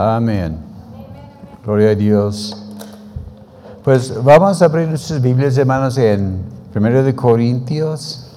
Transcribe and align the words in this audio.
Amén. 0.00 0.56
Gloria 1.64 1.90
a 1.90 1.94
Dios. 1.96 2.56
Pues 3.82 4.22
vamos 4.22 4.62
a 4.62 4.66
abrir 4.66 4.86
nuestras 4.86 5.20
Biblias, 5.20 5.58
hermanos, 5.58 5.98
en 5.98 6.40
1 6.72 7.02
de 7.02 7.16
Corintios, 7.16 8.30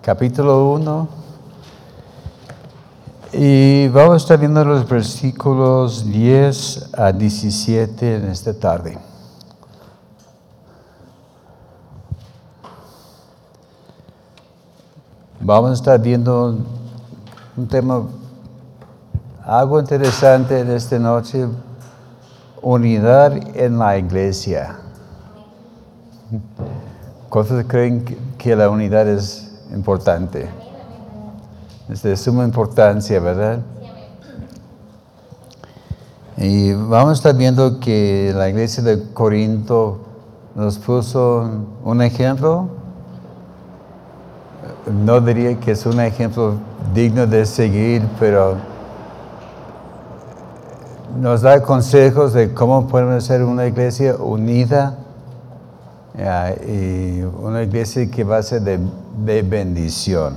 capítulo 0.00 0.74
1. 0.74 1.08
Y 3.32 3.88
vamos 3.88 4.14
a 4.14 4.16
estar 4.18 4.38
viendo 4.38 4.64
los 4.64 4.88
versículos 4.88 6.08
10 6.08 6.90
a 6.96 7.10
17 7.10 8.14
en 8.14 8.24
esta 8.26 8.54
tarde. 8.54 8.96
Vamos 15.40 15.72
a 15.72 15.74
estar 15.74 16.00
viendo 16.00 16.58
un 17.56 17.66
tema, 17.66 18.04
algo 19.44 19.80
interesante 19.80 20.60
en 20.60 20.70
esta 20.70 20.98
noche, 20.98 21.46
unidad 22.62 23.32
en 23.56 23.78
la 23.78 23.98
iglesia. 23.98 24.78
¿Cuántos 27.28 27.64
creen 27.66 28.04
que 28.38 28.56
la 28.56 28.68
unidad 28.68 29.08
es 29.08 29.50
importante? 29.72 30.48
Es 31.88 32.02
de 32.02 32.16
suma 32.16 32.44
importancia, 32.44 33.18
¿verdad? 33.20 33.60
Y 36.36 36.72
vamos 36.72 37.10
a 37.10 37.12
estar 37.14 37.36
viendo 37.36 37.80
que 37.80 38.32
la 38.34 38.48
iglesia 38.48 38.82
de 38.82 39.12
Corinto 39.12 40.00
nos 40.54 40.78
puso 40.78 41.48
un 41.84 42.02
ejemplo 42.02 42.80
no 44.86 45.20
diría 45.20 45.58
que 45.58 45.72
es 45.72 45.86
un 45.86 46.00
ejemplo 46.00 46.54
digno 46.94 47.26
de 47.26 47.46
seguir, 47.46 48.02
pero 48.18 48.56
nos 51.20 51.42
da 51.42 51.62
consejos 51.62 52.32
de 52.32 52.54
cómo 52.54 52.88
podemos 52.88 53.24
ser 53.24 53.44
una 53.44 53.66
iglesia 53.66 54.16
unida 54.16 54.96
y 56.66 57.20
una 57.20 57.62
iglesia 57.62 58.10
que 58.10 58.24
va 58.24 58.38
a 58.38 58.42
ser 58.42 58.62
de, 58.62 59.42
bendición. 59.42 60.34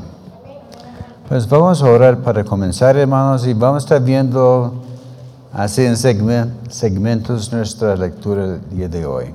Pues 1.30 1.48
vamos 1.48 1.82
a 1.82 1.86
orar 1.86 2.18
para 2.18 2.44
comenzar, 2.44 2.98
hermanos, 2.98 3.48
y 3.48 3.54
vamos 3.54 3.84
a 3.84 3.86
estar 3.86 4.04
viendo 4.04 4.74
así 5.54 5.86
en 5.86 5.96
segmentos 5.96 7.54
nuestra 7.54 7.96
lectura 7.96 8.46
del 8.46 8.70
día 8.70 8.90
de 8.90 9.06
hoy. 9.06 9.34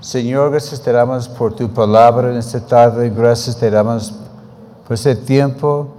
Señor, 0.00 0.50
gracias 0.52 0.80
te 0.80 0.90
damos 0.90 1.28
por 1.28 1.54
tu 1.54 1.68
palabra 1.68 2.30
en 2.30 2.38
esta 2.38 2.60
tarde, 2.60 3.10
gracias 3.10 3.58
te 3.58 3.70
damos 3.70 4.14
por 4.86 4.94
este 4.94 5.16
tiempo 5.16 5.93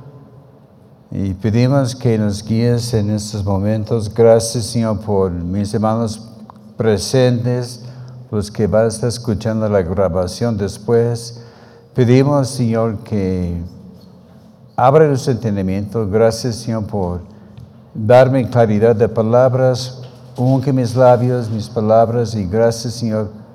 y 1.11 1.33
pedimos 1.33 1.95
que 1.95 2.17
nos 2.17 2.43
guíes 2.43 2.93
en 2.93 3.09
estos 3.09 3.43
momentos. 3.43 4.13
Gracias, 4.13 4.65
Señor, 4.65 4.99
por 4.99 5.31
mis 5.31 5.73
hermanos 5.73 6.21
presentes, 6.77 7.81
los 8.31 8.51
que 8.51 8.67
van 8.67 8.85
a 8.85 8.87
estar 8.87 9.09
escuchando 9.09 9.69
la 9.69 9.81
grabación 9.81 10.57
después. 10.57 11.41
Pedimos, 11.93 12.49
Señor, 12.49 12.97
que 12.99 13.61
abra 14.75 15.07
nuestro 15.07 15.33
entendimiento. 15.33 16.09
Gracias, 16.09 16.55
Señor, 16.55 16.85
por 16.85 17.21
darme 17.93 18.49
claridad 18.49 18.95
de 18.95 19.07
palabras. 19.07 20.01
Unge 20.37 20.73
mis 20.73 20.95
labios, 20.95 21.49
mis 21.49 21.69
palabras 21.69 22.35
y 22.35 22.45
gracias, 22.45 22.95
Señor 22.95 23.45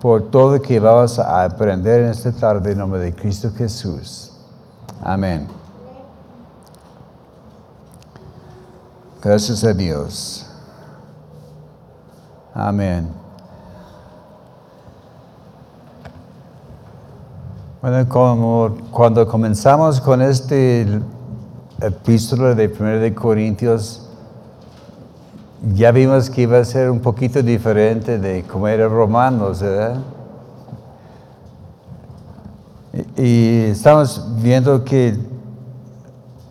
por 0.00 0.30
todo 0.30 0.60
que 0.60 0.78
vamos 0.78 1.18
a 1.18 1.44
aprender 1.44 2.02
en 2.02 2.10
esta 2.10 2.32
tarde 2.32 2.72
en 2.72 2.78
nombre 2.78 3.00
de 3.00 3.14
Cristo 3.14 3.50
Jesús. 3.56 4.30
Amén. 5.02 5.65
Gracias 9.26 9.64
a 9.64 9.74
Dios. 9.74 10.46
Amén. 12.54 13.08
Bueno, 17.82 18.08
como 18.08 18.76
cuando 18.92 19.26
comenzamos 19.26 20.00
con 20.00 20.22
este 20.22 20.86
epístola 21.80 22.54
de 22.54 22.68
1 22.68 22.88
de 23.00 23.14
Corintios, 23.16 24.08
ya 25.74 25.90
vimos 25.90 26.30
que 26.30 26.42
iba 26.42 26.58
a 26.58 26.64
ser 26.64 26.88
un 26.88 27.00
poquito 27.00 27.42
diferente 27.42 28.20
de 28.20 28.44
cómo 28.44 28.68
era 28.68 28.86
romanos, 28.86 29.60
¿verdad? 29.60 29.96
Y, 33.16 33.64
estamos 33.72 34.24
viendo 34.40 34.84
que 34.84 35.18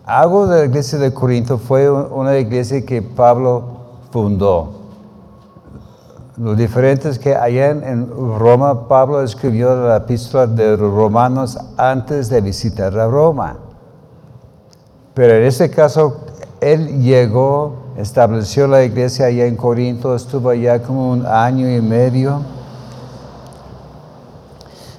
algo 0.06 0.46
de 0.46 0.60
la 0.60 0.64
iglesia 0.66 0.98
de 0.98 1.12
Corinto 1.12 1.58
fue 1.58 1.90
una 1.90 2.38
iglesia 2.38 2.84
que 2.86 3.02
Pablo 3.02 3.64
fundó. 4.10 4.70
Lo 6.38 6.54
diferente 6.54 7.08
es 7.08 7.18
que 7.18 7.34
allá 7.34 7.70
en 7.70 8.08
Roma 8.38 8.88
Pablo 8.88 9.22
escribió 9.22 9.74
la 9.74 9.96
epístola 9.96 10.46
de 10.46 10.76
romanos 10.76 11.58
antes 11.76 12.28
de 12.28 12.40
visitar 12.40 12.98
a 12.98 13.08
Roma. 13.08 13.56
Pero 15.14 15.34
en 15.34 15.44
este 15.44 15.70
caso, 15.70 16.18
él 16.60 17.02
llegó 17.02 17.86
estableció 17.96 18.66
la 18.66 18.84
iglesia 18.84 19.26
allá 19.26 19.46
en 19.46 19.56
Corinto, 19.56 20.14
estuvo 20.14 20.50
allá 20.50 20.82
como 20.82 21.12
un 21.12 21.26
año 21.26 21.68
y 21.70 21.80
medio. 21.80 22.42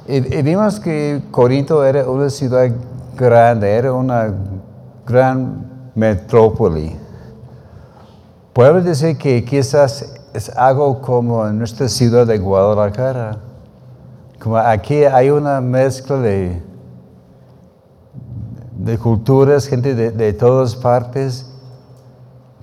Y, 0.07 0.21
vimos 0.41 0.79
que 0.79 1.21
Corinto 1.31 1.85
era 1.85 2.09
una 2.09 2.29
ciudad 2.29 2.69
grande, 3.15 3.69
era 3.69 3.93
una 3.93 4.33
gran 5.07 5.91
metrópoli. 5.95 6.95
Puedo 8.53 8.81
decir 8.81 9.17
que 9.17 9.43
quizás 9.45 10.13
es 10.33 10.49
algo 10.57 11.01
como 11.01 11.47
en 11.47 11.57
nuestra 11.57 11.87
ciudad 11.87 12.27
de 12.27 12.37
Guadalajara. 12.37 13.37
Como 14.39 14.57
aquí 14.57 15.03
hay 15.03 15.29
una 15.29 15.61
mezcla 15.61 16.17
de, 16.17 16.61
culturas, 19.01 19.67
gente 19.67 19.95
de, 19.95 20.11
de 20.11 20.33
todas 20.33 20.75
partes 20.75 21.47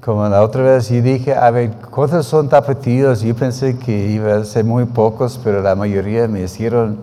como 0.05 0.29
la 0.29 0.43
otra 0.43 0.63
vez 0.63 0.91
y 0.91 1.01
dije, 1.01 1.35
a 1.35 1.51
ver, 1.51 1.71
¿cuántos 1.91 2.27
son 2.27 2.51
tapatíos? 2.51 3.23
Yo 3.23 3.35
pensé 3.35 3.79
que 3.79 4.11
iba 4.11 4.37
a 4.37 4.45
ser 4.45 4.63
muy 4.63 4.85
pocos, 4.85 5.41
pero 5.43 5.63
la 5.63 5.75
mayoría 5.75 6.29
me 6.29 6.43
hicieron 6.43 6.99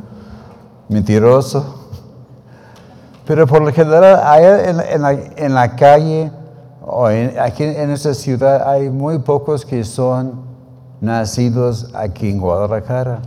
mentiroso. 0.88 1.81
Pero 3.26 3.48
por 3.48 3.62
lo 3.62 3.72
general, 3.72 4.20
en, 5.38 5.54
la, 5.54 5.76
calle 5.76 6.32
o 6.82 7.06
aquí 7.06 7.64
en 7.64 7.92
esta 7.92 8.14
ciudad 8.14 8.68
hay 8.68 8.90
muy 8.90 9.20
pocos 9.20 9.66
que 9.66 9.84
son 9.84 10.42
nacidos 11.02 11.92
aquí 11.94 12.30
en 12.30 12.40
Guadalajara. 12.40 13.20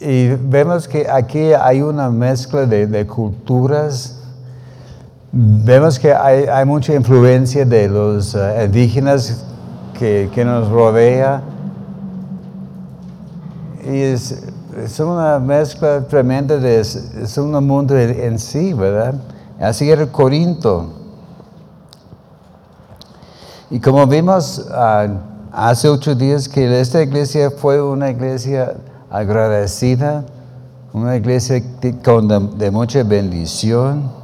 Y, 0.00 0.28
vemos 0.28 0.88
que 0.88 1.06
aquí 1.10 1.52
hay 1.52 1.82
una 1.82 2.08
mezcla 2.08 2.64
de, 2.64 3.06
culturas 3.06 4.16
Vemos 5.32 5.96
que 5.96 6.12
hay, 6.12 6.64
mucha 6.64 6.92
influencia 6.92 7.64
de 7.64 7.88
los 7.88 8.34
eh, 8.34 8.64
indígenas 8.64 9.44
que, 9.96 10.28
nos 10.44 10.68
rodea 10.68 11.40
y 13.84 13.96
es, 14.00 14.42
una 15.00 15.38
mezcla 15.38 16.00
tremenda, 16.06 16.56
de, 16.56 16.80
es 16.80 17.38
un 17.38 17.52
mundo 17.66 17.98
en, 17.98 18.38
sí, 18.38 18.72
¿verdad? 18.72 19.14
Así 19.60 19.90
era 19.90 20.06
Corinto. 20.06 20.90
Y 23.70 23.78
como 23.80 24.06
vimos 24.06 24.66
ah, 24.72 25.06
hace 25.52 25.88
ocho 25.88 26.14
días 26.14 26.48
que 26.48 26.80
esta 26.80 27.02
iglesia 27.02 27.50
fue 27.50 27.80
una 27.82 28.10
iglesia 28.10 28.76
agradecida, 29.10 30.24
una 30.92 31.16
iglesia 31.16 31.62
con 32.02 32.58
de 32.58 32.70
mucha 32.70 33.02
bendición 33.02 34.20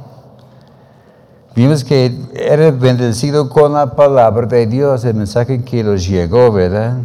Vimos 1.57 1.83
que 1.83 2.15
era 2.35 2.69
bendecido 2.69 3.49
con 3.49 3.73
la 3.73 3.95
palabra 3.95 4.45
de 4.45 4.67
Dios, 4.67 5.03
el 5.05 5.15
mensaje 5.15 5.63
que 5.63 5.83
los 5.83 6.07
llegó, 6.07 6.51
¿verdad? 6.51 6.97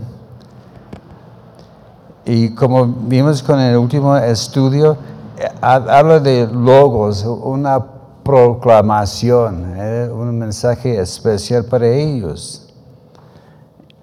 Y 2.25 2.55
como 2.55 2.87
vimos 2.87 3.43
con 3.43 3.59
el 3.59 3.77
último 3.77 4.17
estudio, 4.17 4.97
habla 5.61 6.21
de 6.21 6.47
logos, 6.47 7.25
una 7.25 7.85
proclamación, 8.23 9.77
un 10.13 10.39
mensaje 10.39 11.01
especial 11.01 11.65
para 11.65 11.89
ellos. 11.89 12.73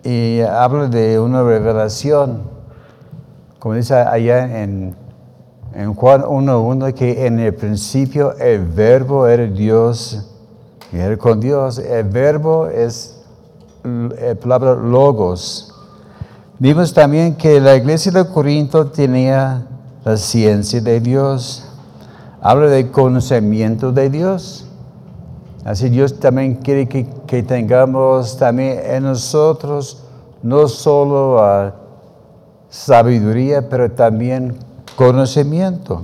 Y 0.03 0.41
habla 0.41 0.87
de 0.87 1.19
una 1.19 1.43
revelación, 1.43 2.41
como 3.57 3.75
dice 3.75 3.95
allá 3.95 4.63
en, 4.63 4.95
en 5.73 5.93
Juan 5.93 6.23
1.1, 6.23 6.93
que 6.93 7.25
en 7.25 7.39
el 7.39 7.53
principio 7.53 8.35
el 8.37 8.65
verbo 8.65 9.27
era 9.27 9.45
Dios 9.45 10.29
y 10.91 10.97
era 10.97 11.15
con 11.17 11.39
Dios. 11.39 11.77
El 11.79 12.03
verbo 12.05 12.67
es 12.67 13.21
la 13.83 14.35
palabra 14.35 14.75
logos. 14.75 15.68
Vimos 16.59 16.93
también 16.93 17.35
que 17.35 17.61
la 17.61 17.77
iglesia 17.77 18.11
de 18.11 18.27
Corinto 18.27 18.87
tenía 18.87 19.65
la 20.03 20.17
ciencia 20.17 20.81
de 20.81 20.99
Dios. 20.99 21.65
Habla 22.41 22.67
de 22.67 22.91
conocimiento 22.91 23.93
de 23.93 24.09
Dios. 24.09 24.65
Así 25.63 25.87
Dios 25.87 26.19
también 26.19 26.55
quiere 26.55 26.89
que, 26.89 27.07
que 27.25 27.43
tengamos 27.43 28.37
también 28.37 28.79
en 28.83 29.03
nosotros 29.03 30.03
no 30.41 30.67
solo 30.67 31.41
ah, 31.41 31.73
sabiduría, 32.69 33.67
pero 33.69 33.91
también 33.91 34.57
conocimiento. 34.95 36.01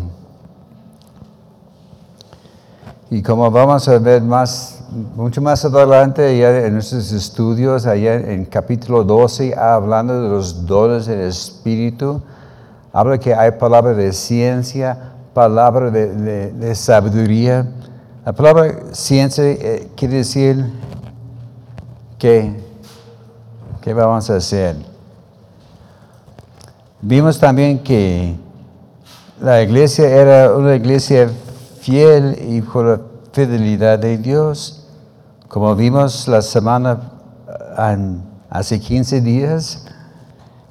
Y 3.10 3.22
como 3.22 3.50
vamos 3.52 3.88
a 3.88 4.00
ver 4.00 4.22
más, 4.22 4.75
mucho 4.96 5.42
más 5.42 5.66
adelante, 5.66 6.26
allá 6.26 6.66
en 6.66 6.74
nuestros 6.74 7.12
estudios, 7.12 7.86
allá 7.86 8.16
en 8.16 8.46
capítulo 8.46 9.04
12, 9.04 9.54
hablando 9.54 10.22
de 10.22 10.30
los 10.30 10.66
dones 10.66 11.06
del 11.06 11.22
Espíritu, 11.22 12.22
habla 12.94 13.18
que 13.20 13.34
hay 13.36 13.52
palabra 13.52 13.94
de 13.94 14.14
ciencia, 14.14 15.12
palabra 15.34 15.92
de, 15.92 16.76
sabiduría. 16.76 17.68
La 18.26 18.32
palabra 18.32 18.74
ciencia 18.94 19.44
eh, 19.44 19.92
quiere 19.98 20.16
decir 20.16 20.66
que, 22.18 22.56
¿qué 23.82 23.94
vamos 23.94 24.30
a 24.30 24.38
hacer? 24.38 24.78
Vimos 27.02 27.38
también 27.38 27.80
que 27.80 28.34
la 29.42 29.62
iglesia 29.62 30.08
era 30.10 30.56
una 30.56 30.74
iglesia 30.74 31.30
fiel 31.82 32.38
y 32.48 32.62
por 32.62 32.86
la 32.86 33.02
fidelidad 33.34 34.00
de 34.00 34.18
Dios. 34.18 34.85
Como 35.48 35.76
vimos 35.76 36.28
la 36.28 36.42
semana 36.42 37.12
hace 38.50 38.80
15 38.80 39.22
días, 39.22 39.86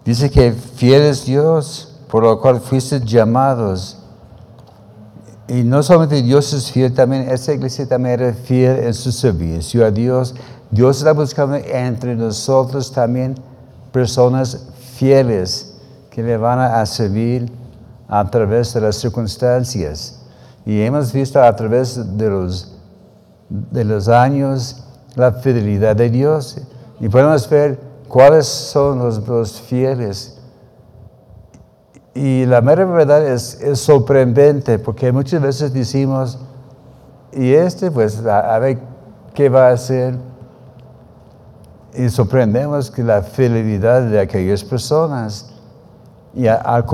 dice 0.05 0.31
que 0.31 0.53
fiel 0.53 1.03
es 1.03 1.25
Dios, 1.25 1.97
por 2.11 2.23
lo 2.23 2.41
cual 2.41 2.61
fuiste 2.61 3.01
llamados. 3.01 3.99
Y 5.47 5.63
no 5.63 5.83
solamente 5.83 6.23
Dios 6.23 6.53
es 6.53 6.73
fiel, 6.73 6.93
también 6.93 7.29
esta 7.31 7.53
iglesia 7.53 7.87
también 7.87 8.21
era 8.21 8.35
fiel 8.35 8.79
en 8.79 8.95
su 8.95 9.13
servicio 9.13 9.85
a 9.85 9.91
Dios. 9.91 10.35
Dios 10.71 10.99
está 10.99 11.13
buscando 11.13 11.57
entre 11.57 12.17
nosotros 12.17 12.91
también 12.91 13.35
personas 13.93 14.67
fieles 14.97 15.75
que 16.11 16.23
le 16.23 16.37
van 16.37 16.59
a 16.59 16.85
servir 16.87 17.51
a 18.09 18.29
través 18.31 18.75
de 18.75 18.81
las 18.81 18.97
circunstancias. 18.97 20.21
Y 20.67 20.81
hemos 20.81 21.13
visto 21.13 21.43
a 21.43 21.55
través 21.55 22.17
de 22.17 22.31
los, 22.31 22.74
de 23.71 23.85
los 23.85 24.09
años 24.09 24.85
la 25.15 25.33
fidelidad 25.33 25.97
de 25.97 26.11
Dios. 26.11 26.59
Y 27.01 27.09
podemos 27.09 27.49
ver 27.49 27.79
cuáles 28.09 28.47
son 28.47 28.99
los, 28.99 29.61
fieles. 29.61 30.39
Y 32.15 32.47
la 32.47 32.61
mera 32.61 32.85
verdad 32.85 33.27
es, 33.27 33.59
sorprendente 33.75 34.79
porque 34.79 35.11
muchas 35.11 35.43
veces 35.43 35.73
decimos, 35.73 36.39
y 37.33 37.53
este 37.53 37.91
pues 37.91 38.25
a, 38.25 38.59
ver 38.59 38.79
qué 39.35 39.49
va 39.49 39.69
a 39.69 39.73
hacer. 39.73 40.17
Y 41.97 42.09
sorprendemos 42.09 42.91
que 42.91 43.03
la 43.03 43.23
fidelidad 43.23 44.03
de 44.03 44.21
aquellas 44.21 44.65
personas. 44.65 45.51
Y 46.35 46.49
al, 46.49 46.85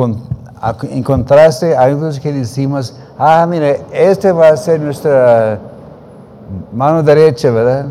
en 0.82 1.02
contraste, 1.02 1.74
hay 1.76 1.94
unos 1.94 2.20
que 2.20 2.32
decimos, 2.32 2.98
ah, 3.18 3.46
mire, 3.48 3.82
este 3.92 4.30
va 4.30 4.48
a 4.48 4.56
ser 4.58 4.80
nuestra 4.80 5.58
mano 6.72 7.02
derecha, 7.02 7.50
¿verdad? 7.50 7.86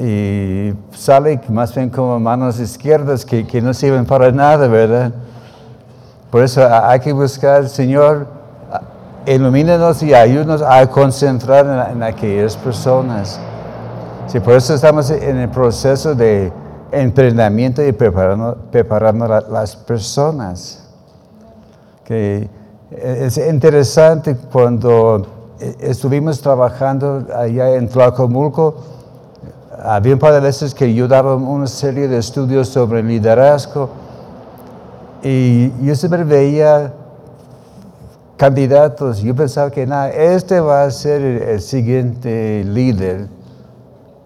Y 0.00 0.72
sale 0.92 1.40
más 1.48 1.74
bien 1.74 1.90
como 1.90 2.18
manos 2.20 2.58
izquierdas 2.60 3.24
que, 3.24 3.46
que 3.46 3.60
no 3.60 3.74
sirven 3.74 4.04
para 4.06 4.30
nada, 4.30 4.68
¿verdad? 4.68 5.12
Por 6.30 6.42
eso 6.42 6.66
hay 6.68 7.00
que 7.00 7.12
buscar, 7.12 7.68
Señor, 7.68 8.26
ilumínenos 9.26 10.02
y 10.02 10.12
ayúdanos 10.12 10.62
a 10.62 10.86
concentrar 10.88 11.90
en, 11.92 12.02
aquellas 12.02 12.56
personas. 12.56 13.38
Sí, 14.26 14.40
por 14.40 14.54
eso 14.54 14.74
estamos 14.74 15.10
en 15.10 15.36
el 15.38 15.48
proceso 15.48 16.14
de 16.14 16.52
entrenamiento 16.90 17.84
y 17.84 17.92
preparando, 17.92 18.56
preparando 18.70 19.26
las 19.28 19.76
personas 19.76 20.88
que 22.04 22.48
es 22.90 23.38
interesante 23.38 24.36
cuando 24.52 25.26
estuvimos 25.80 26.40
trabajando 26.40 27.26
allá 27.34 27.74
en 27.74 27.88
Tlacomulco, 27.88 28.76
había 29.82 30.14
un 30.14 30.18
par 30.18 30.32
de 30.32 30.40
veces 30.40 30.74
que 30.74 30.94
yo 30.94 31.08
daba 31.08 31.34
una 31.36 31.66
serie 31.66 32.08
de 32.08 32.18
estudios 32.18 32.68
sobre 32.68 33.02
liderazgo 33.02 33.90
y 35.22 35.70
yo 35.84 35.94
siempre 35.94 36.24
veía 36.24 36.92
candidatos, 38.36 39.22
yo 39.22 39.34
pensaba 39.34 39.70
que 39.70 39.86
nada, 39.86 40.10
este 40.10 40.60
va 40.60 40.84
a 40.84 40.90
ser 40.90 41.22
el, 41.22 41.60
siguiente 41.60 42.64
líder 42.64 43.28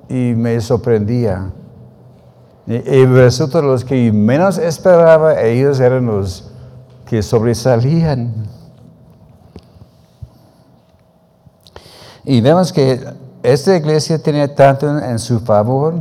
y 0.08 0.34
me 0.36 0.60
sorprendía. 0.60 1.50
Y, 2.66 2.74
y 2.74 3.06
resulta 3.06 3.60
los 3.62 3.84
que 3.84 4.10
menos 4.12 4.58
esperaba, 4.58 5.40
ellos 5.40 5.78
eran 5.80 6.06
los 6.06 6.50
que 7.06 7.22
sobresalían. 7.22 8.57
Y 12.30 12.42
vemos 12.42 12.74
que 12.74 13.00
esta 13.42 13.74
iglesia 13.74 14.18
tenía 14.18 14.54
tanto 14.54 14.98
en 14.98 15.18
su 15.18 15.40
favor 15.40 15.94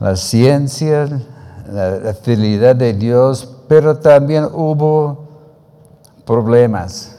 la 0.00 0.16
ciencia, 0.16 1.06
la, 1.70 2.14
fidelidad 2.14 2.74
de 2.74 2.94
Dios, 2.94 3.46
pero 3.68 3.98
también 3.98 4.44
hubo 4.54 5.18
problemas. 6.24 7.18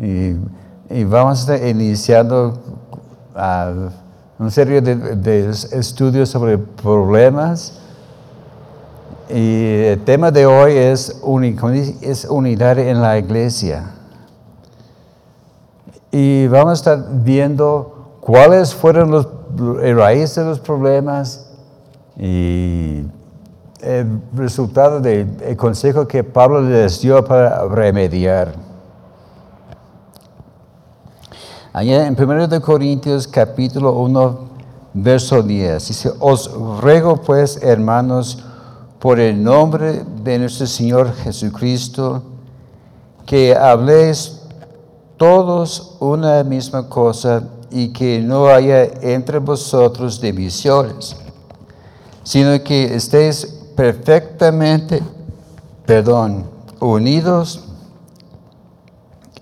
Y, 0.00 0.34
vamos 1.04 1.38
a 1.48 1.54
estar 1.54 1.68
iniciando 1.68 2.58
uh, 3.36 3.88
una 4.36 4.50
serie 4.50 4.80
de 4.80 5.48
estudios 5.48 6.28
sobre 6.28 6.58
problemas 6.58 7.78
y 9.30 9.84
el 9.84 10.02
tema 10.02 10.32
de 10.32 10.44
hoy 10.44 10.72
es 10.72 11.20
unidad 11.22 12.80
en 12.80 13.00
la 13.00 13.16
iglesia. 13.16 13.92
Y 16.16 16.46
vamos 16.46 16.70
a 16.70 16.74
estar 16.74 17.06
viendo 17.24 18.18
cuáles 18.20 18.72
fueron 18.72 19.10
los 19.10 19.26
raíces 19.96 20.36
de 20.36 20.44
los 20.44 20.60
problemas 20.60 21.50
y 22.16 23.02
el 23.80 24.20
resultado 24.32 25.00
del 25.00 25.56
consejo 25.56 26.06
que 26.06 26.22
Pablo 26.22 26.62
les 26.62 27.00
dio 27.00 27.24
para 27.24 27.66
remediar. 27.66 28.54
Allá 31.72 32.06
en 32.06 32.16
1 32.16 32.60
Corintios 32.62 33.26
capítulo 33.26 33.94
1, 33.94 34.38
verso 34.92 35.42
10, 35.42 35.88
dice, 35.88 36.12
os 36.20 36.48
ruego 36.80 37.16
pues, 37.16 37.60
hermanos, 37.60 38.38
por 39.00 39.18
el 39.18 39.42
nombre 39.42 40.04
de 40.22 40.38
nuestro 40.38 40.68
Señor 40.68 41.12
Jesucristo, 41.12 42.22
que 43.26 43.56
habléis 43.56 44.43
todos 45.16 45.96
una 46.00 46.42
misma 46.44 46.88
cosa 46.88 47.44
y 47.70 47.88
que 47.92 48.20
no 48.20 48.46
haya 48.46 48.84
entre 49.02 49.38
vosotros 49.38 50.20
divisiones, 50.20 51.16
sino 52.22 52.62
que 52.62 52.94
estéis 52.94 53.44
perfectamente, 53.76 55.02
perdón, 55.84 56.46
unidos 56.80 57.64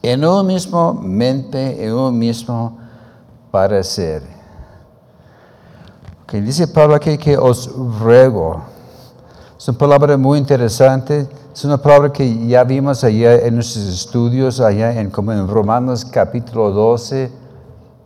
en 0.02 0.24
un 0.24 0.46
mismo 0.46 0.94
mente, 0.94 1.84
en 1.84 1.92
un 1.92 2.18
mismo 2.18 2.78
parecer. 3.50 4.22
Que 6.26 6.40
dice 6.40 6.66
Pablo 6.66 6.96
aquí 6.96 7.18
que 7.18 7.36
os 7.36 7.70
ruego, 8.00 8.62
es 9.62 9.68
una 9.68 9.78
palabra 9.78 10.16
muy 10.16 10.40
interesante. 10.40 11.28
Es 11.54 11.64
una 11.64 11.78
palabra 11.78 12.12
que 12.12 12.48
ya 12.48 12.64
vimos 12.64 13.04
allá 13.04 13.36
en 13.46 13.54
nuestros 13.54 13.86
estudios, 13.86 14.58
allá 14.58 14.98
en, 15.00 15.08
como 15.08 15.30
en 15.30 15.46
Romanos 15.46 16.04
capítulo 16.04 16.72
12, 16.72 17.30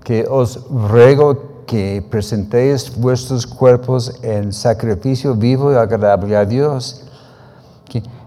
que 0.04 0.26
os 0.28 0.68
ruego 0.68 1.64
que 1.66 2.06
presentéis 2.10 2.94
vuestros 2.94 3.46
cuerpos 3.46 4.22
en 4.22 4.52
sacrificio 4.52 5.34
vivo 5.34 5.72
y 5.72 5.76
agradable 5.76 6.36
a 6.36 6.44
Dios. 6.44 7.04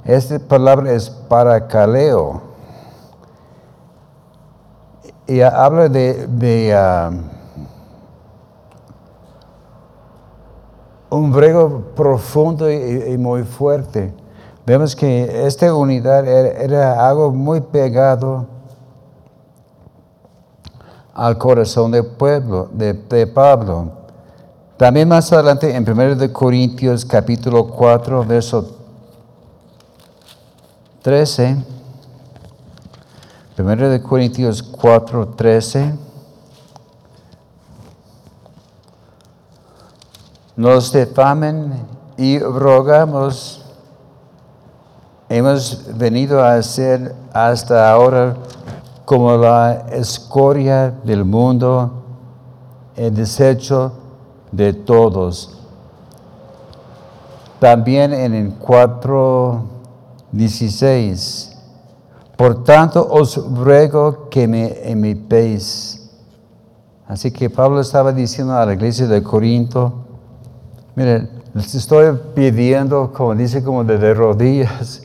esta 0.06 0.40
palabra 0.40 0.92
es 0.92 1.08
para 1.12 1.68
caleo. 1.68 2.42
Y 5.28 5.42
habla 5.42 5.88
de, 5.88 6.74
ah, 6.76 7.12
un 11.10 11.32
brego 11.32 11.92
profundo 11.96 12.72
y, 12.72 13.18
muy 13.18 13.44
fuerte. 13.44 14.14
Vemos 14.66 14.96
que 14.96 15.48
esta 15.48 15.74
unidad 15.74 16.28
era, 16.28 17.08
algo 17.08 17.32
muy 17.32 17.62
pegado 17.62 18.46
al 21.14 21.38
corazón 21.38 21.92
del 21.92 22.06
pueblo, 22.06 22.70
de, 22.72 23.28
Pablo. 23.28 23.92
También 24.78 25.10
más 25.10 25.34
adelante 25.34 25.76
en 25.76 25.90
1 25.90 26.32
Corintios 26.32 27.04
capítulo 27.04 27.68
4, 27.68 28.24
verso 28.24 28.78
13. 31.02 31.58
1 33.58 34.04
Corintios 34.04 34.64
4, 34.64 35.28
13. 35.30 36.09
Nos 40.60 40.92
defamen 40.92 41.72
y 42.18 42.38
rogamos. 42.38 43.64
Hemos 45.30 45.98
venido 45.98 46.44
a 46.44 46.62
ser 46.62 47.16
hasta 47.32 47.90
ahora 47.90 48.36
como 49.06 49.38
la 49.38 49.86
escoria 49.90 50.94
del 51.06 51.24
mundo, 51.24 52.04
el 52.98 53.16
desecho 53.16 53.94
de 54.52 54.74
todos. 54.74 55.58
También 57.62 58.12
en 58.12 58.34
el 58.34 58.60
4.16, 58.60 61.56
por 62.36 62.66
tanto 62.66 63.08
os 63.10 63.38
ruego 63.56 64.28
que 64.28 64.46
me 64.46 64.76
imitéis. 64.90 66.10
Así 67.08 67.32
que 67.32 67.50
Pablo 67.50 67.80
estaba 67.80 68.12
diciendo 68.12 68.58
a 68.58 68.66
la 68.66 68.74
iglesia 68.74 69.08
de 69.08 69.24
Corinto, 69.24 70.09
miren, 71.00 71.30
les 71.54 71.76
estoy 71.76 72.14
pidiendo, 72.36 73.14
como 73.14 73.34
dice, 73.34 73.64
como 73.64 73.86
de, 73.86 74.14
rodillas, 74.14 75.04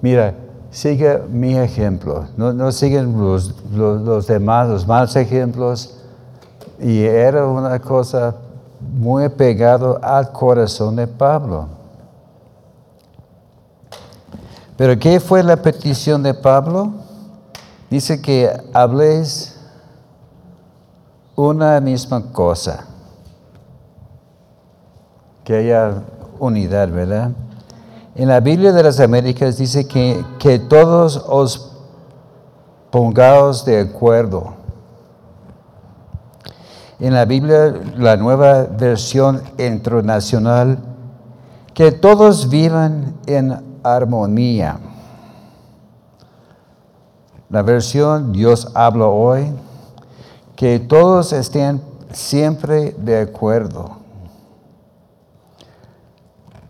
mira, 0.00 0.34
sigue 0.70 1.18
mi 1.30 1.58
ejemplo, 1.58 2.24
no, 2.38 2.72
siguen 2.72 3.20
los, 3.20 3.54
los 3.74 4.26
demás, 4.26 4.66
los 4.70 4.86
malos 4.86 5.14
ejemplos. 5.14 5.92
Y 6.80 7.02
era 7.02 7.46
una 7.46 7.78
cosa 7.78 8.34
muy 8.80 9.28
pegado 9.28 9.98
al 10.02 10.32
corazón 10.32 10.96
de 10.96 11.06
Pablo. 11.06 11.68
Pero 14.78 14.98
¿qué 14.98 15.20
fue 15.20 15.42
la 15.42 15.56
petición 15.56 16.22
de 16.22 16.32
Pablo? 16.32 16.92
Dice 17.90 18.22
que 18.22 18.50
habléis 18.72 19.54
una 21.34 21.78
misma 21.80 22.32
cosa. 22.32 22.95
Que 25.46 25.58
haya 25.58 26.02
unidad, 26.40 26.90
¿verdad? 26.90 27.30
En 28.16 28.26
la 28.26 28.40
Biblia 28.40 28.72
de 28.72 28.82
las 28.82 28.98
Américas 28.98 29.58
dice 29.58 29.86
que, 29.86 30.24
que 30.40 30.58
todos 30.58 31.24
os 31.28 31.70
pongaos 32.90 33.64
de 33.64 33.78
acuerdo. 33.78 34.54
En 36.98 37.14
la 37.14 37.26
Biblia, 37.26 37.72
la 37.96 38.16
nueva 38.16 38.64
versión 38.64 39.40
internacional, 39.56 40.78
que 41.74 41.92
todos 41.92 42.48
vivan 42.48 43.14
en 43.26 43.78
armonía. 43.84 44.80
La 47.50 47.62
versión 47.62 48.32
Dios 48.32 48.72
habla 48.74 49.06
hoy, 49.06 49.52
que 50.56 50.80
todos 50.80 51.32
estén 51.32 51.80
siempre 52.10 52.96
de 52.98 53.20
acuerdo. 53.20 54.05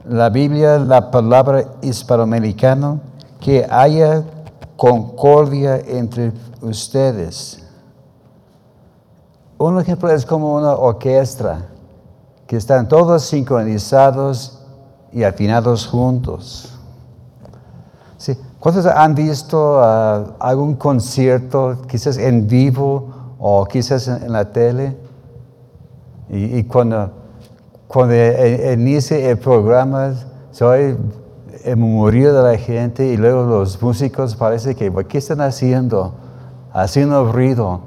La 0.08 0.28
Biblia, 0.30 0.78
la 0.78 1.10
palabra 1.10 1.64
hispanoamericana, 1.82 3.00
que 3.40 3.66
haya 3.68 4.24
concordia 4.76 5.78
entre 5.78 6.32
ustedes. 6.60 7.62
Un 9.58 9.80
ejemplo 9.80 10.10
es 10.10 10.24
como 10.24 10.54
una 10.54 10.74
orquesta, 10.74 11.66
que 12.46 12.56
están 12.56 12.88
todos 12.88 13.24
sincronizados 13.24 14.62
y 15.12 15.24
afinados 15.24 15.86
juntos. 15.86 16.76
¿Cuántos 18.66 18.86
han 18.86 19.14
visto 19.14 19.78
uh, 19.78 20.34
algún 20.40 20.74
concierto, 20.74 21.82
quizás 21.86 22.18
en 22.18 22.48
vivo 22.48 23.34
o 23.38 23.64
quizás 23.64 24.08
en, 24.08 24.32
la 24.32 24.50
tele? 24.50 24.96
Y, 26.28 26.64
cuando, 26.64 27.12
cuando 27.88 28.14
e, 28.14 28.70
e, 28.70 28.72
inicia 28.72 29.18
el 29.30 29.38
programa, 29.38 30.14
se 30.50 30.64
oye 30.64 30.96
el 31.64 31.76
murmullo 31.76 32.32
de 32.32 32.52
la 32.52 32.58
gente 32.58 33.06
y 33.06 33.16
luego 33.16 33.44
los 33.44 33.80
músicos 33.82 34.36
parece 34.36 34.74
que, 34.74 34.92
¿qué 35.08 35.18
están 35.18 35.40
haciendo? 35.40 36.14
Haciendo 36.72 37.30
ruido. 37.32 37.80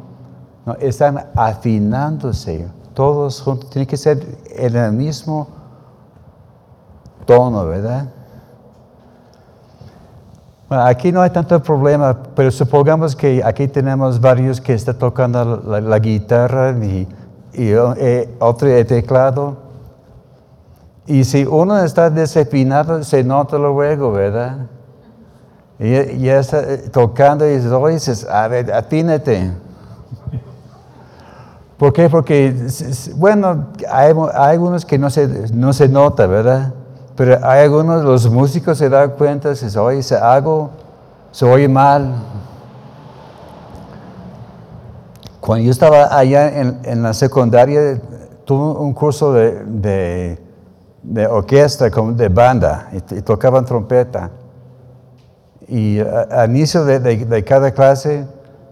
Están 0.80 1.26
afinándose. 1.36 2.68
Todos 2.94 3.42
juntos. 3.42 3.70
Tiene 3.70 3.88
que 3.88 3.98
ser 3.98 4.26
en 4.56 4.76
el 4.76 4.92
mismo 4.92 5.48
tono, 7.26 7.66
¿verdad? 7.66 8.10
aquí 10.70 11.12
no 11.12 11.22
hay 11.22 11.32
tanto 11.32 11.62
problema, 11.64 12.16
pero 12.36 12.52
supongamos 12.52 13.16
que 13.16 13.42
aquí 13.44 13.68
tenemos 13.68 14.22
varios 14.22 14.62
que 14.62 14.74
están 14.74 14.98
tocando 14.98 15.64
la, 15.82 16.00
guitarra 16.00 16.72
y, 16.72 17.08
eh, 17.54 18.36
otro 18.40 18.68
el 18.68 18.86
teclado. 18.86 19.69
Y 21.10 21.24
si 21.24 21.44
uno 21.44 21.84
está 21.84 22.12
desafinado, 22.12 23.04
se 23.04 23.24
nota 23.24 23.58
luego, 23.58 24.12
¿verdad? 24.12 24.68
Y 25.80 26.20
ya 26.20 26.38
está 26.38 26.60
eh, 26.60 26.90
tocando 26.92 27.48
y 27.48 27.58
dices, 27.58 28.28
a 28.30 28.48
ver, 28.48 28.72
afínate. 28.72 29.52
¿Por 31.80 31.94
qué? 31.94 32.10
Porque, 32.12 32.54
bueno, 33.16 33.70
hay, 33.92 34.14
algunos 34.36 34.86
que 34.86 35.00
no 35.00 35.10
se, 35.10 35.52
no 35.52 35.74
se 35.74 35.90
nota, 35.90 36.28
¿verdad? 36.28 36.74
Pero 37.16 37.40
hay 37.44 37.64
algunos, 37.64 38.04
los 38.04 38.30
músicos 38.30 38.78
se 38.78 38.88
dan 38.88 39.10
cuenta, 39.18 39.56
se 39.56 39.80
oye, 39.80 40.04
se 40.04 40.16
hago, 40.16 40.70
se 41.32 41.44
oye 41.44 41.68
mal. 41.68 42.18
Cuando 45.42 45.66
yo 45.66 45.72
estaba 45.72 46.16
allá 46.16 46.56
en, 46.56 47.02
la 47.02 47.16
secundaria, 47.16 48.00
tuve 48.46 48.80
un 48.80 48.94
curso 48.94 49.34
de, 49.34 50.49
orquesta, 51.30 51.90
de 51.90 52.30
banda, 52.30 52.90
y, 52.92 53.22
tocaban 53.22 53.66
trompeta. 53.66 54.32
Y 55.68 56.00
al 56.00 56.50
inicio 56.50 56.84
de, 56.86 57.44
cada 57.44 57.72
clase 57.72 58.26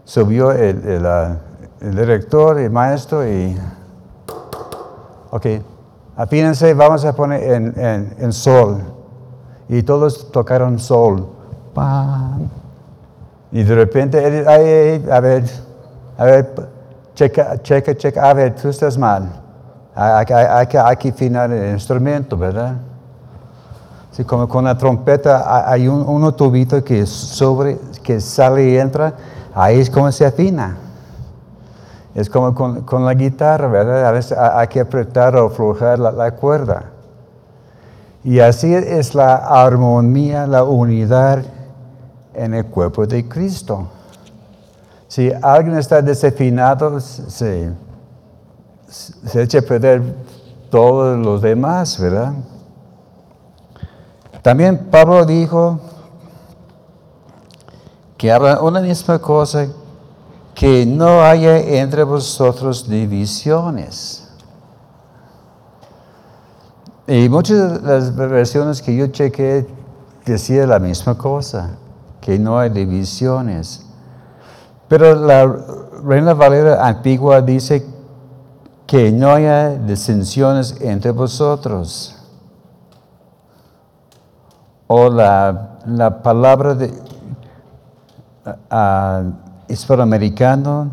subió 0.04 0.52
el, 0.52 0.82
el 1.82 1.96
director, 1.96 2.60
el 2.60 2.72
maestro, 2.72 3.28
y, 3.28 3.56
ok, 5.30 5.46
Afínense, 6.18 6.74
vamos 6.74 7.06
a 7.06 7.14
poner 7.14 7.44
en, 8.18 8.34
sol. 8.34 8.82
Y 9.70 9.84
todos 9.84 10.32
tocaron 10.32 10.80
sol. 10.80 11.30
Y 13.52 13.62
de 13.62 13.76
repente, 13.76 14.18
a 14.48 14.58
ver, 14.58 15.46
a 16.18 16.26
ver, 16.26 16.56
checa, 17.14 17.62
checa, 17.62 17.96
checa, 17.96 18.30
a 18.30 18.34
ver, 18.34 18.56
tú 18.56 18.70
estás 18.70 18.98
mal. 18.98 19.30
Hay, 20.00 20.68
que 20.68 21.10
afinar 21.10 21.52
el 21.52 21.74
instrumento, 21.74 22.38
¿verdad? 22.38 22.76
Sí, 24.12 24.24
como 24.24 24.48
con 24.48 24.66
la 24.66 24.78
trompeta 24.78 25.68
hay 25.68 25.88
un, 25.88 26.04
uno 26.08 26.36
tubito 26.36 26.84
que 26.84 27.08
sobre, 27.08 27.80
que 28.04 28.22
sale 28.22 28.70
y 28.70 28.78
entra, 28.78 29.16
ahí 29.56 29.80
es 29.80 29.90
como 29.90 30.12
se 30.12 30.24
afina. 30.24 30.78
Es 32.14 32.30
como 32.30 32.54
con, 32.86 33.06
la 33.06 33.14
guitarra, 33.16 33.68
¿verdad? 33.68 34.06
A 34.06 34.12
veces 34.12 34.38
hay 34.38 34.68
que 34.68 34.82
apretar 34.82 35.36
o 35.36 35.48
aflojar 35.48 35.98
la, 35.98 36.32
cuerda. 36.32 36.86
Y 38.24 38.40
así 38.40 38.74
es 38.76 39.16
la 39.16 39.36
armonía, 39.36 40.46
la 40.46 40.64
unidad 40.64 41.44
en 42.36 42.54
el 42.54 42.66
cuerpo 42.66 43.08
de 43.08 43.28
Cristo. 43.28 43.88
Si 45.08 45.32
alguien 45.42 45.76
está 45.76 46.04
desafinado, 46.04 47.00
se, 47.00 47.72
se 48.88 49.42
echa 49.42 49.60
a 49.60 49.62
perder 49.62 50.02
todos 50.70 51.18
los 51.18 51.42
demás, 51.42 52.00
¿verdad? 52.00 52.34
También 54.42 54.88
Pablo 54.90 55.26
dijo 55.26 55.80
que 58.18 58.32
habla 58.32 58.62
una 58.62 58.80
misma 58.80 59.20
cosa 59.20 59.68
que 60.56 60.86
no 60.86 61.22
haya 61.22 61.58
entre 61.60 62.04
vosotros 62.04 62.90
divisiones. 62.90 64.28
Y 67.06 67.30
muchas 67.30 67.82
de 67.82 67.88
las 67.88 68.16
versiones 68.16 68.82
que 68.82 68.96
yo 68.96 69.08
chequé 69.08 69.68
decía 70.26 70.66
la 70.66 70.80
misma 70.80 71.18
cosa, 71.18 71.78
que 72.20 72.40
no 72.40 72.60
hay 72.60 72.70
divisiones. 72.70 73.86
Pero 74.88 75.16
la 75.16 75.46
Reina 76.04 76.34
Valera 76.34 76.86
antigua 76.86 77.42
dice 77.42 77.86
que 78.88 79.12
no 79.12 79.32
haya 79.32 79.72
disensiones 79.72 80.78
entre 80.80 81.12
vosotros. 81.12 82.16
O 84.88 85.10
la, 85.10 85.78
la 85.86 86.24
palabra 86.24 86.74
de, 86.74 86.94
ah, 88.72 89.24
hispanoamericano 89.68 90.90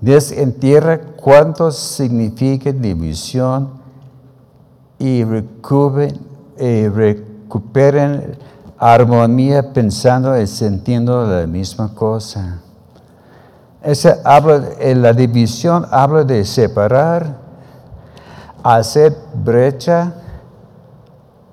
desentierra 0.00 1.00
cuánto 1.16 1.70
significa 1.70 2.72
división 2.72 3.70
y 4.98 5.22
recuperen, 5.22 6.18
eh, 6.58 6.90
recuperen 6.92 8.36
armonía 8.78 9.72
pensando 9.72 10.38
y 10.40 10.46
sintiendo 10.46 11.24
la 11.24 11.46
misma 11.46 11.94
cosa. 11.94 12.62
Esa 13.86 14.18
habla, 14.24 14.62
la 14.80 15.12
división 15.12 15.86
habla 15.92 16.24
de 16.24 16.44
separar, 16.44 17.36
hacer 18.64 19.16
brecha 19.32 20.12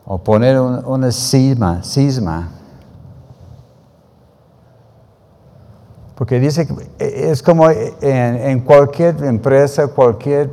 o 0.03 0.17
poner 0.17 0.59
un- 0.59 0.83
una 0.83 1.11
cisma, 1.11 1.83
cisma. 1.83 2.49
Porque 6.15 6.39
dice 6.39 6.65
que 6.67 6.73
es 6.97 7.43
como 7.43 7.69
en, 7.69 7.85
en 8.01 8.59
cualquier 8.61 9.23
empresa, 9.23 9.87
cualquier 9.87 10.49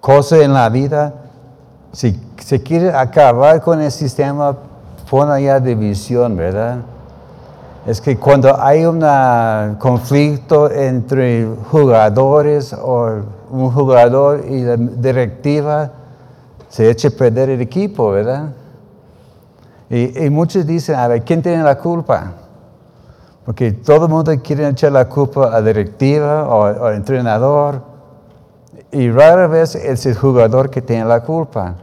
cosa 0.00 0.38
en 0.38 0.54
la 0.54 0.70
vida, 0.70 1.12
si 1.92 2.18
se 2.38 2.62
quiere 2.62 2.90
acabar 2.90 3.60
con 3.60 3.82
el 3.82 3.90
sistema, 3.92 4.56
pon 5.10 5.30
allá 5.30 5.60
división, 5.60 6.36
¿verdad? 6.36 6.78
Es 7.86 8.00
que 8.00 8.16
cuando 8.16 8.60
hay 8.60 8.84
un 8.84 9.00
conflicto 9.76 10.68
entre 10.68 11.46
jugadores 11.70 12.72
o 12.72 13.20
un 13.48 13.70
jugador 13.70 14.44
y 14.48 14.62
la 14.62 14.76
directiva, 14.76 15.92
se 16.68 16.90
echa 16.90 17.06
a 17.08 17.10
perder 17.12 17.50
el 17.50 17.60
equipo, 17.60 18.10
¿verdad? 18.10 18.48
Y, 19.88 20.28
muchos 20.30 20.66
dicen, 20.66 20.96
a 20.96 21.06
ver, 21.06 21.22
¿quién 21.22 21.40
tiene 21.42 21.62
la 21.62 21.78
culpa? 21.78 22.32
Porque 23.44 23.70
todo 23.70 24.06
el 24.06 24.10
mundo 24.10 24.32
quiere 24.42 24.68
echar 24.68 24.90
la 24.90 25.08
culpa 25.08 25.46
a 25.46 25.50
la 25.50 25.62
directiva 25.62 26.48
o 26.48 26.64
al 26.64 26.94
entrenador. 26.94 27.82
Y 28.90 29.12
rara 29.12 29.46
vez 29.46 29.76
es 29.76 30.04
el 30.06 30.16
jugador 30.16 30.70
que 30.70 30.82
tiene 30.82 31.04
la 31.04 31.22
culpa. 31.22 31.76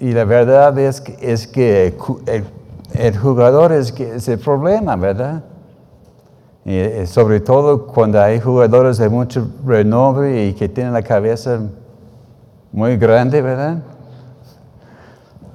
Y 0.00 0.12
la 0.12 0.24
verdad 0.24 0.78
es 0.78 1.02
que, 1.02 1.18
es 1.20 1.46
que 1.46 1.94
el- 2.24 2.55
el 2.98 3.16
jugador 3.16 3.72
es, 3.72 3.92
el 4.28 4.38
problema, 4.38 4.96
¿verdad? 4.96 5.42
Eh, 6.64 7.06
sobre 7.06 7.40
todo 7.40 7.86
cuando 7.86 8.20
hay 8.20 8.40
jugadores 8.40 8.98
de 8.98 9.08
mucho 9.08 9.48
renombre 9.64 10.46
y 10.46 10.52
que 10.54 10.68
tienen 10.68 10.92
la 10.92 11.02
cabeza 11.02 11.60
muy 12.72 12.96
grande, 12.96 13.40
¿verdad? 13.40 13.82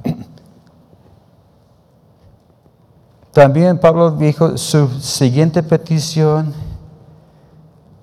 También 3.33 3.77
Pablo 3.77 4.12
dijo 4.12 4.57
su 4.57 4.88
siguiente 5.00 5.62
petición, 5.63 6.53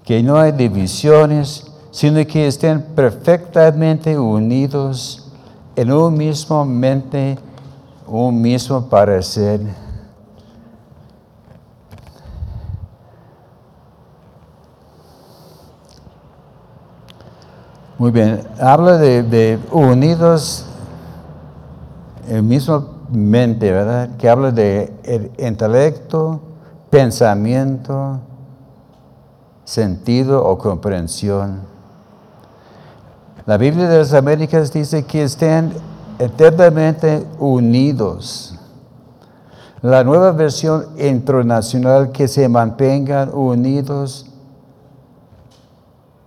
que 0.04 0.22
no 0.22 0.38
hay 0.38 0.52
divisiones, 0.52 1.70
sino 1.90 2.26
que 2.26 2.46
estén 2.46 2.80
perfectamente 2.94 4.18
unidos 4.18 5.30
en 5.76 5.92
un 5.92 6.16
mismo 6.16 6.64
mente, 6.64 7.38
un 8.08 8.40
mismo 8.40 8.88
parecer. 8.88 9.60
Muy 17.98 18.12
bien, 18.12 18.42
habla 18.60 18.96
de, 18.96 19.58
unidos 19.72 20.64
el 22.28 22.42
mismo 22.42 22.86
mente, 23.10 23.72
¿verdad? 23.72 24.10
Que 24.16 24.28
habla 24.28 24.52
de 24.52 24.92
el 25.02 25.32
intelecto, 25.38 26.40
pensamiento, 26.90 28.20
sentido 29.64 30.44
o 30.44 30.58
comprensión. 30.58 31.62
La 33.46 33.56
Biblia 33.56 33.88
de 33.88 33.98
las 33.98 34.12
Américas 34.12 34.72
dice 34.72 35.04
que 35.04 35.24
estén 35.24 35.72
eternamente 36.18 37.24
unidos. 37.38 38.54
La 39.80 40.02
nueva 40.02 40.32
versión 40.32 40.86
internacional 40.98 42.10
que 42.10 42.26
se 42.26 42.48
mantengan 42.48 43.30
unidos 43.32 44.26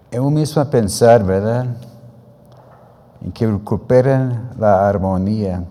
en 0.09 0.21
un 0.21 0.33
mismo 0.33 0.63
pensar, 0.69 1.23
¿verdad? 1.23 1.65
Y 3.21 3.31
que 3.31 3.47
recuperen 3.47 4.49
la 4.57 4.87
armonía. 4.87 5.65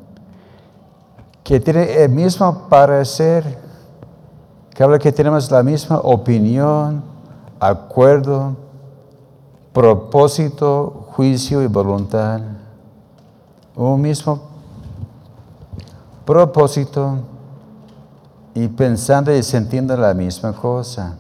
Que 1.42 1.58
tienen 1.58 1.88
el 1.88 2.10
mismo 2.10 2.68
parecer, 2.68 3.58
que 4.74 4.82
habla 4.82 4.98
que 4.98 5.10
tenemos 5.10 5.50
la 5.50 5.62
misma 5.62 5.98
opinión, 5.98 7.02
acuerdo, 7.58 8.56
propósito, 9.72 11.06
juicio 11.12 11.62
y 11.62 11.66
voluntad. 11.66 12.40
Un 13.80 13.98
mismo 14.02 14.38
propósito 16.26 17.20
y 18.52 18.68
pensando 18.68 19.34
y 19.34 19.42
sintiendo 19.42 19.96
la 19.96 20.12
misma 20.12 20.52
cosa. 20.52 21.16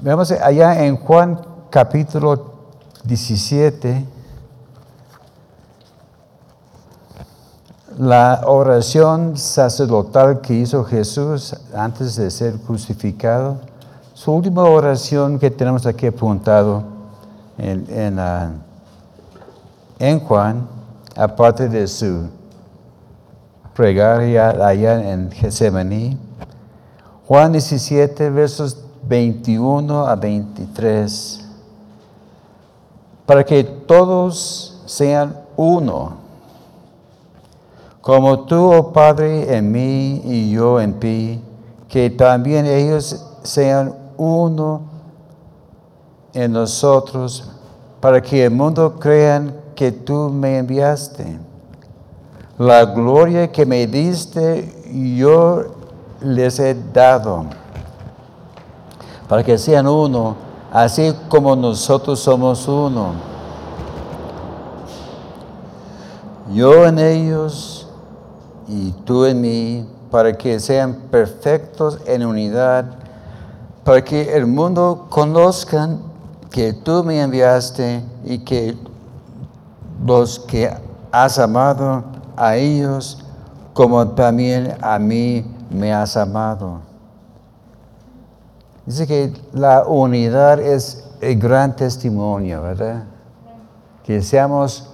Veamos 0.00 0.30
allá 0.30 0.82
en 0.86 0.96
Juan 0.96 1.38
capítulo 1.68 2.54
17, 3.04 4.06
la 7.98 8.44
oración 8.46 9.36
sacerdotal 9.36 10.40
que 10.40 10.54
hizo 10.54 10.82
Jesús 10.82 11.54
antes 11.74 12.16
de 12.16 12.30
ser 12.30 12.54
crucificado, 12.54 13.58
su 14.14 14.32
última 14.32 14.62
oración 14.62 15.38
que 15.38 15.50
tenemos 15.50 15.84
aquí 15.84 16.06
apuntado 16.06 16.84
en, 17.58 17.84
en, 17.90 18.18
ah, 18.18 18.50
en 19.98 20.20
Juan, 20.20 20.68
aparte 21.16 21.68
de 21.68 21.86
su 21.86 22.28
plegaria 23.74 24.50
allá 24.50 25.12
en 25.12 25.30
Getsemaní, 25.30 26.18
Juan 27.26 27.52
17, 27.52 28.30
versos 28.30 28.78
21 29.08 30.06
a 30.06 30.14
23. 30.14 31.40
Para 33.26 33.44
que 33.44 33.64
todos 33.64 34.82
sean 34.84 35.36
uno, 35.56 36.24
como 38.02 38.40
tú, 38.40 38.70
oh 38.70 38.92
Padre, 38.92 39.56
en 39.56 39.72
mí 39.72 40.20
y 40.24 40.50
yo 40.50 40.78
en 40.78 41.00
ti, 41.00 41.40
que 41.88 42.10
también 42.10 42.66
ellos 42.66 43.24
sean 43.42 43.94
uno 44.18 44.82
en 46.34 46.52
nosotros, 46.52 47.50
para 48.00 48.20
que 48.20 48.44
el 48.44 48.50
mundo 48.50 48.96
crean 49.00 49.63
que 49.74 49.92
tú 49.92 50.30
me 50.30 50.58
enviaste. 50.58 51.38
La 52.58 52.84
gloria 52.84 53.50
que 53.50 53.66
me 53.66 53.86
diste, 53.86 54.72
yo 55.16 55.64
les 56.20 56.58
he 56.58 56.74
dado, 56.92 57.46
para 59.28 59.42
que 59.42 59.58
sean 59.58 59.86
uno, 59.88 60.36
así 60.72 61.14
como 61.28 61.56
nosotros 61.56 62.20
somos 62.20 62.68
uno. 62.68 63.12
Yo 66.52 66.86
en 66.86 66.98
ellos 66.98 67.88
y 68.68 68.92
tú 69.04 69.24
en 69.24 69.40
mí, 69.40 69.88
para 70.10 70.36
que 70.36 70.60
sean 70.60 70.94
perfectos 71.10 71.98
en 72.06 72.24
unidad, 72.24 72.84
para 73.82 74.04
que 74.04 74.36
el 74.36 74.46
mundo 74.46 75.06
conozcan 75.10 76.00
que 76.50 76.72
tú 76.72 77.02
me 77.02 77.20
enviaste 77.20 78.04
y 78.24 78.38
que 78.38 78.76
los 80.04 80.38
que 80.38 80.70
has 81.10 81.38
amado 81.38 82.04
a 82.36 82.56
ellos, 82.56 83.24
como 83.72 84.08
también 84.08 84.76
a 84.80 84.98
mí 84.98 85.44
me 85.70 85.92
has 85.92 86.16
amado. 86.16 86.80
Dice 88.86 89.06
que 89.06 89.32
la 89.52 89.84
unidad 89.84 90.60
es 90.60 91.08
el 91.20 91.38
gran 91.38 91.74
testimonio, 91.74 92.62
¿verdad? 92.62 93.04
Que 94.04 94.20
seamos 94.20 94.90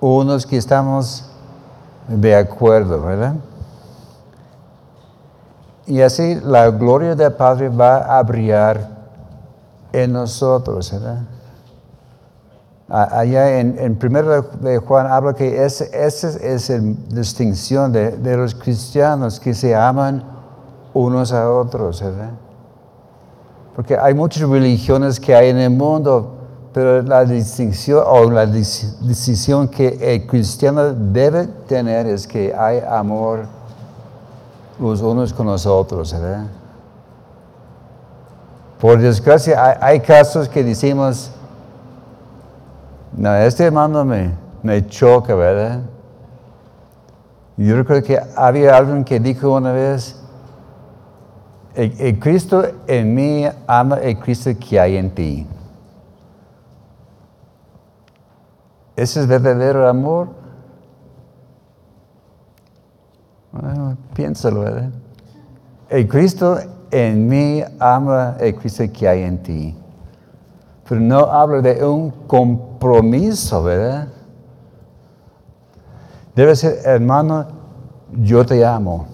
unos 0.00 0.46
que 0.46 0.56
estamos 0.56 1.24
de 2.06 2.36
acuerdo, 2.36 3.02
¿verdad? 3.02 3.34
Y 5.86 6.00
así 6.02 6.36
la 6.36 6.70
gloria 6.70 7.16
del 7.16 7.32
Padre 7.32 7.68
va 7.68 8.18
a 8.18 8.22
brillar 8.22 8.90
en 9.92 10.12
nosotros, 10.12 10.92
¿verdad? 10.92 11.22
Allá 12.88 13.58
en, 13.58 13.76
en 13.80 13.96
primero 13.96 14.42
de 14.42 14.78
Juan 14.78 15.08
habla 15.08 15.34
que 15.34 15.64
esa 15.64 15.84
es 15.84 16.70
la 16.70 16.78
distinción 17.16 17.90
de, 17.90 18.12
de 18.12 18.36
los 18.36 18.54
cristianos 18.54 19.40
que 19.40 19.54
se 19.54 19.74
aman 19.74 20.22
unos 20.94 21.32
a 21.32 21.50
otros, 21.50 22.00
¿verdad? 22.00 22.30
Porque 23.74 23.96
hay 23.98 24.14
muchas 24.14 24.48
religiones 24.48 25.18
que 25.18 25.34
hay 25.34 25.50
en 25.50 25.58
el 25.58 25.70
mundo, 25.70 26.34
pero 26.72 27.02
la 27.02 27.24
distinción 27.24 28.02
o 28.06 28.30
la 28.30 28.46
decisión 28.46 29.68
que 29.68 29.98
el 30.00 30.26
cristiano 30.26 30.92
debe 30.92 31.46
tener 31.66 32.06
es 32.06 32.26
que 32.26 32.54
hay 32.54 32.80
amor 32.88 33.46
los 34.78 35.00
unos 35.02 35.32
con 35.32 35.46
los 35.46 35.66
otros, 35.66 36.12
¿verdad? 36.12 36.46
Por 38.80 39.00
desgracia, 39.00 39.62
hay, 39.62 39.76
hay 39.80 40.00
casos 40.00 40.48
que 40.48 40.62
decimos, 40.62 41.30
no, 43.16 43.34
este 43.34 43.64
hermano 43.64 44.04
me, 44.04 44.32
me 44.62 44.86
choca, 44.86 45.34
¿verdad? 45.34 45.80
Yo 47.56 47.76
recuerdo 47.76 48.02
que 48.02 48.20
había 48.36 48.76
alguien 48.76 49.04
que 49.04 49.18
dijo 49.18 49.50
una 49.54 49.72
vez, 49.72 50.20
el, 51.74 51.94
el 51.98 52.18
Cristo 52.18 52.62
en 52.86 53.14
mí 53.14 53.46
ama 53.66 53.96
el 53.96 54.18
Cristo 54.18 54.50
que 54.58 54.78
hay 54.78 54.96
en 54.96 55.10
ti. 55.10 55.46
¿Ese 58.94 59.20
es 59.20 59.26
verdadero 59.26 59.88
amor? 59.88 60.28
Bueno, 63.52 63.96
piénsalo, 64.14 64.60
¿verdad? 64.60 64.90
El 65.88 66.08
Cristo 66.08 66.58
en 66.90 67.28
mí 67.28 67.62
ama 67.78 68.36
el 68.40 68.54
Cristo 68.56 68.84
que 68.92 69.08
hay 69.08 69.22
en 69.22 69.42
ti. 69.42 69.76
Pero 70.88 71.00
no 71.00 71.18
habla 71.18 71.60
de 71.60 71.84
un 71.84 72.10
compromiso, 72.26 73.62
¿verdad? 73.62 74.08
Debe 76.34 76.54
ser, 76.54 76.78
hermano, 76.84 77.46
yo 78.12 78.44
te 78.44 78.64
amo. 78.64 79.06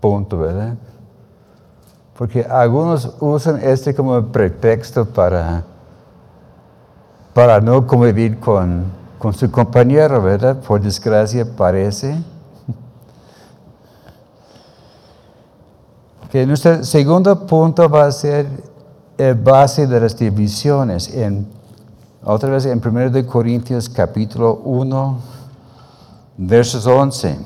Punto, 0.00 0.38
¿verdad? 0.38 0.74
Porque 2.16 2.42
algunos 2.42 3.16
usan 3.20 3.60
este 3.62 3.94
como 3.94 4.20
pretexto 4.26 5.06
para, 5.06 5.64
para 7.32 7.60
no 7.60 7.86
convivir 7.86 8.38
con, 8.38 8.84
con 9.18 9.32
su 9.32 9.50
compañero, 9.50 10.20
¿verdad? 10.20 10.60
Por 10.60 10.82
desgracia 10.82 11.46
parece. 11.56 12.16
Que 16.30 16.46
nuestro 16.46 16.84
segundo 16.84 17.46
punto 17.46 17.88
va 17.88 18.06
a 18.06 18.12
ser 18.12 18.46
el 19.20 19.34
base 19.34 19.86
de 19.86 20.00
las 20.00 20.16
divisiones. 20.16 21.12
En, 21.14 21.46
otra 22.24 22.48
vez 22.50 22.64
en 22.64 22.80
1 22.84 23.26
Corintios 23.26 23.88
capítulo 23.88 24.62
1, 24.64 25.18
versos 26.38 26.86
11. 26.86 27.38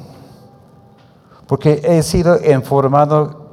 Porque 1.49 1.83
he 1.83 2.03
sido 2.05 2.39
informado 2.49 3.45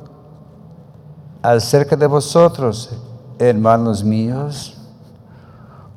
acerca 1.41 1.95
de 1.95 2.05
vosotros, 2.05 2.91
hermanos 3.39 4.03
míos, 4.03 4.77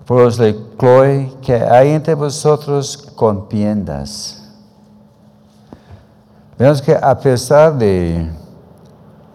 por 0.07 0.23
los 0.23 0.39
de 0.39 0.59
Chloe, 0.79 1.31
que 1.43 1.57
hay 1.57 1.91
entre 1.91 2.15
vosotros 2.15 2.97
contiendas. 3.15 4.51
Vemos 6.59 6.81
que 6.81 6.95
a 6.95 7.19
pesar 7.19 7.77
de 7.77 8.31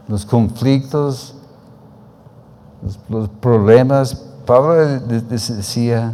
los 0.07 0.25
conflictos, 0.25 1.35
los, 3.09 3.29
problemas, 3.41 4.15
Pablo 4.45 4.75
decía, 4.75 6.13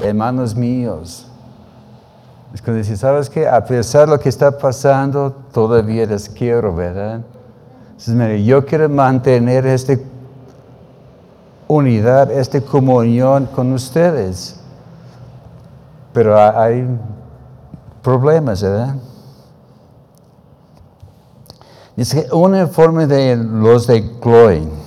hermanos 0.00 0.54
míos, 0.54 1.26
es 2.52 2.60
que 2.60 2.72
dice, 2.72 2.96
¿sabes 2.96 3.30
qué? 3.30 3.48
A 3.48 3.64
pesar 3.64 4.06
de 4.06 4.14
lo 4.14 4.20
que 4.20 4.28
está 4.28 4.56
pasando, 4.56 5.32
todavía 5.52 6.06
les 6.06 6.28
quiero, 6.28 6.74
¿verdad? 6.74 7.22
Entonces, 7.92 8.44
yo 8.44 8.66
quiero 8.66 8.88
mantener 8.88 9.66
esta 9.66 9.96
unidad, 11.68 12.30
esta 12.30 12.60
comunión 12.60 13.46
con 13.46 13.72
ustedes. 13.72 14.60
Pero 16.12 16.38
hay 16.38 16.86
problemas, 18.02 18.62
¿verdad? 18.62 18.96
Dice 21.96 22.26
un 22.32 22.56
informe 22.56 23.06
de 23.06 23.36
los 23.36 23.86
de 23.86 24.18
Chloe. 24.20 24.81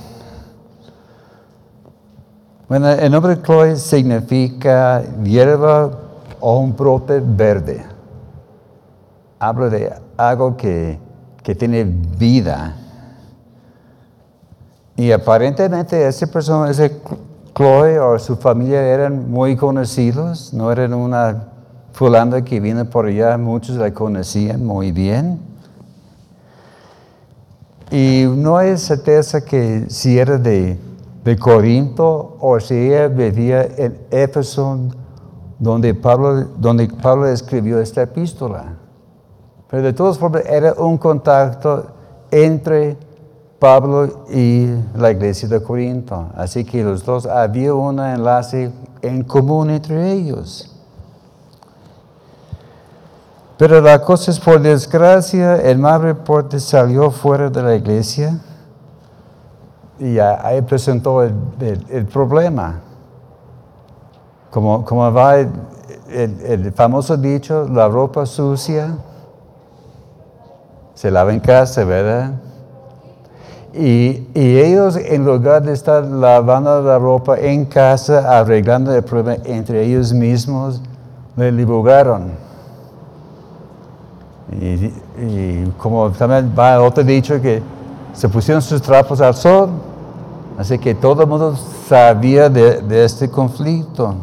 Bueno, 2.68 2.90
el 2.90 3.12
nombre 3.12 3.40
Chloe 3.44 3.76
significa 3.76 5.04
hierba 5.24 5.92
o 6.40 6.60
un 6.60 6.76
brote 6.76 7.22
verde. 7.24 7.86
Habla 9.38 9.70
de 9.70 9.94
algo 10.18 10.58
que, 10.58 10.98
que 11.44 11.54
tiene 11.54 11.84
vida. 11.84 12.76
Y 14.96 15.12
aparentemente 15.12 16.08
esa 16.08 16.26
persona, 16.26 16.72
ese 16.72 17.00
Chloe 17.56 18.00
o 18.00 18.18
su 18.18 18.36
familia 18.36 18.82
eran 18.82 19.30
muy 19.30 19.56
conocidos, 19.56 20.52
no 20.52 20.72
eran 20.72 20.96
una 20.96 21.50
fulana 21.94 22.44
que 22.44 22.60
vino 22.60 22.84
por 22.90 23.06
allá, 23.06 23.38
muchos 23.38 23.76
la 23.76 23.94
conocían 23.94 24.66
muy 24.66 24.92
bien. 24.92 25.40
Y 27.92 28.26
no 28.28 28.58
hay 28.58 28.76
certeza 28.78 29.46
que 29.46 29.86
si 29.88 30.18
era 30.18 30.40
de, 30.40 30.80
de 31.26 31.36
Corinto 31.36 32.38
o 32.40 32.60
si 32.60 32.76
ella 32.76 33.08
vivía 33.08 33.64
en 33.78 33.98
Éfeso 34.12 34.78
donde 35.58 35.96
Pablo, 35.96 36.46
donde 36.58 36.88
Pablo 36.88 37.26
escribió 37.26 37.80
esta 37.80 38.04
epístola. 38.04 38.78
Pero 39.68 39.82
de 39.82 39.94
todas 39.94 40.20
formas 40.20 40.44
era 40.46 40.74
un 40.74 41.00
contacto 41.00 41.88
entre 42.30 42.96
Pablo 43.58 44.26
y 44.30 44.68
la 44.96 45.10
iglesia 45.10 45.50
de 45.50 45.64
Corinto. 45.64 46.28
Así 46.36 46.64
que 46.64 46.84
los 46.84 47.04
dos, 47.04 47.26
había 47.26 47.74
un 47.74 48.00
enlace 48.00 48.72
en 49.02 49.24
común 49.24 49.72
entre 49.72 50.12
ellos. 50.12 50.72
Pero 53.58 53.82
la 53.82 54.00
cosa 54.00 54.30
es, 54.30 54.40
por 54.40 54.62
desgracia, 54.62 55.56
el 55.56 55.80
mal 55.80 56.04
reporte 56.04 56.60
salió 56.60 57.10
fuera 57.10 57.50
de 57.50 57.64
la 57.64 57.74
iglesia 57.74 58.40
y 60.00 60.20
ahí 60.20 60.62
presentó 60.62 61.24
el 61.24 62.08
problema. 62.12 62.82
Como, 64.56 64.86
como 64.86 65.12
va 65.12 65.36
el, 65.38 66.72
famoso 66.74 67.18
dicho, 67.18 67.68
la 67.68 67.90
ropa 67.90 68.26
sucia 68.26 68.96
se 70.94 71.12
lava 71.12 71.34
en 71.34 71.42
casa, 71.42 71.84
¿verdad? 71.84 72.32
Y, 73.74 74.30
y, 74.34 74.58
ellos, 74.60 74.96
en 74.96 75.26
lugar 75.26 75.64
de 75.64 75.74
estar 75.74 76.06
lavando 76.06 76.82
la 76.82 76.98
ropa 76.98 77.38
en 77.38 77.66
casa, 77.66 78.40
arreglando 78.40 78.96
el 78.96 79.04
problema 79.04 79.44
entre 79.44 79.84
ellos 79.84 80.14
mismos, 80.14 80.82
le 81.36 81.52
divulgaron. 81.52 82.32
Y, 84.54 85.66
como 85.78 86.12
también 86.12 86.54
va 86.58 86.82
otro 86.82 87.04
dicho 87.04 87.42
que 87.42 87.62
se 88.16 88.30
pusieron 88.30 88.62
sus 88.62 88.82
trapos 88.82 89.20
al 89.20 89.36
sol, 89.36 89.70
así 90.58 90.80
que 90.80 90.96
todo 90.96 91.24
el 91.24 91.28
mundo 91.28 91.56
sabía 91.88 92.50
de, 92.50 93.04
este 93.04 93.30
conflicto. 93.30 94.16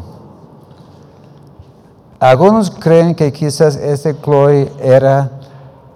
Algunos 2.19 2.71
creen 2.71 3.13
que 3.13 3.31
quizás 3.31 3.75
este 3.75 4.15
Chloe 4.19 4.71
era 4.81 5.29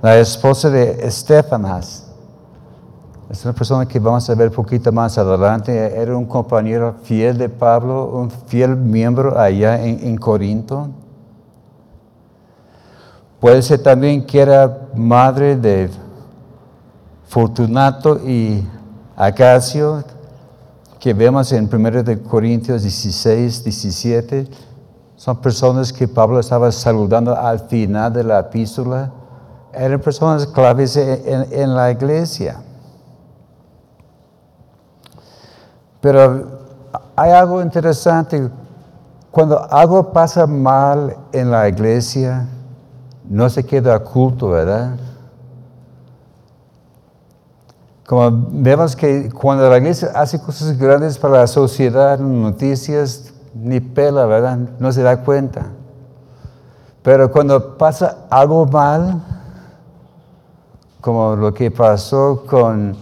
la 0.01 0.17
esposa 0.19 0.69
de 0.69 1.07
Estefanas. 1.07 2.03
Es 3.29 3.43
una 3.43 3.53
persona 3.53 3.85
que 3.85 3.99
vamos 3.99 4.29
a 4.29 4.35
ver 4.35 4.51
poquito 4.51 4.91
más 4.91 5.17
adelante. 5.17 5.99
Era 5.99 6.15
un 6.15 6.25
compañero 6.25 6.95
fiel 7.03 7.37
de 7.37 7.49
Pablo, 7.49 8.05
un 8.13 8.29
fiel 8.29 8.75
miembro 8.75 9.37
allá 9.37 9.83
en, 9.83 9.99
en 10.05 10.17
Corinto. 10.17 10.89
Puede 13.39 13.61
ser 13.61 13.81
también 13.81 14.25
que 14.25 14.39
era 14.39 14.87
madre 14.95 15.55
de 15.55 15.89
Fortunato 17.27 18.19
y 18.25 18.67
Acacio, 19.15 20.03
que 20.99 21.13
vemos 21.13 21.51
en 21.51 21.69
1 21.71 22.23
Corintios 22.27 22.81
16, 22.83 23.63
17 23.63 24.47
son 25.17 25.37
personas 25.37 25.91
que 25.91 26.07
Pablo 26.07 26.39
estaba 26.39 26.71
saludando 26.71 27.35
al 27.35 27.59
final 27.61 28.13
de 28.13 28.23
la 28.23 28.39
epístola. 28.39 29.11
Eran 29.73 29.99
personas 29.99 30.45
claves 30.45 30.95
en, 30.95 31.75
la 31.75 31.89
iglesia. 31.89 32.61
Pero 35.99 36.59
hay 37.15 37.31
algo 37.31 37.63
interesante. 37.63 38.47
Cuando 39.31 39.59
algo 39.71 40.13
pasa 40.13 40.45
mal 40.45 41.17
en 41.31 41.49
la 41.49 41.67
iglesia, 41.67 42.47
no 43.27 43.49
se 43.49 43.65
queda 43.65 43.97
oculto, 43.97 44.49
¿verdad? 44.49 44.97
Como 48.07 48.31
vemos 48.31 48.95
que 48.95 49.29
cuando 49.29 49.69
la 49.69 49.79
iglesia 49.79 50.11
hace 50.15 50.39
cosas 50.39 50.77
grandes 50.77 51.17
para 51.17 51.39
la 51.39 51.47
sociedad, 51.47 52.17
noticias, 52.17 53.33
ni 53.53 53.81
pela, 53.81 54.25
¿verdad? 54.25 54.57
No 54.79 54.93
se 54.93 55.03
da 55.03 55.17
cuenta. 55.25 55.65
Pero 57.03 57.29
cuando 57.29 57.77
pasa 57.77 58.19
algo 58.29 58.65
mal, 58.65 59.21
como 61.01 61.35
lo 61.35 61.53
que 61.53 61.69
pasó 61.69 62.45
con 62.49 62.95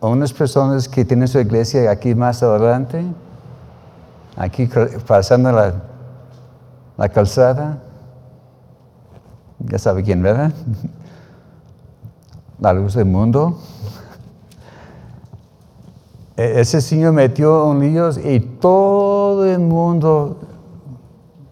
unas 0.00 0.32
personas 0.32 0.88
que 0.88 1.04
tienen 1.04 1.26
su 1.26 1.40
iglesia 1.40 1.90
aquí 1.90 2.14
más 2.14 2.40
adelante, 2.40 3.04
aquí 4.36 4.70
pasando 5.08 5.50
la, 5.50 5.74
la 6.96 7.08
calzada, 7.08 7.78
ya 9.58 9.78
sabe 9.80 10.04
quién, 10.04 10.22
¿verdad? 10.22 10.52
La 12.60 12.72
luz 12.72 12.94
del 12.94 13.06
mundo. 13.06 13.58
E-, 16.36 16.60
ese 16.60 16.80
señor 16.80 17.12
metió 17.12 17.64
un 17.66 17.80
lío 17.80 18.10
y 18.24 18.40
todo 18.40 19.44
el 19.46 19.60
mundo 19.60 20.38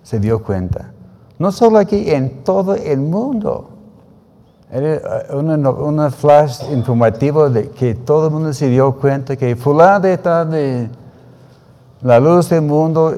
se 0.03 0.19
dio 0.19 0.43
cuenta. 0.43 0.93
No 1.39 1.53
solo 1.53 1.79
aquí, 1.79 2.11
en 2.11 2.45
todo 2.45 2.75
el 2.75 3.01
mundo. 3.01 3.69
Era 4.71 5.27
una, 5.35 6.11
flash 6.11 6.63
informativo 6.73 7.51
de 7.51 7.69
que 7.71 7.95
todo 7.95 8.29
el 8.29 8.33
mundo 8.33 8.53
se 8.55 8.69
dio 8.69 8.95
cuenta 8.95 9.37
que 9.37 9.55
fulano 9.55 10.07
está 10.07 10.47
de 10.47 10.89
la 12.01 12.19
luz 12.19 12.49
del 12.49 12.63
mundo 12.63 13.15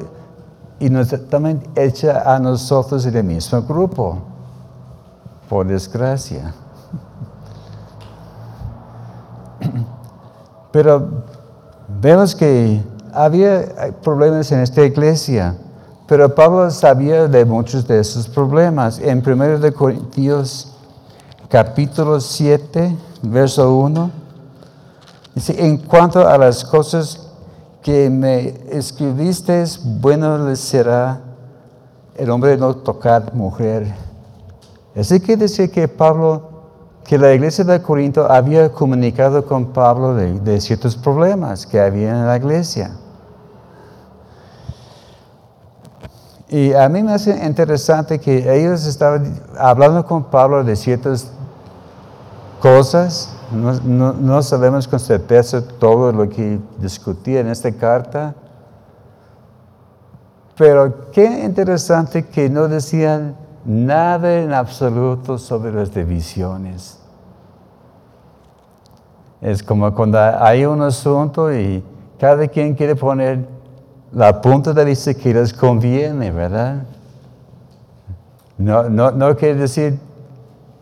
y 0.81 0.91
nos, 0.91 1.15
también 1.29 1.63
echa 1.77 2.35
a 2.35 2.41
nosotros 2.41 3.07
en 3.07 3.17
el 3.17 3.25
mismo 3.25 3.63
grupo, 3.63 4.19
por 5.49 5.67
desgracia. 5.67 6.53
Pero 10.73 11.09
vemos 12.05 12.35
que 12.35 12.83
había 13.15 13.95
problemas 14.03 14.53
en 14.53 14.61
esta 14.61 14.85
iglesia, 14.85 15.57
pero 16.07 16.35
Pablo 16.35 16.71
sabía 16.71 17.27
de 17.29 17.47
muchos 17.47 17.89
de 17.89 17.99
esos 17.99 18.29
problemas. 18.29 18.99
En 18.99 19.23
1 19.27 19.73
Corintios 19.73 20.71
capítulo 21.49 22.21
7, 22.21 22.95
verso 23.23 23.75
1, 23.79 24.11
dice, 25.35 25.67
en 25.67 25.79
cuanto 25.79 26.29
a 26.29 26.37
las 26.37 26.63
cosas 26.63 27.21
que 27.83 28.11
me 28.11 28.55
escribiste, 28.69 29.65
bueno 29.83 30.47
les 30.47 30.61
será 30.61 31.23
el 32.17 32.29
hombre 32.29 32.59
no 32.59 32.77
tocar 32.77 33.33
mujer. 33.33 33.95
Así 34.95 35.21
que 35.21 35.39
dice 35.39 35.71
que 35.71 35.89
Pablo, 35.89 36.54
que 37.05 37.19
la 37.19 37.33
iglesia 37.33 37.65
de 37.65 37.81
Corinto 37.83 38.31
había 38.31 38.71
comunicado 38.71 39.45
con 39.45 39.67
Pablo 39.67 40.15
de, 40.15 40.61
ciertos 40.61 40.97
problemas 40.97 41.67
que 41.67 41.81
había 41.81 42.11
en 42.11 42.27
la 42.27 42.37
iglesia. 42.37 42.93
Y 46.49 46.73
a 46.73 46.89
mí 46.89 47.03
me 47.03 47.13
hace 47.13 47.45
interesante 47.45 48.19
que 48.19 48.55
ellos 48.59 48.87
estaban 48.87 49.41
hablando 49.59 50.05
con 50.07 50.25
Pablo 50.25 50.63
de 50.63 50.77
ciertas 50.77 51.31
cosas 52.61 53.35
no, 53.55 54.43
sabemos 54.43 54.89
con 54.89 54.99
certeza 54.99 55.63
todo 55.63 56.13
lo 56.13 56.29
que 56.29 56.59
discutía 56.79 57.41
en 57.41 57.49
esta 57.49 57.71
carta, 57.73 58.35
pero 60.57 61.11
qué 61.11 61.45
interesante 61.45 62.27
que 62.27 62.49
no 62.49 62.69
decían 62.69 63.37
nada 63.65 64.41
en 64.41 64.53
absoluto 64.53 65.39
sobre 65.39 65.73
las 65.73 65.93
divisiones. 65.95 66.99
Es 69.41 69.63
como 69.63 69.95
cuando 69.95 70.19
hay 70.19 70.65
un 70.65 70.83
asunto 70.83 71.53
y 71.53 71.83
cada 72.19 72.47
quien 72.49 72.75
quiere 72.75 72.97
poner 72.97 73.47
la 74.13 74.41
punta 74.41 74.73
de 74.73 74.85
vista 74.85 75.13
que 75.13 75.35
les 75.35 75.53
conviene, 75.53 76.31
¿verdad? 76.31 76.85
No, 78.57 78.89
no, 78.89 79.37
quiere 79.37 79.57
decir 79.57 79.99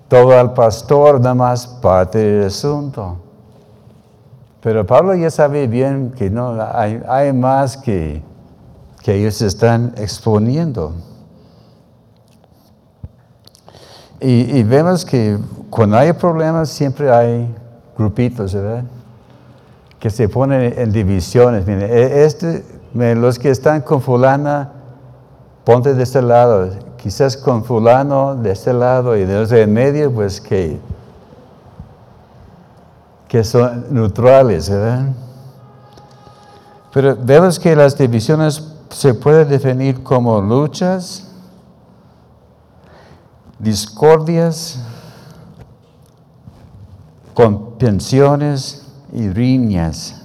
todo 0.08 0.38
al 0.38 0.52
pastor, 0.52 1.18
nada 1.20 1.34
más 1.34 1.66
parte 1.66 2.18
del 2.18 2.46
asunto. 2.46 3.16
Pero 4.60 4.86
Pablo 4.86 5.14
ya 5.14 5.30
sabe 5.30 5.66
bien 5.66 6.12
que 6.16 6.30
no 6.30 6.56
hay, 6.60 7.32
más 7.32 7.76
que, 7.76 8.22
que 9.02 9.14
ellos 9.14 9.40
están 9.40 9.94
exponiendo. 9.96 10.92
Y, 14.22 14.62
vemos 14.62 15.04
que 15.04 15.36
cuando 15.68 15.96
hay 15.96 16.12
problemas 16.12 16.68
siempre 16.68 17.10
hay 17.10 17.52
grupitos, 17.98 18.54
¿verdad? 18.54 18.84
Que 19.98 20.10
se 20.10 20.28
ponen 20.28 20.74
en 20.76 20.92
divisiones. 20.92 21.66
Miren, 21.66 21.90
e, 21.90 22.24
este, 22.24 22.64
los 22.94 23.38
que 23.38 23.50
están 23.50 23.80
con 23.80 24.00
fulana, 24.00 24.70
ponte 25.64 25.94
de 25.94 26.02
este 26.02 26.22
lado 26.22 26.70
quizás 27.02 27.36
con 27.36 27.64
fulano 27.64 28.36
de 28.36 28.52
este 28.52 28.72
lado 28.72 29.16
y 29.16 29.24
de 29.24 29.40
los 29.40 29.50
de 29.50 29.62
en 29.62 29.72
medio, 29.72 30.12
pues 30.12 30.40
que, 30.40 30.78
que 33.26 33.42
son 33.42 33.86
neutrales, 33.90 34.70
¿verdad? 34.70 35.06
Pero 36.92 37.16
vemos 37.20 37.58
que 37.58 37.74
las 37.74 37.98
divisiones 37.98 38.62
se 38.90 39.14
pueden 39.14 39.48
definir 39.48 40.02
como 40.04 40.40
luchas, 40.40 41.28
discordias, 43.62 44.80
contenciones 47.32 48.86
y 49.12 49.30
riñas 49.30 50.22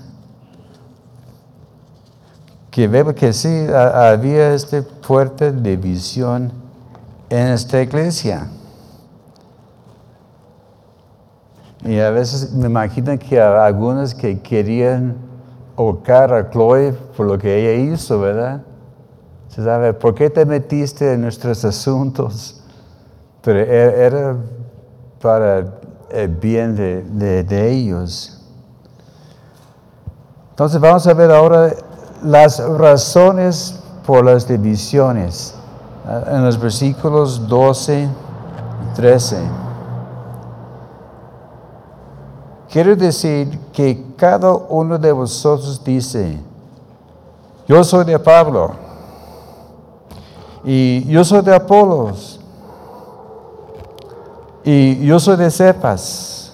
que 2.77 2.87
vemos 2.87 3.15
que 3.15 3.33
sí 3.33 3.65
había 3.73 4.53
esta 4.53 4.83
fuerte 5.01 5.51
división 5.51 6.51
en 7.27 7.47
esta 7.47 7.81
iglesia. 7.81 8.49
Y 11.83 11.97
a 11.99 12.11
veces 12.11 12.53
me 12.53 12.67
imagino 12.67 13.17
que 13.17 13.41
algunos 13.41 14.13
que 14.13 14.39
querían 14.41 15.15
ahorcar 15.75 16.31
a 16.31 16.51
Chloe 16.51 16.93
por 17.15 17.25
lo 17.25 17.39
que 17.39 17.57
ella 17.57 17.93
hizo, 17.93 18.19
¿verdad? 18.19 18.61
Se 19.47 19.63
sabe, 19.63 19.93
¿por 19.93 20.13
qué 20.13 20.29
te 20.29 20.45
metiste 20.45 21.13
en 21.13 21.21
nuestros 21.21 21.65
asuntos? 21.65 22.56
Pero 23.41 23.59
e-, 23.59 24.05
era 24.05 24.35
para 25.21 25.65
el 26.09 26.27
bien 26.27 26.75
de, 26.75 27.43
de 27.43 27.71
ellos. 27.71 28.41
Entonces 30.51 30.79
vamos 30.81 31.05
a 31.05 31.13
ver 31.13 31.31
ahora 31.31 31.73
las 32.23 32.59
razones 32.59 33.79
por 34.05 34.25
las 34.25 34.47
divisiones. 34.47 35.53
Ah, 36.09 36.23
en 36.31 36.45
los 36.45 36.57
versículos 36.57 37.47
12 37.47 38.03
y 38.03 38.95
13. 38.95 39.37
Quiero 42.69 42.95
decir 42.95 43.59
que 43.73 44.13
cada 44.15 44.53
uno 44.53 44.97
de 44.97 45.11
vosotros 45.11 45.83
dice, 45.83 46.39
yo 47.67 47.83
soy 47.83 48.05
de 48.05 48.17
Pablo 48.17 48.71
y 50.63 51.05
yo 51.07 51.23
soy 51.25 51.41
de 51.41 51.53
Apolos 51.53 52.36
y 54.69 55.05
yo 55.05 55.17
soy 55.17 55.37
de 55.37 55.49
Cepas 55.49 56.51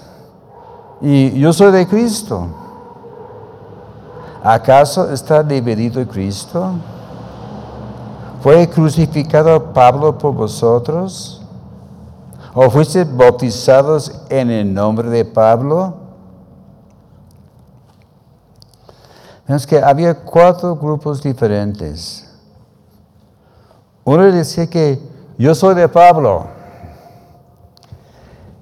y 1.01 1.31
yo 1.39 1.51
soy 1.51 1.71
de 1.71 1.87
Cristo. 1.87 2.47
¿Acaso 4.43 5.11
está 5.11 5.41
dividido 5.41 6.07
Cristo? 6.07 6.73
¿Fue 8.43 8.69
crucificado 8.69 9.73
Pablo 9.73 10.15
por 10.15 10.31
vosotros? 10.31 11.41
¿O 12.53 12.69
fuiste 12.69 13.03
bautizados 13.03 14.11
en 14.29 14.51
el 14.51 14.71
nombre 14.71 15.09
de 15.09 15.25
Pablo? 15.25 15.95
Es 19.47 19.65
que 19.65 19.79
había 19.79 20.13
cuatro 20.13 20.75
grupos 20.75 21.23
diferentes. 21.23 22.31
Uno 24.03 24.31
decía 24.31 24.69
que 24.69 25.01
yo 25.39 25.55
soy 25.55 25.73
de 25.73 25.89
Pablo. 25.89 26.61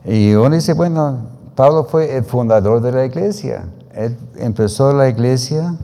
Y 0.05 0.33
uno 0.33 0.55
dice, 0.55 0.73
bueno, 0.73 1.29
Pablo 1.55 1.83
fue 1.83 2.15
el 2.17 2.23
fundador 2.23 2.81
de 2.81 2.91
la 2.91 3.05
iglesia. 3.05 3.65
Él 3.93 4.17
empezó 4.37 4.93
la 4.93 5.09
iglesia 5.09 5.75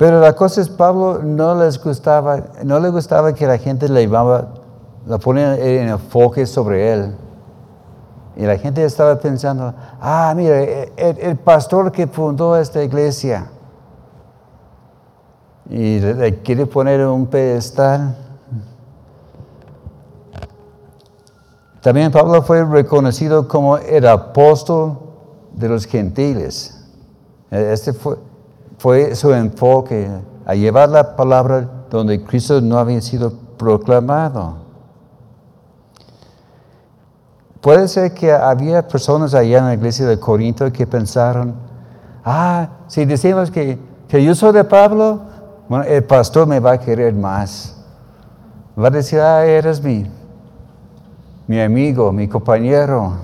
pero 0.00 0.18
la 0.18 0.32
cosa 0.32 0.62
es, 0.62 0.70
Pablo 0.70 1.20
no 1.22 1.54
les 1.54 1.78
gustaba, 1.78 2.42
no 2.64 2.80
le 2.80 2.88
gustaba 2.88 3.34
que 3.34 3.46
la 3.46 3.58
gente 3.58 3.86
le 3.86 4.00
llevaba, 4.00 4.48
la 5.04 5.18
ponía 5.18 5.56
en 5.56 5.90
enfoque 5.90 6.46
sobre 6.46 6.90
él. 6.90 7.14
Y 8.34 8.46
la 8.46 8.56
gente 8.56 8.82
estaba 8.82 9.18
pensando, 9.18 9.74
ah, 10.00 10.32
mira, 10.34 10.58
el, 10.58 11.36
pastor 11.36 11.92
que 11.92 12.06
fundó 12.06 12.56
esta 12.56 12.82
iglesia. 12.82 13.50
Y 15.68 16.00
le, 16.00 16.40
quiere 16.40 16.64
poner 16.64 17.06
un 17.06 17.26
pedestal. 17.26 18.16
También 21.80 22.12
Pablo 22.12 22.42
fue 22.42 22.64
reconocido 22.64 23.48
como 23.48 23.78
el 23.78 24.06
apóstol 24.06 24.98
de 25.54 25.68
los 25.68 25.86
gentiles. 25.86 26.76
Este 27.50 27.92
fue, 28.78 29.14
su 29.14 29.32
enfoque 29.32 30.08
a 30.44 30.54
llevar 30.54 30.90
la 30.90 31.16
palabra 31.16 31.68
donde 31.90 32.22
Cristo 32.22 32.60
no 32.60 32.78
había 32.78 33.00
sido 33.00 33.32
proclamado. 33.56 34.56
Puede 37.60 37.88
ser 37.88 38.14
que 38.14 38.32
había 38.32 38.86
personas 38.86 39.34
allá 39.34 39.58
en 39.58 39.64
la 39.66 39.74
iglesia 39.74 40.06
de 40.06 40.18
Corinto 40.18 40.70
que 40.72 40.86
pensaron, 40.86 41.54
ah, 42.24 42.68
si 42.88 43.04
decimos 43.04 43.50
que, 43.50 43.78
que 44.08 44.22
yo 44.22 44.34
soy 44.34 44.52
de 44.52 44.64
Pablo, 44.64 45.20
bueno, 45.68 45.84
el 45.84 46.04
pastor 46.04 46.46
me 46.46 46.58
va 46.58 46.72
a 46.72 46.80
querer 46.80 47.14
más. 47.14 47.76
Va 48.78 48.88
a 48.88 48.90
decir, 48.90 49.20
ah, 49.20 49.44
eres 49.44 49.82
mi, 49.82 50.06
mi 51.50 51.60
amigo, 51.60 52.12
mi 52.12 52.28
compañero. 52.28 53.14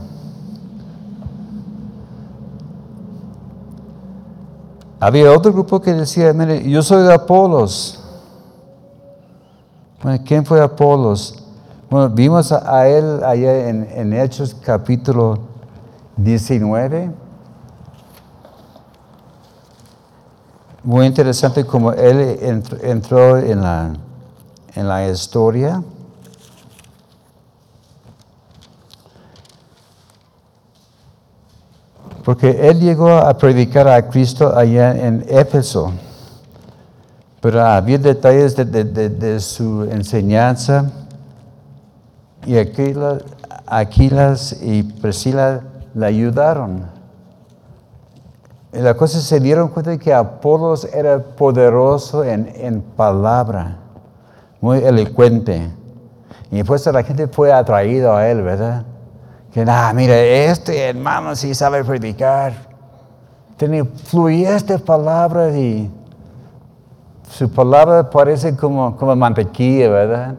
Había 4.99 5.31
otro 5.31 5.53
grupo 5.53 5.81
que 5.81 5.93
decía, 5.95 6.33
mire, 6.33 6.69
yo 6.69 6.83
soy 6.83 7.05
de 7.05 7.15
Apolos. 7.15 8.03
¿quién 10.25 10.45
fue 10.45 10.61
Apolos? 10.61 11.41
Bueno, 11.89 12.09
vimos 12.09 12.51
a, 12.51 12.89
él 12.89 13.23
allá 13.23 13.69
en, 13.69 13.87
en, 13.93 14.13
Hechos 14.13 14.57
capítulo 14.61 15.39
19. 16.17 17.13
muy 20.83 21.07
interesante 21.07 21.65
como 21.65 21.93
él 21.93 22.41
entr- 22.41 22.81
entró 22.83 23.39
en 23.39 23.61
la, 23.63 23.93
en 24.75 24.89
la 24.89 25.09
historia. 25.09 25.81
Porque 32.27 32.69
él 32.69 32.81
llegó 32.81 33.09
a 33.09 33.39
predicar 33.39 33.87
a 33.87 34.09
Cristo 34.09 34.53
allá 34.53 34.97
en 34.97 35.25
Éfeso. 35.29 35.93
Pero 37.41 37.65
había 37.65 37.99
detalles 37.99 38.57
de, 38.57 39.39
su 39.39 39.85
enseñanza. 39.85 40.91
Y 42.45 42.57
Aquila- 42.57 43.19
Aquilas 43.65 44.57
y 44.61 44.83
Priscila 44.83 45.61
le 45.95 46.05
ayudaron. 46.05 46.87
Y 48.73 48.79
la 48.79 48.95
cosa 48.95 49.21
se 49.21 49.39
dieron 49.39 49.69
cuenta 49.69 49.93
de 49.93 49.99
que 50.01 50.13
Apolos 50.13 50.85
era 50.93 51.23
poderoso 51.23 52.25
en, 52.25 52.53
en 52.57 52.83
palabra, 52.83 53.77
muy 54.61 54.79
elocuente. 54.79 55.71
Y 56.51 56.65
pues 56.65 56.85
la 56.87 57.05
gente 57.05 57.29
fue 57.29 57.53
atraída 57.53 58.19
a 58.19 58.29
él, 58.29 58.43
¿verdad? 58.43 58.85
Que, 59.57 59.65
ah, 59.67 59.91
mira, 59.95 60.15
este 60.19 60.91
hermano 60.91 61.35
sí 61.35 61.55
sabe 61.55 61.83
predicar. 61.83 62.53
Tiene, 63.57 63.87
fluye 63.87 64.55
esta 64.55 64.77
palabra 64.77 65.49
y 65.57 65.91
su 67.31 67.51
palabra 67.51 68.11
parece 68.11 68.55
como, 68.55 68.95
como 68.99 69.17
mantequilla, 69.17 69.89
¿verdad? 69.89 70.35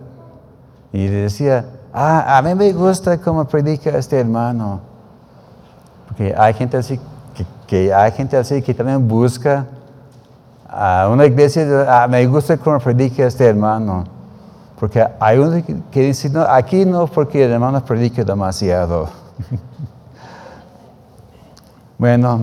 Y 0.93 1.07
decía, 1.07 1.65
ah, 1.91 2.37
a 2.37 2.43
mí 2.43 2.53
me 2.53 2.71
gusta 2.73 3.17
cómo 3.17 3.43
predica 3.45 3.89
este 3.97 4.19
hermano. 4.19 4.81
Porque 6.09 6.35
hay 6.37 6.53
gente 6.53 6.77
así 6.77 6.99
que, 7.33 7.45
que 7.65 7.91
hay 7.91 8.11
gente 8.11 8.37
así 8.37 8.61
que 8.61 8.71
también 8.75 9.07
busca 9.07 9.65
a 10.69 11.09
una 11.11 11.25
iglesia, 11.25 11.65
ah, 11.89 12.07
me 12.07 12.23
gusta 12.27 12.55
cómo 12.55 12.77
predica 12.79 13.25
este 13.25 13.47
hermano. 13.47 14.16
Porque 14.79 15.03
hay 15.19 15.39
uno 15.39 15.61
que, 15.91 16.01
dice, 16.01 16.29
no, 16.29 16.41
aquí 16.41 16.85
no, 16.85 17.07
porque 17.07 17.43
el 17.43 17.51
hermano 17.51 17.83
predica 17.83 18.23
demasiado. 18.23 19.09
bueno, 21.97 22.41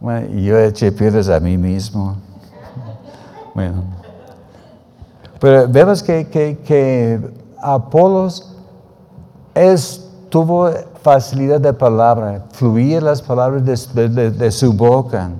bueno, 0.00 0.26
yo 0.40 0.58
eché 0.58 0.92
piedras 0.92 1.28
a 1.28 1.40
mí 1.40 1.56
mismo. 1.56 2.16
bueno. 3.54 3.82
Pero 5.40 5.68
vemos 5.68 6.02
que, 6.02 6.26
que, 6.28 6.58
que 6.58 7.20
Apolos 7.62 8.54
tuvo 10.28 10.70
facilidad 11.02 11.60
de 11.60 11.72
palabra, 11.72 12.44
fluía 12.52 13.00
las 13.00 13.22
palabras 13.22 13.64
de- 13.64 14.30
de 14.30 14.50
su 14.50 14.72
boca. 14.72 15.30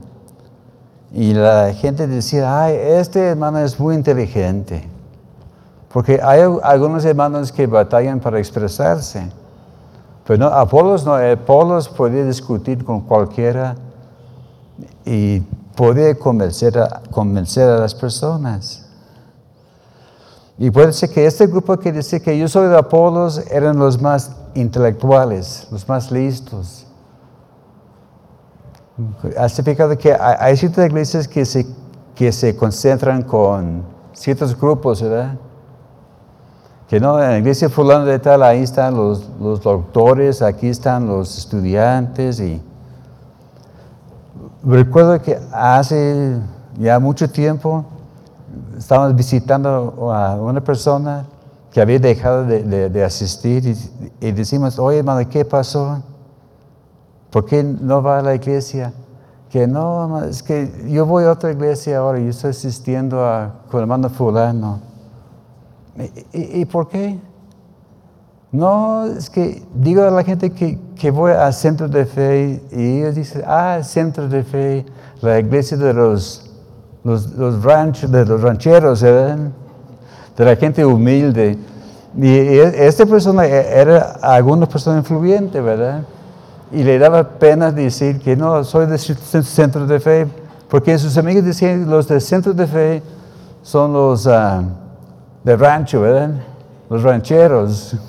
Y 1.12 1.33
la 1.33 1.73
gente 1.73 2.07
decía, 2.07 2.62
ay, 2.64 2.77
este 2.77 3.29
hermano 3.29 3.59
es 3.59 3.79
muy 3.81 3.94
inteligente. 3.94 4.87
Porque 5.92 6.21
hay 6.23 6.42
algunos 6.62 7.05
hermanos 7.05 7.51
que 7.51 7.66
batallan 7.66 8.21
para 8.21 8.38
expresarse. 8.38 9.31
Pero 10.27 10.38
no, 10.38 10.47
Apolos 10.49 11.07
no, 11.07 11.14
Apolos 11.14 11.88
podía 11.88 12.25
discutir 12.25 12.85
con 12.85 13.01
cualquiera 13.01 13.75
y 15.07 15.40
podía 15.75 16.14
convencer 16.18 16.79
a, 16.79 17.01
convencer 17.11 17.68
a 17.71 17.79
las 17.79 17.94
personas. 17.94 18.85
Y 20.59 20.71
puede 20.71 20.92
ser 20.92 21.11
que 21.11 21.25
este 21.25 21.47
grupo 21.47 21.79
que 21.79 21.92
dice 21.92 22.21
que 22.21 22.37
yo 22.37 22.49
soy 22.49 22.68
de 22.68 22.77
Apolos 22.77 23.38
eran 23.51 23.79
los 23.79 24.03
más 24.03 24.33
intelectuales, 24.55 25.68
los 25.71 25.88
más 25.88 26.11
listos. 26.11 26.88
¿Has 29.38 29.54
fijado 29.62 29.96
que 29.96 30.12
hay, 30.18 30.56
ciertas 30.56 30.87
iglesias 30.87 31.28
que 31.28 31.44
se, 31.44 31.66
que 32.14 32.32
se 32.32 32.56
concentran 32.56 33.22
con 33.22 33.82
ciertos 34.12 34.58
grupos, 34.58 35.00
verdad? 35.02 35.37
Que 36.88 36.98
no, 36.98 37.22
en 37.22 37.30
la 37.30 37.38
iglesia 37.38 37.68
fulano 37.68 38.04
de 38.06 38.18
tal, 38.18 38.42
ahí 38.42 38.62
están 38.62 38.96
los, 38.96 39.28
los 39.40 39.62
doctores, 39.62 40.42
aquí 40.42 40.68
están 40.68 41.06
los 41.06 41.37
estudiantes 41.38 42.40
y 42.40 42.61
recuerdo 44.64 45.20
que 45.22 45.38
hace 45.52 46.37
ya 46.78 46.98
mucho 46.98 47.30
tiempo 47.30 47.84
estábamos 48.76 49.14
visitando 49.14 50.12
a 50.12 50.34
una 50.37 50.61
persona 50.62 51.26
que 51.70 51.80
había 51.80 51.98
dejado 51.98 52.44
de, 52.44 52.62
de- 52.62 52.88
de 52.90 53.04
asistir 53.04 53.66
y, 53.66 54.26
y 54.26 54.32
decimos, 54.32 54.78
oye 54.78 54.98
hermano, 54.98 55.28
¿qué 55.28 55.44
pasó? 55.44 56.02
¿Por 57.30 57.44
qué 57.44 57.62
no 57.62 58.02
va 58.02 58.18
a 58.18 58.22
la 58.22 58.34
iglesia? 58.34 58.92
Que 59.50 59.66
no, 59.66 60.24
es 60.24 60.42
que 60.42 60.86
yo 60.88 61.06
voy 61.06 61.24
a 61.24 61.32
otra 61.32 61.50
iglesia 61.52 61.98
ahora, 61.98 62.18
yo 62.18 62.28
estoy 62.30 62.50
asistiendo 62.50 63.24
a, 63.24 63.52
con 63.70 63.78
el 63.78 63.82
hermano 63.82 64.08
fulano. 64.10 64.80
¿Y, 65.96 66.38
y- 66.38 66.60
y 66.60 66.64
por 66.64 66.88
qué? 66.88 67.18
No, 68.50 69.04
es 69.06 69.28
que 69.28 69.62
digo 69.74 70.02
a 70.02 70.10
la 70.10 70.24
gente 70.24 70.50
que, 70.50 70.78
que 70.96 71.10
voy 71.10 71.32
al 71.32 71.52
centro 71.52 71.86
de 71.88 72.06
fe 72.06 72.62
y 72.72 72.98
ellos 73.00 73.14
dicen, 73.14 73.42
ah, 73.46 73.80
centro 73.82 74.26
de 74.26 74.42
fe, 74.42 74.86
la 75.20 75.38
iglesia 75.38 75.76
de 75.76 75.92
los, 75.92 76.50
los, 77.04 77.26
los 77.32 77.62
de 77.62 78.24
los 78.24 78.40
rancheros, 78.40 79.02
¿verdad? 79.02 79.38
de 80.36 80.44
la 80.44 80.56
gente 80.56 80.84
humilde. 80.86 81.58
Y 82.16 82.26
e- 82.28 82.86
esta 82.86 83.04
persona 83.04 83.44
e- 83.46 83.80
era 83.80 84.16
alguna 84.22 84.66
persona 84.66 84.98
influyente, 84.98 85.60
¿verdad? 85.60 86.04
Y 86.70 86.83
le 86.83 86.98
daba 86.98 87.26
pena 87.38 87.72
decir 87.72 88.20
que 88.20 88.37
no, 88.37 88.62
soy 88.62 88.87
de 88.87 88.98
centro 88.98 89.87
de 89.87 90.00
fe, 90.00 90.26
porque 90.68 90.98
sus 90.98 91.16
amigos 91.16 91.44
decían, 91.44 91.88
los 91.88 92.07
de 92.09 92.20
centro 92.20 92.52
de 92.52 92.66
fe 92.66 93.02
son 93.62 93.94
los 93.94 94.26
ah, 94.26 94.62
de 95.42 95.57
rancho, 95.57 96.02
¿verdad? 96.02 96.33
Los 96.90 97.02
rancheros. 97.02 97.96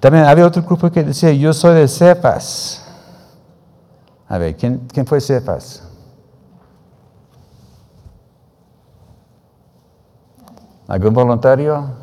También 0.00 0.24
había 0.24 0.44
otro 0.46 0.62
grupo 0.62 0.90
que 0.90 1.04
decía, 1.04 1.32
yo 1.32 1.52
soy 1.52 1.76
de 1.76 1.86
Cephas. 1.86 2.84
A 4.28 4.36
ver, 4.36 4.56
¿quién, 4.56 4.88
quién 4.92 5.06
fue 5.06 5.20
Cephas? 5.20 5.88
¿Algún 10.88 11.14
voluntario? 11.14 12.01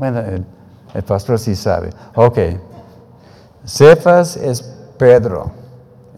Bueno, 0.00 0.20
el, 0.20 0.46
el 0.94 1.02
pastor 1.02 1.38
sí 1.38 1.54
sabe. 1.54 1.90
Ok. 2.14 2.38
Cefas 3.66 4.34
es 4.34 4.62
Pedro, 4.96 5.50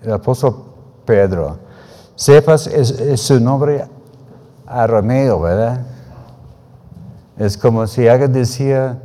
el 0.03 0.13
apóstol 0.13 0.55
Pedro. 1.05 1.59
Cefas 2.15 2.69
es, 2.69 2.93
es 2.93 3.21
su 3.21 3.41
nombre 3.41 3.85
arameo, 4.69 5.41
¿verdad? 5.41 5.81
Es 7.37 7.59
como 7.59 7.89
si 7.89 8.07
alguien 8.07 8.33
decía 8.33 9.03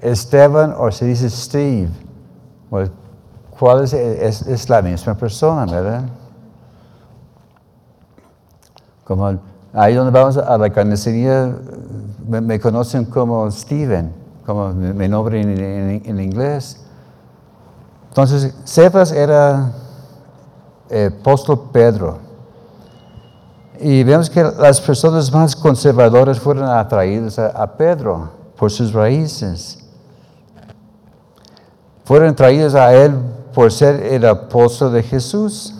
Esteban 0.00 0.74
o 0.78 0.90
se 0.90 1.04
dice 1.04 1.28
Steve. 1.28 1.90
Pues, 2.70 2.90
¿Cuál 3.58 3.84
es? 3.84 3.92
Es, 3.92 4.40
es 4.46 4.70
la 4.70 4.80
misma 4.80 5.14
persona, 5.14 5.66
¿verdad? 5.66 6.04
Como 9.04 9.38
ahí 9.76 9.94
donde 9.94 10.10
vamos 10.10 10.36
a 10.38 10.56
la 10.58 10.70
carnicería, 10.70 11.54
me, 12.26 12.40
me 12.40 12.58
conocen 12.58 13.04
como 13.04 13.50
Steven, 13.50 14.12
como 14.44 14.72
mi, 14.72 14.92
mi 14.92 15.08
nombre 15.08 15.40
en, 15.40 15.50
en- 15.50 16.02
en 16.04 16.20
inglés. 16.20 16.80
Entonces, 18.08 18.54
Cefas 18.64 19.12
era 19.12 19.72
el 20.88 21.12
apóstol 21.20 21.68
Pedro. 21.72 22.18
Y 23.78 24.02
vemos 24.04 24.30
que 24.30 24.42
las 24.42 24.80
personas 24.80 25.30
más 25.30 25.54
conservadoras 25.54 26.40
fueron 26.40 26.64
atraídas 26.64 27.38
a, 27.38 27.48
a 27.48 27.76
Pedro 27.76 28.30
por 28.56 28.70
sus 28.70 28.92
raíces. 28.94 29.78
Fueron 32.04 32.34
traídos 32.34 32.74
a 32.74 32.94
él 32.94 33.12
por 33.52 33.70
ser 33.70 34.02
el 34.02 34.24
apóstol 34.24 34.92
de 34.94 35.02
Jesús. 35.02 35.74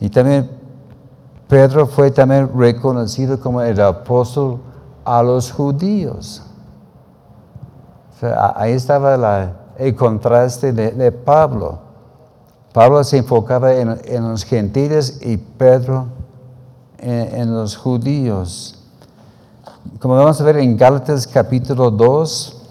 Y 0.00 0.08
también 0.08 0.50
Pedro 1.50 1.88
fue 1.88 2.12
también 2.12 2.48
reconocido 2.56 3.40
como 3.40 3.60
el 3.60 3.80
apóstol 3.80 4.60
a 5.04 5.20
los 5.20 5.50
judíos. 5.50 6.44
Ahí 8.54 8.72
estaba 8.72 9.52
el 9.76 9.96
contraste 9.96 10.72
de, 10.72 11.10
Pablo. 11.10 11.80
Pablo 12.72 13.02
se 13.02 13.18
enfocaba 13.18 13.74
en, 13.74 13.98
los 14.22 14.44
gentiles 14.44 15.18
y 15.22 15.38
Pedro 15.38 16.06
en, 16.98 17.40
en 17.40 17.52
los 17.52 17.76
judíos. 17.76 18.78
Como 19.98 20.14
vamos 20.14 20.40
a 20.40 20.44
ver 20.44 20.58
en 20.58 20.76
Gálatas 20.76 21.26
capítulo 21.26 21.90
2, 21.90 22.62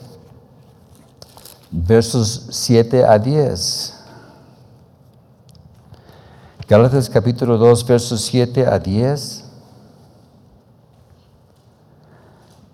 versos 1.72 2.48
7 2.50 3.04
a 3.04 3.20
10. 3.20 3.99
Gálatas 6.70 7.10
capítulo 7.10 7.58
2, 7.58 7.88
versos 7.88 8.22
7 8.22 8.68
a 8.68 8.78
10. 8.78 9.44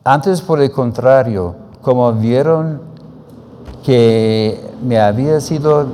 Antes, 0.03 0.41
por 0.41 0.59
el 0.59 0.69
contrario, 0.69 1.55
como 1.81 2.11
vieron 2.11 2.81
que 3.85 4.69
me 4.83 4.99
había 4.99 5.39
sido 5.39 5.85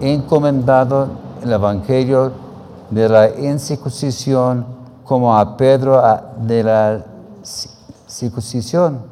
encomendado 0.00 1.06
el 1.40 1.52
Evangelio 1.52 2.32
de 2.90 3.08
la 3.08 3.30
incircuncisión 3.30 4.66
como 5.04 5.38
a 5.38 5.56
Pedro 5.56 6.02
de 6.38 6.64
la 6.64 7.04
circuncisión. 8.08 9.02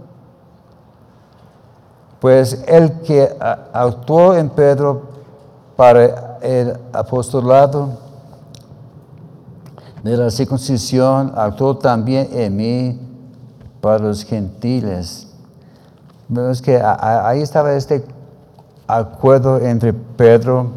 Pues 2.18 2.64
el 2.66 3.00
que 3.02 3.32
actuó 3.72 4.34
en 4.34 4.50
Pedro 4.50 5.02
para 5.76 6.31
el 6.42 6.76
apostolado 6.92 7.98
de 10.02 10.16
la 10.16 10.30
circuncisión, 10.30 11.32
actuó 11.36 11.78
también 11.78 12.28
en 12.32 12.56
mí 12.56 13.00
para 13.80 13.98
los 13.98 14.24
gentiles. 14.24 15.28
Vemos 16.28 16.60
que 16.60 16.80
ahí 16.82 17.40
estaba 17.42 17.72
este 17.74 18.04
acuerdo 18.86 19.58
entre 19.58 19.92
Pedro 19.92 20.72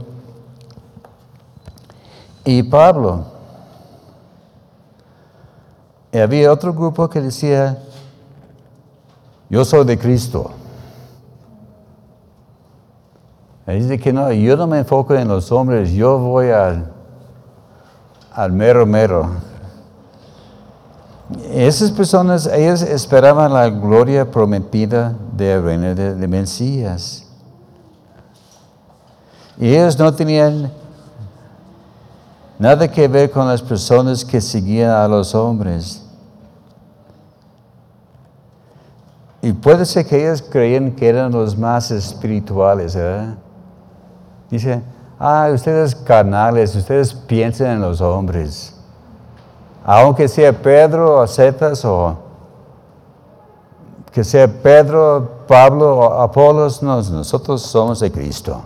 y 2.43 2.61
Pablo. 2.63 3.25
Y 6.11 6.17
había 6.19 6.51
otro 6.51 6.73
grupo 6.73 7.09
que 7.09 7.21
decía, 7.21 7.77
yo 9.49 9.65
soy 9.65 9.85
de 9.85 9.97
Cristo. 9.97 10.51
Y 13.53 13.54
dice 13.73 13.97
que 13.99 14.13
no, 14.13 14.31
yo 14.31 14.55
no 14.55 14.67
me 14.67 14.79
enfoco 14.79 15.15
en 15.15 15.27
los 15.27 15.51
hombres, 15.51 15.91
yo 15.91 16.19
voy 16.19 16.49
al, 16.49 16.91
al 18.31 18.51
mero 18.51 18.85
mero. 18.85 19.29
Esas 21.49 21.89
personas, 21.89 22.45
ellos 22.45 22.83
esperaban 22.83 23.51
la 23.51 23.67
gloria 23.69 24.29
prometida 24.29 25.15
de 25.35 25.59
reino 25.59 25.95
de, 25.95 26.13
de 26.13 26.27
Mesías. 26.27 27.25
Y 29.57 29.73
ellos 29.73 29.97
no 29.97 30.13
tenían 30.13 30.71
nada 32.59 32.87
que 32.87 33.07
ver 33.07 33.31
con 33.31 33.47
las 33.47 33.63
personas 33.63 34.23
que 34.23 34.39
seguían 34.39 34.91
a 34.91 35.07
los 35.07 35.33
hombres. 35.33 36.03
Y 39.41 39.53
puede 39.53 39.85
ser 39.85 40.05
que 40.05 40.23
ellos 40.23 40.43
creían 40.43 40.91
que 40.91 41.07
eran 41.07 41.31
los 41.31 41.57
más 41.57 41.89
espirituales, 41.89 42.95
¿verdad? 42.95 43.35
Dice, 44.55 44.81
ah, 45.19 45.49
ustedes 45.53 45.93
carnales, 45.93 46.73
ustedes 46.77 47.13
piensan 47.13 47.71
en 47.71 47.81
los 47.81 47.99
hombres. 47.99 48.73
Aunque 49.83 50.29
sea 50.29 50.53
Pedro 50.53 51.19
o 51.19 51.27
Cetas 51.27 51.83
o 51.83 52.17
que 54.13 54.23
sea 54.23 54.47
Pedro, 54.47 55.41
Pablo 55.45 55.97
o 55.97 56.21
Apolos, 56.21 56.81
nosotros 56.81 57.61
somos 57.63 57.99
de 57.99 58.09
Cristo. 58.09 58.61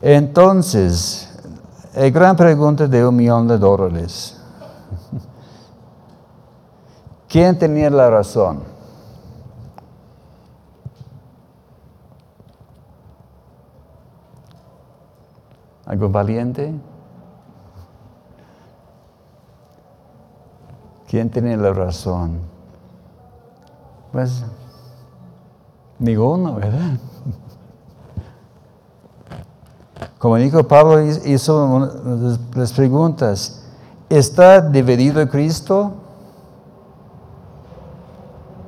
Entonces, 0.00 1.28
la 1.92 2.08
gran 2.08 2.36
pregunta 2.36 2.86
de 2.86 3.04
un 3.04 3.16
millón 3.16 3.48
de 3.48 3.58
dólares. 3.58 4.40
¿Quién 7.28 7.58
tenía 7.58 7.90
la 7.90 8.10
razón? 8.10 8.69
¿Algo 15.90 16.08
valiente? 16.08 16.72
¿Quién 21.08 21.28
tenía 21.28 21.56
la 21.56 21.72
razón? 21.72 22.38
Pues 24.12 24.44
ninguno, 25.98 26.54
¿verdad? 26.54 26.92
Como 30.20 30.36
dijo 30.36 30.62
Pablo, 30.62 31.00
hizo 31.00 31.90
las 32.54 32.72
preguntas. 32.72 33.64
¿Está 34.08 34.60
dividido 34.60 35.28
Cristo? 35.28 35.92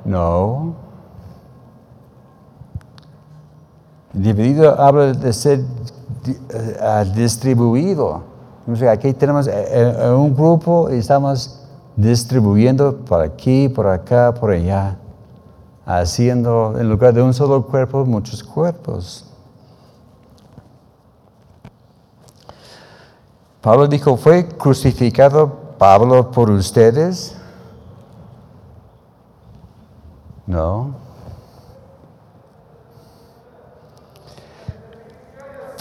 No. 0.03 0.75
Dividido 4.11 4.77
habla 4.77 5.13
de 5.13 5.31
ser 5.31 5.63
eh, 6.25 7.11
distribuido. 7.15 8.23
aquí 8.89 9.13
tenemos 9.13 9.47
eh, 9.47 9.53
eh, 9.53 10.09
un 10.11 10.35
grupo 10.35 10.89
y 10.91 10.95
estamos 10.95 11.59
distribuyendo 11.95 12.97
por 12.97 13.21
aquí, 13.21 13.69
por 13.69 13.87
acá, 13.87 14.33
por 14.33 14.51
allá, 14.51 14.97
haciendo 15.85 16.75
en 16.79 16.89
lugar 16.89 17.13
de 17.13 17.21
un 17.21 17.33
solo 17.33 17.65
cuerpo 17.65 18.05
muchos 18.05 18.43
cuerpos. 18.43 19.25
Pablo 23.61 23.87
dijo, 23.87 24.17
¿fue 24.17 24.47
crucificado 24.47 25.75
Pablo 25.77 26.31
por 26.31 26.49
ustedes? 26.49 27.35
No. 30.45 31.02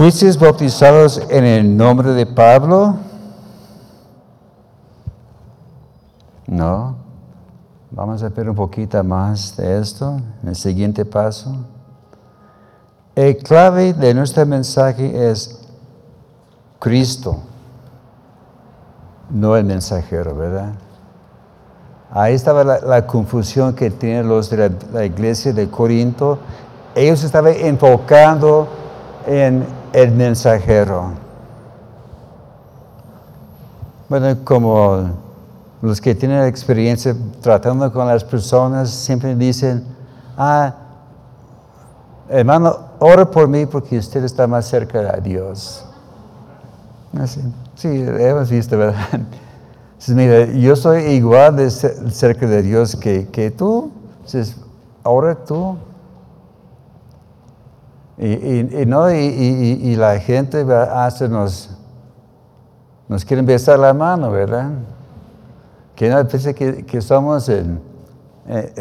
¿Fuisteis 0.03 0.37
bautizados 0.37 1.23
en 1.31 1.45
el 1.45 1.77
nombre 1.77 2.11
de 2.11 2.27
Pablo? 2.27 2.97
No. 6.45 6.97
Vamos 7.89 8.21
a 8.25 8.29
ver 8.29 8.51
un 8.51 8.57
poquito 8.57 9.05
más 9.05 9.57
de 9.57 9.79
esto 9.79 10.21
en 10.43 10.49
el 10.49 10.57
siguiente 10.57 11.05
paso. 11.05 11.55
El 13.15 13.37
clave 13.37 13.95
de 13.95 14.13
nuestro 14.13 14.45
mensaje 14.45 15.31
es 15.31 15.61
Cristo, 16.81 17.37
no 19.31 19.57
el 19.57 19.65
mensajero, 19.65 20.35
¿verdad? 20.35 20.73
Ahí 22.11 22.35
estaba 22.35 22.65
la, 22.65 23.07
confusión 23.07 23.73
que 23.73 23.89
tienen 23.93 24.27
los 24.27 24.51
de 24.51 24.69
la, 24.93 25.05
iglesia 25.05 25.53
de 25.53 25.71
Corinto. 25.71 26.41
Ellos 26.97 27.23
estaban 27.23 27.55
enfocando 27.57 28.67
en 29.29 29.81
el 29.93 30.11
mensajero. 30.13 31.13
Bueno, 34.09 34.37
como 34.45 35.11
los 35.81 36.01
que 36.01 36.15
tienen 36.15 36.45
experiencia 36.45 37.15
tratando 37.41 37.93
con 37.93 38.07
las 38.07 38.23
personas 38.25 38.91
siempre 38.91 39.35
dicen, 39.35 39.85
ah, 40.37 40.75
hermano, 42.29 42.79
ora 42.99 43.31
por 43.31 43.49
mí 43.49 43.67
porque 43.67 43.99
usted 43.99 44.25
está 44.25 44.47
más 44.47 44.67
cerca 44.67 45.01
de 45.01 45.21
Dios. 45.21 45.85
Así, 47.19 47.41
sí, 47.75 47.89
hemos 47.89 48.51
visto, 48.51 48.79
¿verdad? 48.79 49.21
mira, 50.09 50.47
yo 50.47 50.77
soy 50.77 51.03
igual 51.05 51.57
de 51.57 51.71
cerca 51.71 52.47
de 52.47 52.63
Dios 52.63 52.97
que, 52.97 53.29
que 53.29 53.51
tú. 53.51 53.91
Dices, 54.25 54.57
ahora 55.03 55.35
tú. 55.35 55.77
Y, 58.19 58.87
no, 58.87 59.11
y, 59.11 59.97
la 59.97 60.19
gente 60.21 60.67
hace 60.73 61.29
nos, 61.29 61.71
nos 63.09 63.25
quieren 63.25 63.47
besar 63.47 63.79
la 63.79 63.95
mano, 63.95 64.31
¿verdad? 64.31 64.71
Que 65.97 66.09
no 66.09 66.27
piensa 66.29 66.53
que, 66.53 66.85
que 66.85 67.01
somos 67.01 67.49
el, 67.49 67.81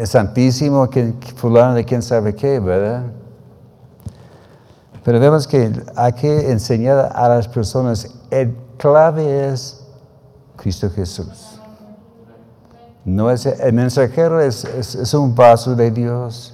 santísimo, 0.04 0.88
que, 0.88 1.14
fulano 1.36 1.74
de 1.74 1.84
quién 1.84 2.02
sabe 2.02 2.34
qué, 2.34 2.60
¿verdad? 2.60 3.04
Pero 5.04 5.18
vemos 5.18 5.46
que 5.46 5.72
hay 5.96 6.12
que 6.12 6.50
enseñar 6.50 7.10
a 7.14 7.28
las 7.28 7.48
personas, 7.48 8.08
el 8.30 8.54
clave 8.76 9.48
es 9.48 9.84
Cristo 10.56 10.88
Jesús. 10.90 11.58
No 13.04 13.30
es, 13.30 13.46
el 13.46 13.72
mensajero 13.72 14.40
es, 14.40 14.64
es, 14.64 15.12
un 15.14 15.34
vaso 15.34 15.74
de 15.74 15.90
Dios. 15.90 16.51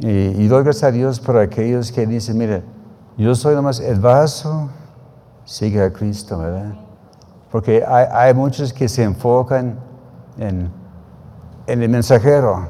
Y, 0.00 0.48
doy 0.48 0.64
gracias 0.64 0.84
a 0.84 0.90
Dios 0.90 1.20
por 1.20 1.36
aquellos 1.36 1.92
que 1.92 2.06
dicen, 2.06 2.38
mire, 2.38 2.62
yo 3.18 3.34
soy 3.34 3.54
nomás 3.54 3.80
el 3.80 4.00
vaso, 4.00 4.70
sigue 5.44 5.82
a 5.82 5.92
Cristo, 5.92 6.38
¿verdad? 6.38 6.74
Porque 7.50 7.84
hay, 7.86 8.32
muchos 8.32 8.72
que 8.72 8.88
se 8.88 9.02
enfocan 9.02 9.78
en, 10.38 10.70
en 11.66 11.82
el 11.82 11.88
mensajero. 11.88 12.68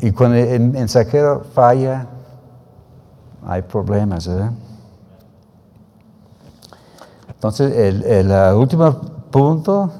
Y 0.00 0.12
cuando 0.12 0.36
el 0.36 0.60
mensajero 0.60 1.44
falla, 1.54 2.06
hay 3.46 3.62
problemas, 3.62 4.28
¿verdad? 4.28 4.52
Entonces, 7.42 7.76
el, 7.76 8.30
último 8.54 9.00
punto 9.32 9.90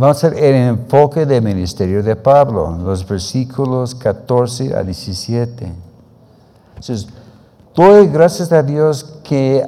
va 0.00 0.10
a 0.10 0.14
ser 0.14 0.34
el 0.34 0.54
enfoque 0.54 1.26
del 1.26 1.42
ministerio 1.42 2.02
de 2.02 2.16
Pablo, 2.16 2.76
los 2.82 3.06
versículos 3.06 3.94
14 3.94 4.74
a 4.74 4.82
17. 4.82 5.72
Entonces, 6.68 7.08
doy 7.74 8.06
gracias 8.08 8.52
a 8.52 8.62
Dios 8.62 9.04
que 9.22 9.66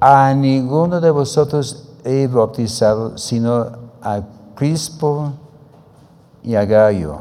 a 0.00 0.34
ninguno 0.34 1.00
de 1.00 1.10
vosotros 1.10 1.88
he 2.04 2.26
bautizado, 2.26 3.16
sino 3.16 3.66
a 4.02 4.20
Crispo 4.54 5.32
y 6.42 6.54
a 6.54 6.64
Gallo, 6.64 7.20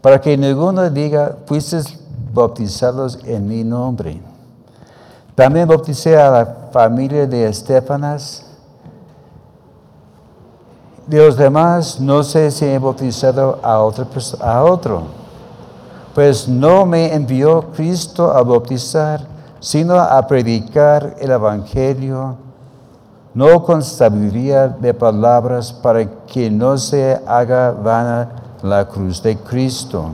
para 0.00 0.20
que 0.20 0.36
ninguno 0.36 0.88
diga, 0.90 1.36
fuiste 1.46 1.80
bautizados 2.32 3.18
en 3.24 3.46
mi 3.46 3.62
nombre. 3.62 4.20
También 5.34 5.68
bauticé 5.68 6.16
a 6.16 6.30
la 6.30 6.46
familia 6.72 7.26
de 7.26 7.48
Estefanas. 7.48 8.43
De 11.06 11.18
los 11.18 11.36
demás, 11.36 12.00
no 12.00 12.22
sé 12.22 12.50
si 12.50 12.64
he 12.64 12.78
bautizado 12.78 13.58
a, 13.62 13.78
otra 13.80 14.06
a 14.40 14.64
otro, 14.64 15.02
pues 16.14 16.48
no 16.48 16.86
me 16.86 17.12
envió 17.12 17.72
Cristo 17.72 18.32
a 18.32 18.42
bautizar, 18.42 19.20
sino 19.60 19.98
a 19.98 20.26
predicar 20.26 21.16
el 21.20 21.30
Evangelio, 21.30 22.36
no 23.34 23.62
con 23.64 23.82
de 23.82 24.94
palabras 24.94 25.72
para 25.72 26.06
que 26.26 26.50
no 26.50 26.78
se 26.78 27.20
haga 27.26 27.72
vana 27.72 28.30
la 28.62 28.86
cruz 28.88 29.22
de 29.22 29.36
Cristo. 29.36 30.10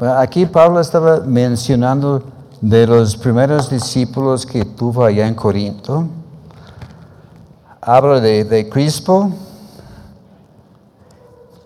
Aquí 0.00 0.46
Pablo 0.46 0.80
estaba 0.80 1.20
mencionando 1.20 2.22
de 2.60 2.86
los 2.86 3.16
primeros 3.16 3.68
discípulos 3.68 4.46
que 4.46 4.64
tuvo 4.64 5.04
allá 5.04 5.26
en 5.26 5.34
Corinto. 5.34 6.06
Habla 7.90 8.20
de, 8.20 8.44
de 8.44 8.68
Crispo, 8.68 9.30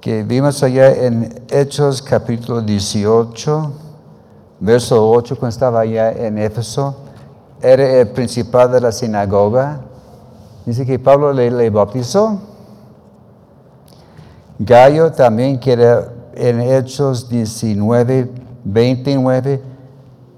que 0.00 0.22
vimos 0.22 0.62
allá 0.62 0.92
en 0.92 1.42
Hechos 1.50 2.00
capítulo 2.00 2.62
18, 2.62 3.72
verso 4.60 5.10
8, 5.10 5.34
cuando 5.36 5.48
estaba 5.48 5.80
allá 5.80 6.12
en 6.12 6.38
Éfeso. 6.38 6.94
Era 7.60 7.98
el 7.98 8.10
principal 8.10 8.70
de 8.70 8.80
la 8.80 8.92
sinagoga. 8.92 9.80
Dice 10.64 10.86
que 10.86 10.96
Pablo 10.96 11.32
le, 11.32 11.50
le 11.50 11.70
bautizó. 11.70 12.38
Gallo 14.60 15.10
también 15.10 15.58
que 15.58 15.72
era 15.72 16.08
en 16.36 16.60
Hechos 16.60 17.28
19, 17.28 18.30
29, 18.62 19.60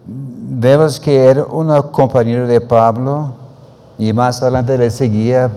vemos 0.06 0.98
que 0.98 1.26
era 1.26 1.44
un 1.44 1.68
compañero 1.92 2.46
de 2.46 2.62
Pablo 2.62 3.34
y 3.98 4.14
más 4.14 4.40
adelante 4.40 4.78
le 4.78 4.90
seguía 4.90 5.50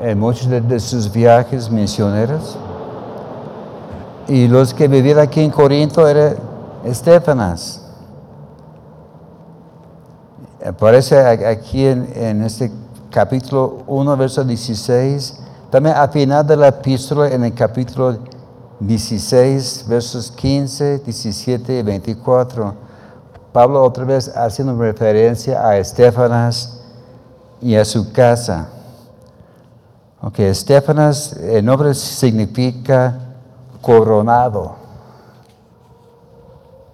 en 0.00 0.18
muchos 0.18 0.48
de, 0.48 0.80
sus 0.80 1.10
viajes 1.12 1.70
misioneros. 1.70 2.58
Y 4.28 4.48
los 4.48 4.72
que 4.72 4.88
vivían 4.88 5.18
aquí 5.18 5.40
en 5.40 5.50
Corinto 5.50 6.06
eran 6.08 6.36
Estefanas. 6.84 7.82
Aparece 10.64 11.18
aquí 11.18 11.86
en, 11.86 12.10
en 12.14 12.42
este 12.42 12.70
capítulo 13.10 13.82
1, 13.86 14.16
verso 14.16 14.44
16. 14.44 15.40
También 15.70 15.96
al 15.96 16.10
final 16.10 16.46
de 16.46 16.56
la 16.56 16.68
epístola, 16.68 17.28
en 17.28 17.44
el 17.44 17.54
capítulo 17.54 18.18
16, 18.80 19.84
versos 19.88 20.30
15, 20.30 21.00
17 21.00 21.78
y 21.78 21.82
24. 21.82 22.74
Pablo 23.52 23.82
otra 23.82 24.04
vez 24.04 24.28
haciendo 24.36 24.76
referencia 24.76 25.66
a 25.66 25.76
Estefanas 25.76 26.80
y 27.60 27.74
a 27.74 27.84
su 27.84 28.12
casa. 28.12 28.68
Ok, 30.22 30.38
Estefanas, 30.40 31.32
el 31.34 31.64
nombre 31.64 31.94
significa 31.94 33.18
coronado. 33.80 34.76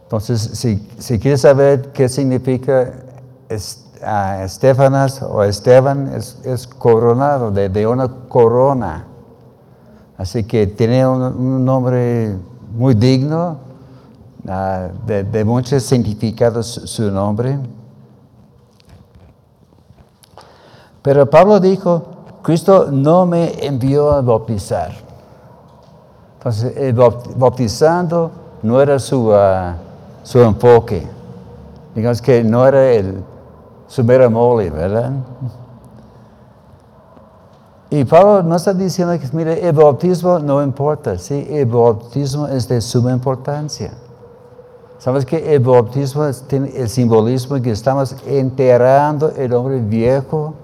Entonces, 0.05 0.41
si, 0.41 0.89
si 0.99 1.19
quieres 1.19 1.41
saber 1.41 1.91
qué 1.93 2.09
significa 2.09 2.93
Estefanas 3.49 5.21
o 5.23 5.43
Esteban, 5.43 6.13
es, 6.15 6.67
coronado, 6.79 7.51
de, 7.51 7.69
de 7.69 7.87
una 7.87 8.09
corona. 8.29 9.07
Así 10.17 10.45
que 10.45 10.67
tiene 10.69 11.07
un, 11.07 11.65
nombre 11.65 12.37
muy 12.75 12.95
digno, 12.95 13.59
ah, 14.49 14.89
de, 15.05 15.45
muchos 15.45 15.83
significados 15.83 16.67
su 16.85 17.11
nombre. 17.11 17.59
Pero 21.03 21.29
Pablo 21.29 21.61
dijo, 21.61 22.16
Cristo 22.47 22.93
no 22.93 23.27
me 23.27 23.67
envió 23.67 24.13
a 24.13 24.23
bautizar. 24.23 24.93
Entonces, 26.39 26.77
el 26.77 26.93
bautizando 26.93 28.31
no 28.63 28.81
era 28.81 29.01
su, 29.01 29.35
ah, 29.35 29.75
su 30.23 30.39
enfoque. 30.39 31.05
Digamos 31.93 32.23
que 32.23 32.45
no 32.45 32.65
era 32.65 32.93
el, 32.93 33.21
su 33.89 34.05
mera 34.05 34.31
mole, 34.31 34.71
¿verdad? 34.71 35.11
Y 37.91 38.05
Pablo 38.05 38.45
no 38.45 38.55
está 38.55 38.73
diciendo 38.73 39.19
que, 39.19 39.27
mire, 39.33 39.69
el 39.69 39.73
bautismo 39.73 40.39
no 40.39 40.63
importa, 40.63 41.19
¿sí? 41.19 41.49
El 41.51 41.67
bautismo 41.67 42.47
es 42.47 42.69
de 42.69 42.81
suma 42.81 43.11
importancia. 43.11 43.93
¿Sabes 44.99 45.27
que 45.27 45.53
el 45.53 45.59
bautismo 45.59 46.31
tiene 46.47 46.69
el 46.77 46.89
simbolismo 46.89 47.61
que 47.61 47.73
estamos 47.73 48.15
enterrando 48.25 49.33
el 49.37 49.53
hombre 49.53 49.81
viejo? 49.81 50.55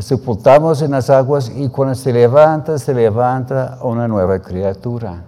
Sepultamos 0.00 0.82
en 0.82 0.92
las 0.92 1.10
aguas 1.10 1.50
y 1.54 1.68
cuando 1.68 1.94
se 1.94 2.12
levanta, 2.12 2.78
se 2.78 2.94
levanta 2.94 3.78
una 3.82 4.08
nueva 4.08 4.38
criatura. 4.40 5.22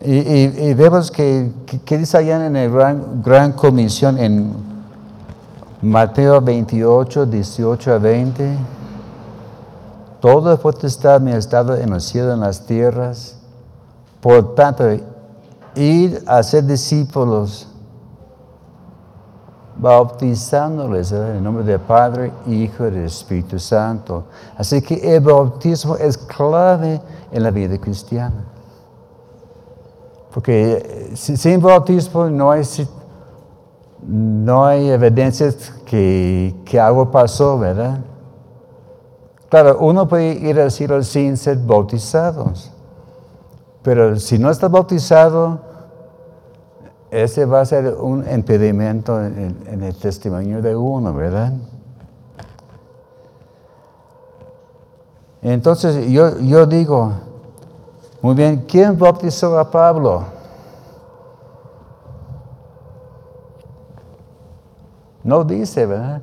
Y, 0.00 0.74
vemos 0.74 1.10
que, 1.10 1.50
que, 1.84 1.98
dice 1.98 2.18
allá 2.18 2.46
en 2.46 2.54
el 2.54 2.70
gran, 2.70 3.20
gran 3.20 3.52
comisión 3.52 4.16
en 4.18 4.52
Mateo 5.82 6.40
28, 6.40 7.26
18 7.26 7.92
a 7.92 7.98
20. 7.98 8.58
Toda 10.20 10.56
potestad 10.56 11.20
me 11.20 11.32
ha 11.32 11.36
estado 11.36 11.76
en 11.76 11.90
los 11.90 12.04
cielos 12.04 12.34
en 12.34 12.40
las 12.40 12.66
tierras. 12.66 13.36
Por 14.20 14.54
tanto, 14.54 14.84
ir 15.76 16.22
a 16.26 16.42
ser 16.42 16.64
discípulos, 16.64 17.67
bautizándoles 19.78 21.12
en 21.12 21.36
el 21.36 21.42
nombre 21.42 21.64
del 21.64 21.80
Padre, 21.80 22.32
Hijo 22.46 22.86
y 22.86 22.90
del 22.90 23.04
Espíritu 23.04 23.58
Santo. 23.58 24.24
Así 24.56 24.82
que 24.82 25.16
el 25.16 25.20
bautismo 25.20 25.96
es 25.96 26.18
clave 26.18 27.00
en 27.30 27.42
la 27.42 27.50
vida 27.50 27.78
cristiana. 27.78 28.44
Porque 30.32 31.12
sin 31.14 31.60
bautismo 31.60 32.28
no 32.28 32.50
hay 32.50 32.62
no 34.06 34.64
hay 34.64 34.90
evidencias 34.90 35.72
que, 35.84 36.54
algo 36.80 37.10
pasó, 37.10 37.58
¿verdad? 37.58 37.98
Claro, 39.48 39.78
uno 39.80 40.06
puede 40.06 40.34
ir 40.34 40.60
al 40.60 40.70
cielo 40.70 41.02
sin 41.02 41.36
ser 41.36 41.58
bautizados, 41.58 42.70
pero 43.82 44.16
si 44.16 44.38
no 44.38 44.50
está 44.50 44.68
bautizado, 44.68 45.60
ese 47.10 47.44
va 47.44 47.60
a 47.60 47.64
ser 47.64 47.94
un 47.94 48.24
impedimento 48.30 49.22
en, 49.24 49.82
el 49.82 49.94
testimonio 49.96 50.60
de 50.60 50.76
uno, 50.76 51.14
¿verdad? 51.14 51.52
Entonces 55.40 56.10
yo, 56.10 56.38
yo 56.40 56.66
digo, 56.66 57.12
muy 58.20 58.34
bien, 58.34 58.64
¿quién 58.68 58.98
bautizó 58.98 59.58
a 59.58 59.70
Pablo? 59.70 60.24
No 65.22 65.44
dice, 65.44 65.86
¿verdad? 65.86 66.20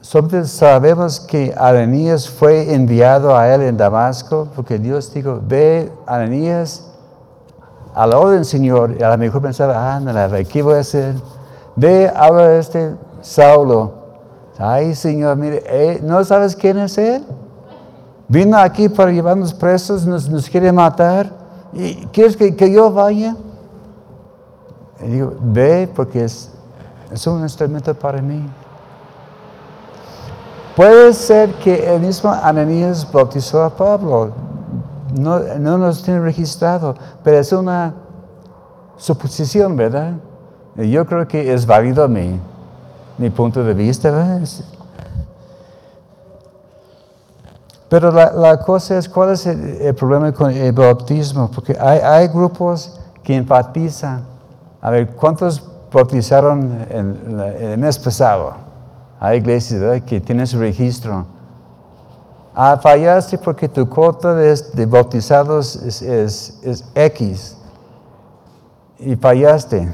Solo 0.00 0.44
sabemos 0.46 1.20
que 1.20 1.54
Ananías 1.56 2.28
fue 2.28 2.74
enviado 2.74 3.36
a 3.36 3.52
él 3.54 3.62
en 3.62 3.76
Damasco 3.76 4.48
porque 4.56 4.78
Dios 4.78 5.12
dijo, 5.12 5.40
ve 5.42 5.92
Ananías 6.06 6.89
a 7.94 8.06
la 8.06 8.18
orden 8.18 8.44
Señor. 8.44 8.96
Y 8.98 9.02
a 9.02 9.10
lo 9.10 9.18
mejor 9.18 9.42
pensaba, 9.42 9.96
ah, 9.96 10.42
¿qué 10.48 10.62
voy 10.62 10.74
a 10.74 10.80
hacer? 10.80 11.14
Ve, 11.76 12.10
habla 12.14 12.48
de 12.48 12.58
este 12.58 12.94
Saulo. 13.20 13.94
Ay, 14.58 14.94
Señor, 14.94 15.36
mire, 15.36 15.62
eh, 15.66 16.00
¿no 16.02 16.22
sabes 16.24 16.54
quién 16.54 16.78
es 16.78 16.98
él? 16.98 17.24
Vino 18.28 18.58
aquí 18.58 18.88
para 18.88 19.10
llevarnos 19.10 19.54
presos, 19.54 20.04
nos, 20.06 20.48
quiere 20.50 20.70
matar. 20.70 21.30
¿Y 21.72 21.94
quieres 22.06 22.36
que, 22.36 22.54
que 22.54 22.70
yo 22.70 22.92
vaya? 22.92 23.36
Y 25.02 25.06
digo, 25.06 25.32
ve 25.40 25.88
porque 25.94 26.24
es 26.24 26.50
es 27.10 27.26
un 27.26 27.42
instrumento 27.42 27.92
para 27.94 28.22
mí. 28.22 28.48
Puede 30.76 31.12
ser 31.12 31.52
que 31.54 31.92
el 31.92 32.00
mismo 32.00 32.30
Ananías 32.30 33.10
bautizó 33.10 33.64
a 33.64 33.70
Pablo. 33.70 34.30
No, 35.14 35.38
no 35.58 35.78
nos 35.78 36.02
tiene 36.02 36.20
registrado, 36.20 36.94
pero 37.24 37.38
es 37.38 37.52
una 37.52 37.94
suposición, 38.96 39.76
¿verdad? 39.76 40.14
Yo 40.76 41.04
creo 41.06 41.26
que 41.26 41.52
es 41.52 41.66
válido 41.66 42.08
mi, 42.08 42.38
mi 43.18 43.30
punto 43.30 43.64
de 43.64 43.74
vista, 43.74 44.10
¿verdad? 44.10 44.40
Pero 47.88 48.12
la, 48.12 48.60
cosa 48.60 48.98
es, 48.98 49.08
¿cuál 49.08 49.30
es 49.30 49.46
el, 49.46 49.94
problema 49.96 50.32
con 50.32 50.50
el 50.52 50.72
bautismo? 50.72 51.50
Porque 51.50 51.76
hay, 51.80 52.28
grupos 52.28 53.00
que 53.24 53.34
enfatizan, 53.34 54.22
a 54.80 54.90
ver, 54.90 55.08
¿cuántos 55.16 55.60
bautizaron 55.92 56.86
en, 56.90 57.36
la- 57.36 57.48
el 57.48 57.78
mes 57.78 57.98
pasado. 57.98 58.54
Hay 59.18 59.38
iglesias 59.38 60.02
que 60.02 60.20
tienen 60.20 60.46
su 60.46 60.58
registro. 60.58 61.26
Ah, 62.54 62.78
fallaste 62.82 63.38
porque 63.38 63.68
tu 63.68 63.88
cuota 63.88 64.34
de, 64.34 64.54
de 64.74 64.86
bautizados 64.86 65.76
es, 65.76 66.02
es- 66.02 66.84
X. 66.94 67.56
Y 68.98 69.16
fallaste. 69.16 69.88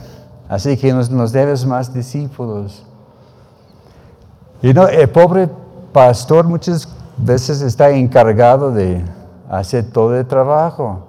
Así 0.49 0.77
que 0.77 0.93
nos, 0.93 1.11
nos 1.11 1.33
debes 1.33 1.65
más 1.67 1.93
discípulos. 1.93 2.85
Y 4.63 4.73
no, 4.73 4.89
el 4.89 5.09
pobre 5.11 5.49
pastor 5.93 6.47
muchas 6.47 6.89
veces 7.19 7.61
está 7.61 7.91
encargado 7.91 8.71
de 8.73 9.05
hacer 9.51 9.91
todo 9.93 10.17
el 10.17 10.27
trabajo. 10.27 11.01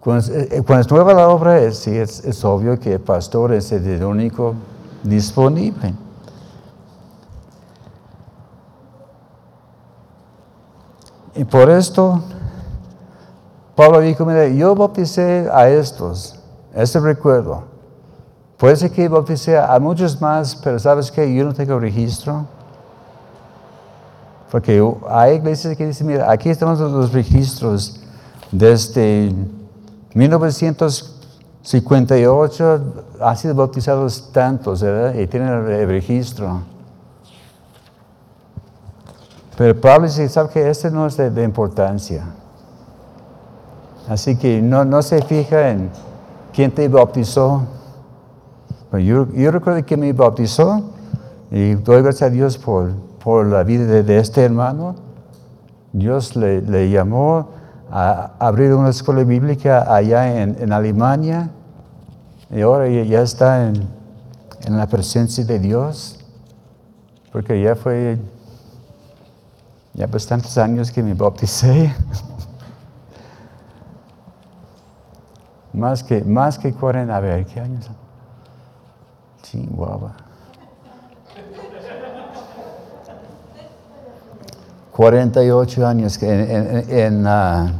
Cuando 0.00 0.32
eh, 0.34 0.62
cuando 0.66 0.80
es 0.82 0.90
nueva 0.90 1.14
la 1.14 1.28
obra, 1.28 1.70
sí, 1.72 1.96
es, 1.96 2.24
es 2.24 2.44
obvio 2.44 2.78
que 2.78 2.94
el 2.94 3.00
pastor 3.00 3.52
es 3.52 3.70
el 3.72 4.02
único 4.04 4.54
disponible. 5.02 5.94
Y 11.36 11.44
por 11.44 11.68
esto, 11.68 12.22
Pablo 13.74 14.00
dijo, 14.00 14.24
mira, 14.24 14.48
yo 14.48 14.74
bauticé 14.74 15.50
a 15.52 15.68
estos, 15.68 16.40
ese 16.74 16.98
recuerdo. 16.98 17.64
Puede 18.56 18.76
ser 18.76 18.90
que 18.90 19.06
bauticé 19.06 19.58
a 19.58 19.78
muchos 19.78 20.18
más, 20.20 20.56
pero 20.56 20.78
¿sabes 20.78 21.12
qué? 21.12 21.34
Yo 21.34 21.44
no 21.44 21.52
tengo 21.52 21.78
registro. 21.78 22.46
Porque 24.50 24.82
hay 25.10 25.34
iglesias 25.34 25.76
que 25.76 25.86
dicen, 25.86 26.06
mira, 26.06 26.30
aquí 26.30 26.48
estamos 26.48 26.80
los 26.80 27.12
registros 27.12 28.00
desde 28.50 29.30
1958, 30.14 32.80
han 33.20 33.36
sido 33.36 33.54
bautizados 33.54 34.32
tantos, 34.32 34.80
¿verdad? 34.80 35.14
Y 35.20 35.26
tienen 35.26 35.50
el 35.50 35.86
registro. 35.86 36.62
Pero 39.56 39.80
Pablo 39.80 40.06
dice, 40.06 40.28
¿sabe 40.28 40.50
que 40.50 40.68
Este 40.68 40.90
no 40.90 41.06
es 41.06 41.16
de, 41.16 41.30
de 41.30 41.42
importancia. 41.42 42.24
Así 44.08 44.36
que 44.36 44.60
no, 44.60 44.84
no 44.84 45.02
se 45.02 45.22
fija 45.22 45.70
en 45.70 45.90
quién 46.52 46.70
te 46.70 46.88
bautizó. 46.88 47.62
Pero 48.90 49.02
yo, 49.02 49.32
yo 49.32 49.50
recuerdo 49.50 49.84
que 49.84 49.96
me 49.96 50.12
bautizó 50.12 50.82
y 51.50 51.74
doy 51.74 52.02
gracias 52.02 52.30
a 52.30 52.30
Dios 52.30 52.58
por, 52.58 52.92
por 53.22 53.46
la 53.46 53.64
vida 53.64 53.84
de, 53.86 54.02
de 54.02 54.18
este 54.18 54.44
hermano. 54.44 54.94
Dios 55.92 56.36
le, 56.36 56.60
le 56.60 56.90
llamó 56.90 57.48
a 57.90 58.32
abrir 58.38 58.74
una 58.74 58.90
escuela 58.90 59.24
bíblica 59.24 59.92
allá 59.92 60.42
en, 60.42 60.56
en 60.60 60.72
Alemania 60.72 61.50
y 62.50 62.60
ahora 62.60 62.88
ya, 62.88 63.22
está 63.22 63.68
en, 63.68 63.88
en 64.64 64.76
la 64.76 64.86
presencia 64.86 65.44
de 65.44 65.58
Dios, 65.58 66.20
porque 67.32 67.60
ya 67.60 67.74
fue 67.74 68.18
ya 69.96 70.06
bastantes 70.06 70.56
años 70.58 70.90
que 70.92 71.02
me 71.02 71.14
bauticé. 71.14 71.92
más, 75.72 76.02
que, 76.04 76.22
más 76.22 76.58
que 76.58 76.72
40, 76.72 77.16
a 77.16 77.20
ver, 77.20 77.44
¿qué 77.46 77.60
años? 77.60 77.90
Chihuahua. 79.42 80.14
48 84.92 85.86
años, 85.86 86.22
en, 86.22 86.50
en, 86.50 86.90
en, 86.90 87.26
ah, 87.26 87.72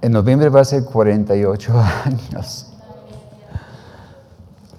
en 0.00 0.12
noviembre 0.12 0.48
va 0.48 0.60
a 0.60 0.64
ser 0.64 0.84
48 0.84 1.72
años. 2.04 2.72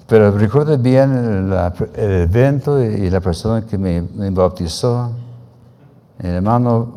Pero 0.07 0.31
recuerdo 0.31 0.77
bien 0.77 1.49
la- 1.49 1.73
el 1.95 2.11
evento 2.21 2.81
y 2.81 3.09
la 3.09 3.19
persona 3.19 3.65
que 3.65 3.77
me, 3.77 4.01
me 4.01 4.29
bautizó, 4.29 5.11
el 6.19 6.35
hermano 6.35 6.87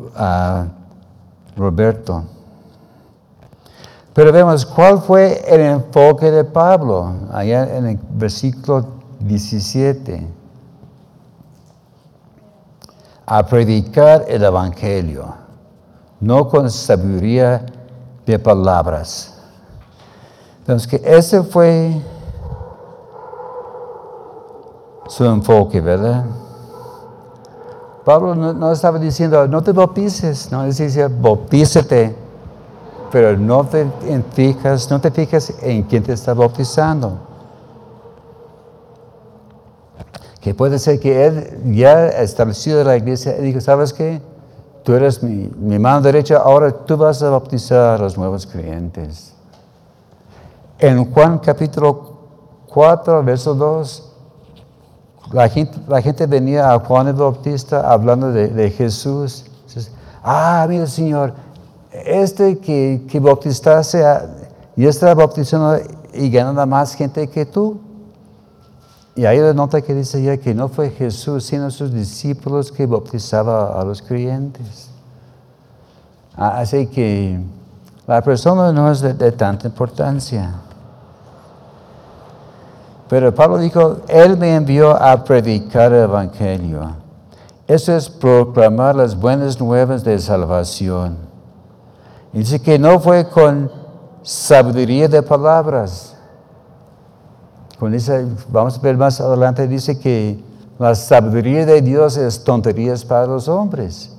Roberto. 1.55 2.23
Pero 4.13 4.31
vemos, 4.31 4.65
¿cuál 4.65 5.01
fue 5.01 5.41
el 5.47 5.61
enfoque 5.61 6.31
de 6.31 6.43
Pablo? 6.43 7.13
Allá 7.31 7.77
en 7.77 7.85
el 7.87 7.99
versículo 8.11 8.85
17. 9.19 10.27
A 13.25 13.45
predicar 13.45 14.25
el 14.27 14.43
Evangelio, 14.43 15.33
no 16.19 16.49
con 16.49 16.69
sabiduría 16.69 17.65
de 18.25 18.37
palabras. 18.37 19.37
Entonces, 20.59 20.87
que 20.87 21.01
ese 21.05 21.41
fue 21.43 22.01
su 25.07 25.23
enfoque, 25.25 25.79
¿verdad? 25.79 26.25
Pablo 28.05 28.33
no, 28.33 28.71
estaba 28.71 28.97
diciendo, 28.97 29.47
no 29.47 29.61
te 29.61 29.71
bautices, 29.71 30.51
no 30.51 30.63
decía, 30.63 31.07
bautízate, 31.07 32.15
pero 33.11 33.37
no 33.37 33.63
te 33.65 33.85
fijas, 34.33 34.89
no 34.89 34.99
te 34.99 35.11
fijas 35.11 35.53
en 35.61 35.83
quién 35.83 36.01
te 36.03 36.13
está 36.13 36.33
bautizando. 36.33 37.19
Que 40.39 40.55
puede 40.55 40.79
ser 40.79 40.99
que 40.99 41.25
él 41.27 41.75
ya 41.75 42.07
establecido 42.07 42.83
la 42.83 42.97
iglesia, 42.97 43.33
dijo, 43.33 43.61
¿sabes 43.61 43.93
qué? 43.93 44.19
Tú 44.83 44.93
eres 44.93 45.21
mi, 45.21 45.51
mi 45.59 45.77
mano 45.77 46.01
derecha, 46.01 46.37
ahora 46.37 46.71
tú 46.71 46.97
vas 46.97 47.21
a 47.21 47.29
bautizar 47.29 47.99
a 47.99 48.03
los 48.03 48.17
nuevos 48.17 48.47
creyentes. 48.47 49.35
En 50.79 51.11
Juan 51.13 51.37
capítulo 51.37 52.17
4, 52.67 53.23
verso 53.23 53.53
2, 53.53 54.10
la 55.33 55.49
gente, 55.49 56.25
venía 56.27 56.71
a 56.73 56.79
Juan 56.79 57.07
el 57.07 57.13
Bautista 57.13 57.91
hablando 57.91 58.31
de, 58.31 58.69
Jesús. 58.71 59.45
Ah, 60.23 60.65
mira 60.69 60.85
Señor, 60.87 61.33
este 61.91 62.59
que, 62.59 63.05
que 63.09 63.19
bautizaste 63.19 64.05
a- 64.05 64.29
y 64.75 64.85
está 64.85 65.13
bautizando 65.13 65.79
y 66.13 66.29
ganando 66.29 66.65
más 66.67 66.93
gente 66.93 67.27
que 67.29 67.45
tú. 67.45 67.79
Y 69.15 69.25
ahí 69.25 69.39
la 69.39 69.53
nota 69.53 69.81
que 69.81 69.93
dice 69.93 70.21
ya 70.21 70.37
que 70.37 70.53
no 70.53 70.69
fue 70.69 70.89
Jesús, 70.89 71.43
sino 71.45 71.69
sus 71.69 71.91
discípulos 71.93 72.71
que 72.71 72.85
bautizaba 72.85 73.79
a 73.79 73.83
los 73.83 74.01
creyentes. 74.01 74.89
Ah, 76.35 76.59
Así 76.59 76.87
que 76.87 77.39
la 78.07 78.21
persona 78.21 78.71
no 78.71 78.91
es 78.91 79.01
de, 79.01 79.13
de 79.13 79.31
tanta 79.31 79.67
importancia. 79.67 80.53
Pero 83.11 83.35
Pablo 83.35 83.57
dijo, 83.57 83.97
Él 84.07 84.37
me 84.37 84.55
envió 84.55 84.91
a 84.91 85.21
predicar 85.21 85.91
el 85.91 86.03
Evangelio. 86.03 86.95
Eso 87.67 87.93
es 87.93 88.09
proclamar 88.09 88.95
las 88.95 89.19
buenas 89.19 89.59
nuevas 89.59 90.05
de 90.05 90.17
salvación. 90.17 91.17
Y 92.31 92.37
dice 92.37 92.61
que 92.61 92.79
no 92.79 93.01
fue 93.01 93.27
con 93.27 93.69
sabiduría 94.23 95.09
de 95.09 95.21
palabras. 95.21 96.15
Con 97.77 97.93
esa, 97.93 98.23
vamos 98.47 98.77
a 98.77 98.81
ver 98.81 98.95
más 98.95 99.19
adelante, 99.19 99.67
dice 99.67 99.99
que 99.99 100.41
la 100.79 100.95
sabiduría 100.95 101.65
de 101.65 101.81
Dios 101.81 102.15
es 102.15 102.41
tonterías 102.41 103.03
para 103.03 103.27
los 103.27 103.49
hombres, 103.49 104.15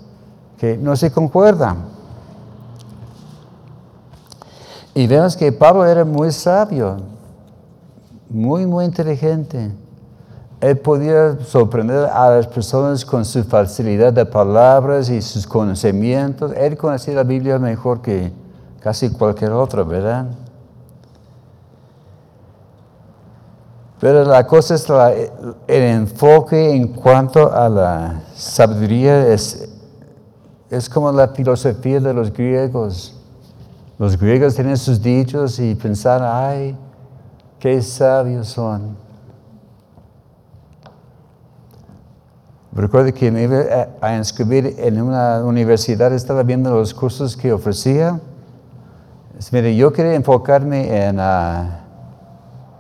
que 0.58 0.76
no 0.76 0.96
se 0.96 1.10
concuerdan. 1.10 1.78
Y 4.94 5.06
vemos 5.06 5.34
que 5.34 5.50
Pablo 5.50 5.86
era 5.86 6.04
muy 6.04 6.30
sabio, 6.30 6.98
muy, 8.32 8.66
muy 8.66 8.84
inteligente. 8.84 9.70
Él 10.60 10.78
podía 10.78 11.38
sorprender 11.40 12.06
a 12.06 12.30
las 12.30 12.46
personas 12.46 13.04
con 13.04 13.24
su 13.24 13.42
facilidad 13.44 14.12
de 14.12 14.24
palabras 14.24 15.10
y 15.10 15.20
sus 15.20 15.46
conocimientos. 15.46 16.52
Él 16.56 16.76
conocía 16.76 17.14
la 17.14 17.24
Biblia 17.24 17.58
mejor 17.58 18.00
que 18.00 18.32
casi 18.80 19.10
cualquier 19.10 19.52
otro, 19.52 19.84
¿verdad? 19.84 20.26
Pero 24.00 24.24
la 24.24 24.46
cosa 24.46 24.74
es 24.74 24.88
el 25.68 25.82
enfoque 25.82 26.74
en 26.74 26.88
cuanto 26.88 27.52
a 27.52 27.68
la 27.68 28.22
sabiduría 28.34 29.28
es, 29.28 29.68
es 30.70 30.88
como 30.88 31.12
la 31.12 31.28
filosofía 31.28 32.00
de 32.00 32.14
los 32.14 32.32
griegos. 32.32 33.16
Los 33.98 34.18
griegos 34.18 34.54
tenían 34.54 34.76
sus 34.76 35.00
dichos 35.00 35.58
y 35.60 35.74
pensaban, 35.76 36.22
ay, 36.24 36.76
qué 37.62 37.80
sabios 37.80 38.48
son. 38.48 38.96
Recuerdo 42.72 43.14
que 43.14 43.30
me 43.30 43.44
iba 43.44 43.86
a, 44.00 44.16
inscribir 44.16 44.74
en 44.78 45.00
una 45.00 45.44
universidad, 45.44 46.12
estaba 46.12 46.42
viendo 46.42 46.74
los 46.74 46.92
cursos 46.92 47.36
que 47.36 47.52
ofrecía. 47.52 48.18
Mire, 49.52 49.76
yo 49.76 49.92
quería 49.92 50.14
enfocarme 50.14 51.06
en 51.06 51.20
ah, 51.20 51.84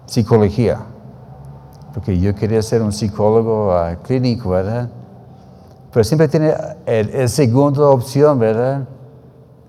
psicología, 0.06 0.80
porque 1.94 2.18
yo 2.18 2.34
quería 2.34 2.60
ser 2.60 2.82
un 2.82 2.92
psicólogo 2.92 3.72
ah, 3.72 3.94
clínico, 4.02 4.50
¿verdad? 4.50 4.88
Pero 5.92 6.02
siempre 6.02 6.26
tiene 6.26 6.54
el 6.86 7.28
segunda 7.28 7.86
opción, 7.86 8.36
¿verdad? 8.36 8.88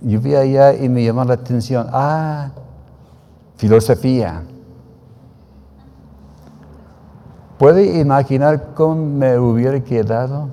Yo 0.01 0.19
vi 0.19 0.33
allá 0.33 0.73
y 0.73 0.89
me 0.89 1.03
llamó 1.03 1.23
la 1.23 1.35
atención, 1.35 1.85
ah, 1.91 2.49
filosofía. 3.57 4.43
¿Puede 7.63 7.97
imaginar 7.97 8.73
cómo 8.75 8.93
me 9.05 9.39
hubiera 9.39 9.79
quedado? 9.79 10.49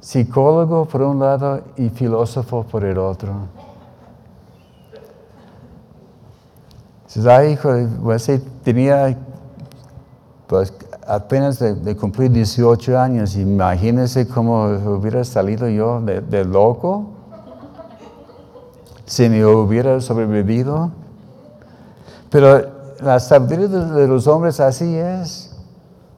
Psicólogo 0.00 0.86
por 0.86 1.02
un 1.02 1.20
lado 1.20 1.60
y 1.76 1.90
filósofo 1.90 2.62
por 2.62 2.84
el 2.84 2.96
otro. 2.96 3.34
Dices, 7.04 7.26
ay, 7.26 7.52
hijo, 7.52 7.68
pues, 8.02 8.32
tenía 8.64 9.14
apenas 11.06 11.58
de, 11.58 11.94
cumplir 11.94 12.30
18 12.30 12.98
años. 12.98 13.36
Imagínense 13.36 14.26
cómo 14.26 14.68
hubiera 14.68 15.22
salido 15.24 15.68
yo 15.68 16.00
de, 16.00 16.46
loco 16.46 17.10
si 19.04 19.28
me 19.28 19.44
hubiera 19.44 20.00
sobrevivido. 20.00 20.90
Pero 22.30 22.79
la 23.02 23.20
sabiduría 23.20 23.68
de 23.68 24.06
los 24.06 24.26
hombres 24.26 24.60
así 24.60 24.96
es. 24.96 25.50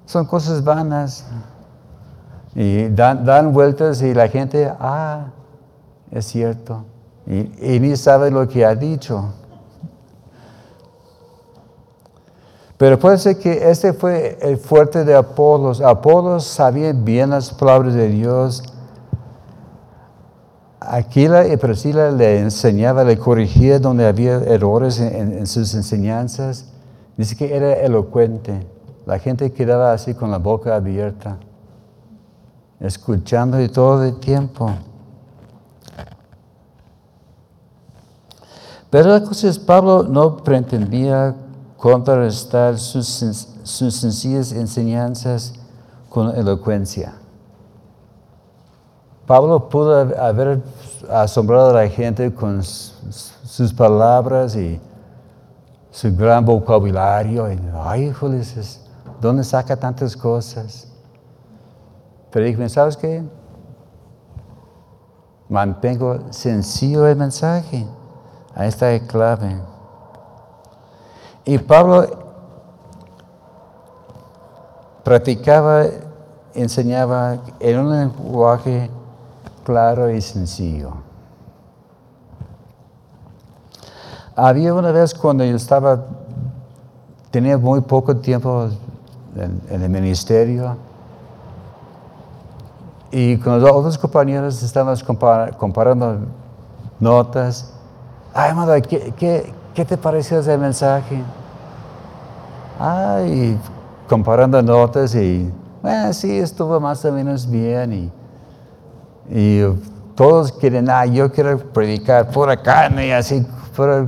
Son 0.06 0.26
cosas 0.26 0.62
vanas. 0.62 1.24
Y 2.54 2.88
dan, 2.88 3.52
vueltas 3.52 4.02
y 4.02 4.12
la 4.12 4.28
gente, 4.28 4.70
ah, 4.78 5.28
es 6.10 6.26
cierto. 6.26 6.84
Y, 7.26 7.80
ni 7.80 7.96
sabe 7.96 8.30
lo 8.30 8.46
que 8.46 8.64
ha 8.64 8.74
dicho. 8.74 9.32
Pero 12.76 12.98
puede 12.98 13.16
ser 13.18 13.38
que 13.38 13.70
este 13.70 13.92
fue 13.92 14.38
el 14.42 14.58
fuerte 14.58 15.04
de 15.04 15.14
Apolos. 15.14 15.80
Apolos 15.80 16.44
sabía 16.44 16.92
bien 16.92 17.30
las 17.30 17.50
palabras 17.50 17.94
de 17.94 18.08
Dios. 18.08 18.62
Aquila 20.80 21.46
y 21.46 21.56
Priscila 21.56 22.10
le 22.10 22.40
enseñaba, 22.40 23.04
le 23.04 23.16
corrigía 23.16 23.78
donde 23.78 24.06
había 24.06 24.34
errores 24.34 24.98
en, 24.98 25.46
sus 25.46 25.74
enseñanzas. 25.74 26.71
Dice 27.16 27.36
que 27.36 27.54
era 27.54 27.74
elocuente. 27.74 28.66
La 29.06 29.18
gente 29.18 29.52
quedaba 29.52 29.92
así 29.92 30.14
con 30.14 30.30
la 30.30 30.38
boca 30.38 30.76
abierta, 30.76 31.36
escuchando 32.78 33.60
y 33.60 33.68
todo 33.68 34.04
el 34.04 34.18
tiempo. 34.20 34.70
Pero 38.90 39.08
la 39.08 39.22
cosa 39.24 39.48
es, 39.48 39.58
Pablo 39.58 40.02
no 40.04 40.36
pretendía 40.36 41.34
contrarrestar 41.78 42.78
sus 42.78 43.06
sencillas 43.64 44.52
enseñanzas 44.52 45.54
con 46.08 46.36
elocuencia. 46.36 47.14
Pablo 49.26 49.68
pudo 49.68 49.98
haber 50.20 50.60
asombrado 51.10 51.70
a 51.70 51.84
la 51.84 51.88
gente 51.88 52.32
con 52.34 52.62
sus 52.62 53.72
palabras 53.72 54.54
y 54.54 54.78
su 55.92 56.16
gran 56.16 56.44
vocabulario. 56.44 57.52
Y, 57.52 57.60
Ay, 57.74 58.08
híjoles, 58.08 58.80
¿dónde 59.20 59.44
saca 59.44 59.76
tantas 59.76 60.16
cosas? 60.16 60.88
Pero 62.32 62.46
dije, 62.46 62.68
¿sabes 62.68 62.96
qué? 62.96 63.22
Mantengo 65.48 66.32
sencillo 66.32 67.06
el 67.06 67.16
mensaje. 67.16 67.86
Ahí 68.54 68.68
está 68.68 68.90
el 68.90 69.06
clave. 69.06 69.60
Y 71.44 71.58
Pablo 71.58 72.06
practicaba, 75.04 75.84
enseñaba 76.54 77.38
en 77.60 77.78
un 77.78 77.90
lenguaje 77.90 78.90
claro 79.64 80.10
y 80.10 80.22
sencillo. 80.22 81.11
Había 84.34 84.74
una 84.74 84.92
vez 84.92 85.14
cuando 85.14 85.44
yo 85.44 85.56
estaba, 85.56 86.04
tenía 87.30 87.58
muy 87.58 87.80
poco 87.80 88.16
tiempo 88.16 88.68
en, 89.36 89.82
el 89.82 89.88
ministerio 89.88 90.76
y 93.10 93.36
con 93.38 93.60
los 93.60 93.70
otros 93.70 93.98
compañeros 93.98 94.62
estábamos 94.62 95.04
comparando 95.58 96.18
notas. 96.98 97.72
Ay, 98.34 98.54
madre, 98.54 98.80
¿qué, 98.82 99.12
qué, 99.16 99.52
¿Qué 99.74 99.86
te 99.86 99.96
pareció 99.96 100.38
ese 100.38 100.58
mensaje? 100.58 101.22
Ay, 102.78 103.58
comparando 104.06 104.60
notas 104.60 105.14
y, 105.14 105.50
bueno, 105.80 106.12
sí, 106.12 106.38
estuvo 106.38 106.78
más 106.78 107.02
o 107.06 107.12
menos 107.12 107.50
bien. 107.50 108.12
Y, 109.30 109.62
todos 110.14 110.52
quieren, 110.52 110.90
ah, 110.90 111.06
yo 111.06 111.32
quiero 111.32 111.58
predicar 111.58 112.30
pura 112.30 112.56
carne 112.56 113.08
y 113.08 113.10
así, 113.12 113.46
pura 113.74 114.06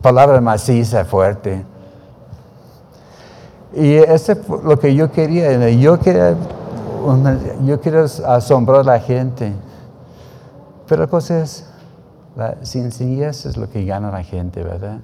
palabra 0.00 0.40
maciza, 0.40 1.04
fuerte. 1.04 1.64
Y 3.74 3.94
eso 3.94 4.32
es 4.32 4.48
lo 4.48 4.78
que 4.78 4.94
yo 4.94 5.10
quería. 5.10 5.70
Yo 5.70 5.98
quería, 5.98 6.36
yo 7.64 7.80
quería 7.80 8.04
asombrar 8.26 8.80
a 8.80 8.84
la 8.84 9.00
gente. 9.00 9.52
Pero 10.86 11.02
la 11.02 11.08
cosa 11.08 11.40
es, 11.40 11.66
la 12.36 12.56
sencillez 12.62 13.46
es 13.46 13.56
lo 13.56 13.68
que 13.68 13.84
gana 13.84 14.10
la 14.10 14.22
gente, 14.22 14.62
¿verdad? 14.62 14.98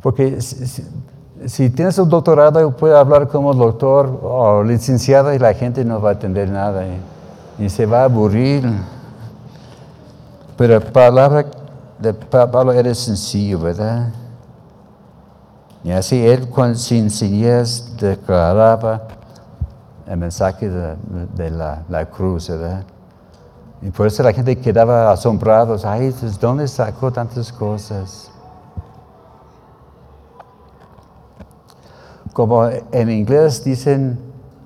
Porque 0.00 0.40
si, 0.40 1.70
tienes 1.70 1.98
un 1.98 2.08
doctorado, 2.08 2.76
puedes 2.76 2.96
hablar 2.96 3.28
como 3.28 3.52
doctor 3.54 4.20
o 4.22 4.62
licenciado 4.62 5.32
y 5.34 5.38
la 5.38 5.54
gente 5.54 5.84
no 5.84 6.00
va 6.00 6.10
a 6.10 6.12
entender 6.14 6.50
nada 6.50 6.84
y, 7.58 7.68
se 7.68 7.86
va 7.86 8.02
a 8.02 8.04
aburrir. 8.04 8.64
Pero 10.56 10.78
la 10.78 10.92
palabra 10.92 11.46
de 11.98 12.14
Pablo 12.14 12.72
era 12.72 12.94
sencillo, 12.94 13.60
¿verdad? 13.60 14.12
Y 15.84 15.90
así 15.92 16.26
él 16.26 16.48
con 16.50 16.76
sencillez 16.76 17.96
declaraba 17.96 19.02
el 20.06 20.16
mensaje 20.16 20.68
de, 20.68 21.50
la, 21.50 21.82
la 21.88 22.06
cruz, 22.06 22.48
¿verdad? 22.48 22.84
Y 23.80 23.90
por 23.90 24.06
eso 24.06 24.22
la 24.22 24.32
gente 24.32 24.58
quedaba 24.58 25.12
asombrados. 25.12 25.84
Ay, 25.84 26.14
pues, 26.18 26.38
¿dónde 26.38 26.66
sacó 26.66 27.12
tantas 27.12 27.52
cosas? 27.52 28.30
Como 32.32 32.68
en 32.68 33.10
inglés 33.10 33.62
dicen, 33.62 34.18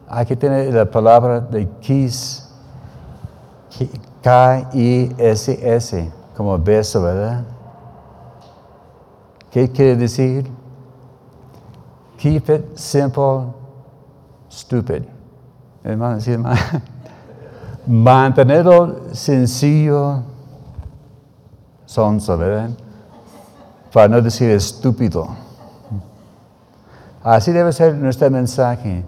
hay 0.08 0.26
que 0.26 0.36
tener 0.36 0.72
la 0.72 0.90
palabra 0.90 1.40
de 1.40 1.68
kiss, 1.80 2.41
K-I-S-S, 4.22 6.12
como 6.36 6.58
beso, 6.58 7.02
¿verdad? 7.02 7.44
¿Qué 9.50 9.70
quiere 9.70 9.96
decir? 9.96 10.50
Keep 12.18 12.50
it 12.50 12.76
simple, 12.76 13.52
stupid. 14.48 15.02
Hermano, 15.82 16.20
¿sí, 16.20 16.32
hermano? 16.32 16.60
Mantenerlo 17.86 19.12
sencillo, 19.12 20.22
sonso, 21.84 22.38
¿verdad? 22.38 22.70
Para 23.92 24.08
no 24.08 24.22
decir 24.22 24.50
estúpido. 24.50 25.28
Así 27.22 27.52
debe 27.52 27.72
ser 27.72 27.94
nuestro 27.96 28.30
mensaje. 28.30 29.04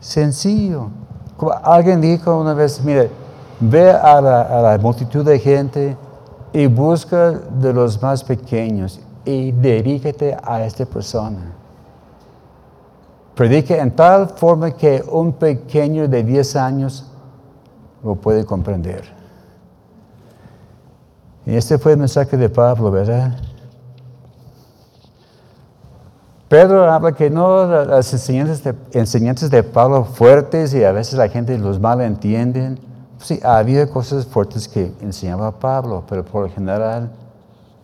Sencillo. 0.00 0.88
Como 1.36 1.52
alguien 1.52 2.00
dijo 2.00 2.40
una 2.40 2.54
vez, 2.54 2.82
mire, 2.82 3.10
ve 3.60 3.90
a 3.90 4.20
la, 4.20 4.78
multitud 4.80 5.24
de 5.24 5.38
gente 5.38 5.96
y 6.52 6.66
busca 6.66 7.32
de 7.32 7.72
los 7.72 8.00
más 8.00 8.22
pequeños 8.22 9.00
y 9.24 9.52
dirígete 9.52 10.36
a 10.42 10.64
esta 10.64 10.84
persona. 10.86 11.52
Predique 13.34 13.78
en 13.78 13.90
tal 13.90 14.30
forma 14.30 14.70
que 14.70 15.04
un 15.10 15.32
pequeño 15.32 16.08
de 16.08 16.22
10 16.22 16.56
años 16.56 17.06
lo 18.02 18.14
puede 18.14 18.44
comprender. 18.44 19.04
Y 21.44 21.54
este 21.54 21.78
fue 21.78 21.92
el 21.92 21.98
mensaje 21.98 22.36
de 22.36 22.48
Pablo, 22.48 22.90
¿verdad? 22.90 23.36
Pedro 26.48 26.90
habla 26.90 27.12
que 27.12 27.28
no 27.28 27.66
las 27.66 28.12
enseñanzas 28.12 29.50
de, 29.50 29.62
Pablo 29.64 30.04
fuertes 30.04 30.72
y 30.74 30.84
a 30.84 30.92
veces 30.92 31.14
la 31.14 31.28
gente 31.28 31.58
los 31.58 31.80
mal 31.80 32.00
entienden. 32.00 32.78
Sí, 33.18 33.40
había 33.42 33.88
cosas 33.88 34.26
fuertes 34.26 34.68
que 34.68 34.92
enseñaba 35.00 35.58
Pablo, 35.58 36.04
pero 36.08 36.24
por 36.24 36.44
lo 36.44 36.50
general 36.50 37.10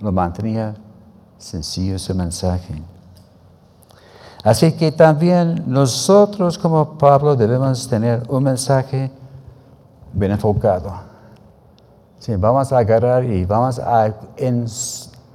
lo 0.00 0.12
mantenía 0.12 0.74
sencillo 1.38 1.98
su 1.98 2.14
mensaje. 2.14 2.82
Así 4.44 4.72
que 4.72 4.90
también 4.90 5.62
nosotros 5.66 6.58
como 6.58 6.98
Pablo 6.98 7.36
debemos 7.36 7.88
tener 7.88 8.22
un 8.28 8.42
mensaje 8.42 9.10
bien 10.12 10.32
enfocado. 10.32 10.92
Sí, 12.18 12.34
vamos 12.36 12.72
a 12.72 12.78
agarrar 12.78 13.24
y 13.24 13.44
vamos 13.44 13.78
a 13.78 14.12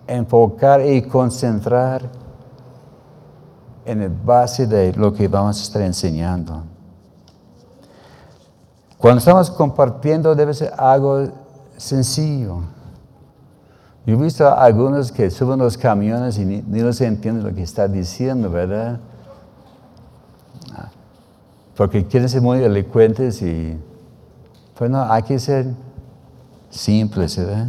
enfocar 0.07 0.85
y 0.85 1.01
concentrar 1.01 2.01
en 3.85 4.01
el 4.01 4.09
base 4.09 4.67
de 4.67 4.93
lo 4.93 5.13
que 5.13 5.27
vamos 5.27 5.59
a 5.59 5.63
estar 5.63 5.81
enseñando. 5.81 6.63
Cuando 8.97 9.19
estamos 9.19 9.51
compartiendo 9.51 10.33
debe 10.35 10.53
ser 10.53 10.73
algo 10.77 11.27
sencillo. 11.77 12.61
Yo 14.05 14.15
he 14.15 14.23
visto 14.23 14.47
a 14.47 14.63
algunos 14.63 15.11
que 15.11 15.29
suben 15.29 15.59
los 15.59 15.77
camiones 15.77 16.37
y 16.37 16.45
ni, 16.45 16.61
ni 16.61 16.79
los 16.79 16.99
entienden 17.01 17.43
lo 17.43 17.53
que 17.53 17.61
está 17.61 17.87
diciendo, 17.87 18.49
¿verdad? 18.49 18.99
porque 21.77 22.03
quieren 22.07 22.27
ser 22.27 22.41
muy 22.41 22.63
elocuentes 22.63 23.39
y, 23.43 23.77
pues 24.75 24.89
no, 24.89 25.03
hay 25.03 25.21
que 25.21 25.37
ser 25.37 25.67
simples, 26.71 27.37
¿verdad? 27.37 27.67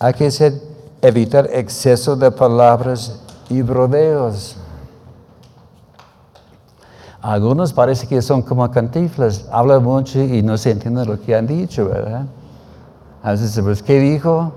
Hay 0.00 0.12
que 0.14 0.28
ser, 0.32 0.54
evitar 1.00 1.48
exceso 1.52 2.16
de 2.16 2.30
palabras 2.32 3.20
y 3.48 3.62
brodeos. 3.62 4.56
Algunos 7.22 7.72
parece 7.72 8.08
que 8.08 8.20
son 8.20 8.42
como 8.42 8.68
cantiflas, 8.68 9.48
hablan 9.52 9.84
mucho 9.84 10.20
y 10.20 10.42
no 10.42 10.58
se 10.58 10.72
entiende 10.72 11.06
lo 11.06 11.20
que 11.20 11.36
han 11.36 11.46
dicho, 11.46 11.88
¿verdad? 11.88 12.26
A 13.22 13.30
veces, 13.30 13.60
pues, 13.62 13.80
¿qué 13.80 14.00
dijo? 14.00 14.52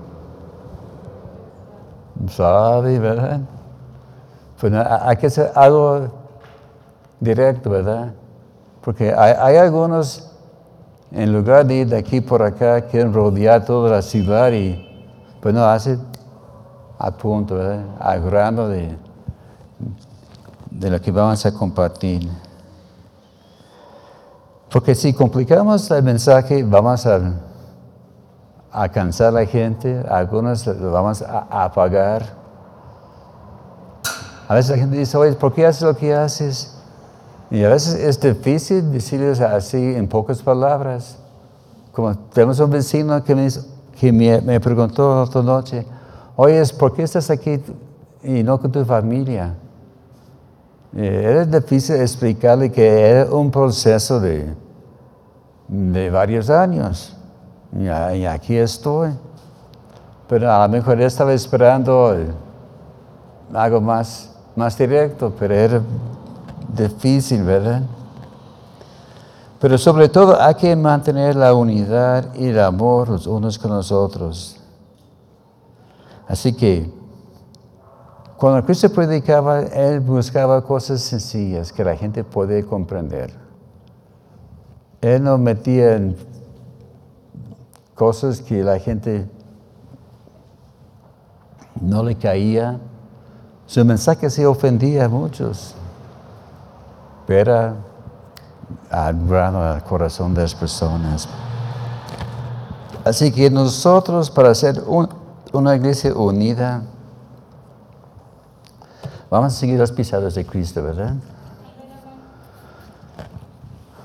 Sabe, 2.28 2.98
¿verdad? 2.98 3.40
Pues 4.60 4.72
hay 4.72 5.16
que 5.16 5.28
hacer 5.28 5.52
algo 5.54 6.08
directo, 7.20 7.70
¿verdad? 7.70 8.12
Porque 8.82 9.14
hay, 9.14 9.56
algunos, 9.56 10.32
en 11.12 11.32
lugar 11.32 11.66
de 11.66 11.74
ir 11.74 11.88
de 11.88 11.98
aquí 11.98 12.20
por 12.20 12.42
acá, 12.42 12.80
quieren 12.80 13.14
rodear 13.14 13.64
toda 13.64 13.90
la 13.90 14.02
ciudad 14.02 14.50
y, 14.50 14.84
pues 15.40 15.54
no, 15.54 15.64
hace 15.64 15.98
a 16.98 17.12
punto, 17.12 17.54
¿verdad? 17.54 17.84
A 18.00 18.16
grano 18.16 18.66
de, 18.66 18.96
de 20.68 20.90
lo 20.90 21.00
que 21.00 21.12
vamos 21.12 21.46
a 21.46 21.52
compartir. 21.52 22.28
Porque 24.70 24.94
si 24.94 25.12
complicamos 25.12 25.90
el 25.90 26.02
mensaje, 26.02 26.62
vamos 26.64 27.06
a, 27.06 27.20
a 28.72 28.88
cansar 28.88 29.28
a 29.28 29.30
la 29.30 29.46
gente, 29.46 30.04
algunos 30.08 30.66
lo 30.66 30.90
vamos 30.90 31.22
a, 31.22 31.64
apagar. 31.64 32.24
A 34.48 34.54
veces 34.54 34.72
la 34.72 34.78
gente 34.78 34.96
dice, 34.96 35.16
oye, 35.16 35.32
¿por 35.32 35.54
qué 35.54 35.66
haces 35.66 35.82
lo 35.82 35.96
que 35.96 36.14
haces? 36.14 36.74
Y 37.50 37.62
a 37.64 37.68
veces 37.68 37.94
es 37.94 38.20
difícil 38.20 38.90
decirles 38.92 39.40
así 39.40 39.94
en 39.94 40.08
pocas 40.08 40.42
palabras. 40.42 41.16
Como 41.92 42.14
tenemos 42.16 42.58
un 42.58 42.70
vecino 42.70 43.22
que 43.22 43.34
me, 43.34 43.48
que 43.98 44.12
me, 44.12 44.40
me 44.40 44.60
preguntó 44.60 45.22
otra 45.22 45.42
noche, 45.42 45.86
oye, 46.34 46.62
¿por 46.78 46.92
qué 46.92 47.04
estás 47.04 47.30
aquí 47.30 47.62
y 48.22 48.42
no 48.42 48.60
con 48.60 48.72
tu 48.72 48.84
familia? 48.84 49.54
Eh, 50.96 51.22
era 51.24 51.44
difícil 51.44 51.96
explicarle 51.96 52.72
que 52.72 52.88
era 52.88 53.26
un 53.26 53.50
proceso 53.50 54.18
de, 54.18 54.54
de 55.68 56.10
varios 56.10 56.48
años. 56.48 57.14
Y, 57.78 58.24
aquí 58.24 58.56
estoy. 58.56 59.10
Pero 60.26 60.50
a 60.50 60.66
lo 60.66 60.72
mejor 60.72 60.98
estaba 61.02 61.34
esperando 61.34 62.16
algo 63.52 63.80
más, 63.80 64.34
más 64.56 64.76
directo, 64.78 65.32
pero 65.38 65.54
era 65.54 65.82
difícil, 66.74 67.42
¿verdad? 67.42 67.82
Pero 69.60 69.76
sobre 69.76 70.08
todo 70.08 70.40
hay 70.40 70.54
que 70.54 70.74
mantener 70.74 71.36
la 71.36 71.52
unidad 71.54 72.34
y 72.34 72.48
el 72.48 72.60
amor 72.60 73.10
los 73.10 73.26
unos 73.26 73.58
con 73.58 73.70
los 73.70 73.92
otros. 73.92 74.56
Así 76.26 76.54
que 76.54 76.90
cuando 78.38 78.64
Cristo 78.66 78.90
predicaba, 78.90 79.60
Él 79.60 80.00
buscaba 80.00 80.62
cosas 80.62 81.00
sencillas 81.00 81.72
que 81.72 81.82
la 81.82 81.96
gente 81.96 82.22
puede 82.22 82.64
comprender. 82.64 83.32
Él 85.00 85.22
no 85.22 85.38
metía 85.38 85.94
en 85.94 86.16
cosas 87.94 88.40
que 88.42 88.62
la 88.62 88.78
gente 88.78 89.26
no 91.80 92.02
le 92.02 92.16
caía. 92.16 92.78
Su 93.66 93.84
mensaje 93.84 94.28
se 94.28 94.46
ofendía 94.46 95.06
a 95.06 95.08
muchos, 95.08 95.74
pero 97.26 97.74
grano 99.26 99.62
al 99.62 99.82
corazón 99.82 100.34
de 100.34 100.42
las 100.42 100.54
personas. 100.54 101.28
Así 103.04 103.32
que 103.32 103.50
nosotros, 103.50 104.30
para 104.30 104.54
ser 104.54 104.82
una 105.52 105.76
iglesia 105.76 106.12
unida, 106.14 106.82
Vamos 109.36 109.52
a 109.52 109.56
seguir 109.58 109.78
las 109.78 109.92
pisadas 109.92 110.34
de 110.34 110.46
Cristo, 110.46 110.82
¿verdad? 110.82 111.12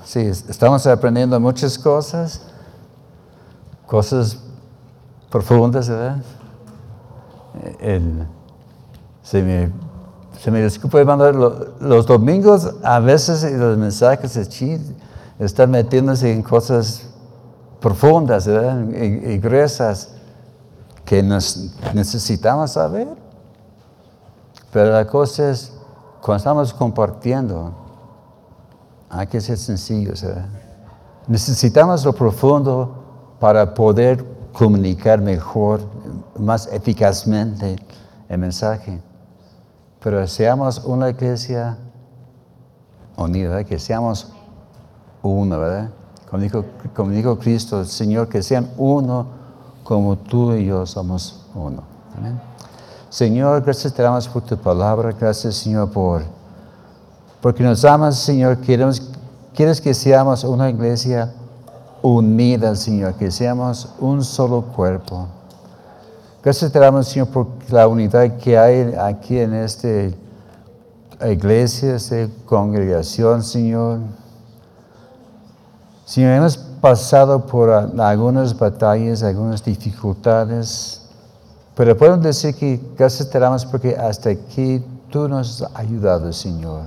Sí, 0.03 0.19
estamos 0.19 0.85
aprendiendo 0.85 1.39
muchas 1.39 1.79
cosas, 1.79 2.41
cosas 3.87 4.39
profundas, 5.29 5.87
¿verdad? 5.87 6.17
se, 9.23 9.41
me, 9.41 9.71
se 10.37 10.51
me 10.51 10.63
disculpa 10.63 11.01
mandar 11.05 11.33
los 11.33 12.05
domingos, 12.05 12.69
a 12.83 12.99
veces 12.99 13.49
los 13.53 13.77
mensajes 13.77 14.35
están 15.39 15.71
metiéndose 15.71 16.29
en 16.29 16.43
cosas 16.43 17.03
profundas, 17.79 18.47
¿verdad? 18.47 18.85
Y, 19.01 19.39
que 21.05 21.23
nos 21.23 21.71
necesitamos 21.93 22.73
saber. 22.73 23.20
Pero 24.71 24.91
la 24.91 25.05
cosa 25.05 25.51
es, 25.51 25.73
cuando 26.21 26.37
estamos 26.37 26.73
compartiendo, 26.73 27.71
hay 29.09 29.27
que 29.27 29.41
ser 29.41 29.57
sencillos. 29.57 30.25
Necesitamos 31.27 32.05
lo 32.05 32.13
profundo 32.13 33.35
para 33.39 33.73
poder 33.73 34.25
comunicar 34.53 35.19
mejor, 35.19 35.81
más 36.37 36.67
eficazmente 36.71 37.75
el 38.29 38.37
mensaje. 38.37 39.01
Pero 39.99 40.25
seamos 40.27 40.79
una 40.85 41.09
iglesia 41.09 41.77
unida, 43.17 43.63
que 43.63 43.77
seamos 43.77 44.31
uno, 45.21 45.59
¿verdad? 45.59 45.89
Como 46.29 46.41
dijo, 46.41 46.65
como 46.95 47.11
dijo 47.11 47.37
Cristo, 47.37 47.83
Señor, 47.83 48.29
que 48.29 48.41
sean 48.41 48.71
uno 48.77 49.27
como 49.83 50.17
tú 50.17 50.53
y 50.53 50.65
yo 50.65 50.85
somos 50.85 51.45
uno. 51.53 51.83
Amén. 52.17 52.50
Señor, 53.11 53.61
gracias 53.61 53.93
te 53.93 54.01
damos 54.01 54.25
por 54.25 54.41
tu 54.41 54.55
palabra, 54.55 55.11
gracias 55.11 55.55
Señor 55.55 55.91
por, 55.91 56.23
porque 57.41 57.61
nos 57.61 57.83
amas 57.83 58.17
Señor, 58.17 58.55
queremos, 58.59 59.01
quieres 59.53 59.81
que 59.81 59.93
seamos 59.93 60.45
una 60.45 60.69
iglesia 60.69 61.29
unida 62.01 62.73
Señor, 62.73 63.15
que 63.15 63.29
seamos 63.29 63.89
un 63.99 64.23
solo 64.23 64.61
cuerpo. 64.61 65.27
Gracias 66.41 66.71
te 66.71 66.79
damos 66.79 67.09
Señor 67.09 67.27
por 67.27 67.47
la 67.69 67.85
unidad 67.85 68.37
que 68.37 68.57
hay 68.57 68.95
aquí 68.97 69.39
en 69.39 69.55
esta 69.55 69.89
iglesia, 71.27 71.95
esta 71.97 72.29
congregación 72.45 73.43
Señor. 73.43 73.99
Señor, 76.05 76.31
hemos 76.31 76.55
pasado 76.55 77.45
por 77.45 77.71
algunas 77.71 78.57
batallas, 78.57 79.21
algunas 79.21 79.61
dificultades. 79.61 81.00
Pero 81.75 81.95
podemos 81.95 82.21
decir 82.21 82.53
que 82.55 82.79
gracias 82.97 83.29
te 83.29 83.39
damos 83.39 83.65
porque 83.65 83.95
hasta 83.95 84.29
aquí 84.29 84.83
tú 85.09 85.27
nos 85.27 85.61
has 85.61 85.75
ayudado, 85.75 86.31
Señor. 86.33 86.81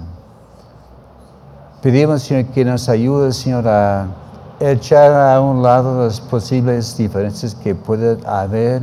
Pedimos, 1.82 2.22
Señor, 2.22 2.46
que 2.52 2.64
nos 2.64 2.88
ayude, 2.88 3.32
Señor, 3.32 3.66
a 3.66 4.06
echar 4.60 5.12
a 5.12 5.40
un 5.40 5.62
lado 5.62 6.04
las 6.04 6.20
posibles 6.20 6.96
diferencias 6.96 7.54
que 7.54 7.74
puede 7.74 8.18
haber 8.26 8.82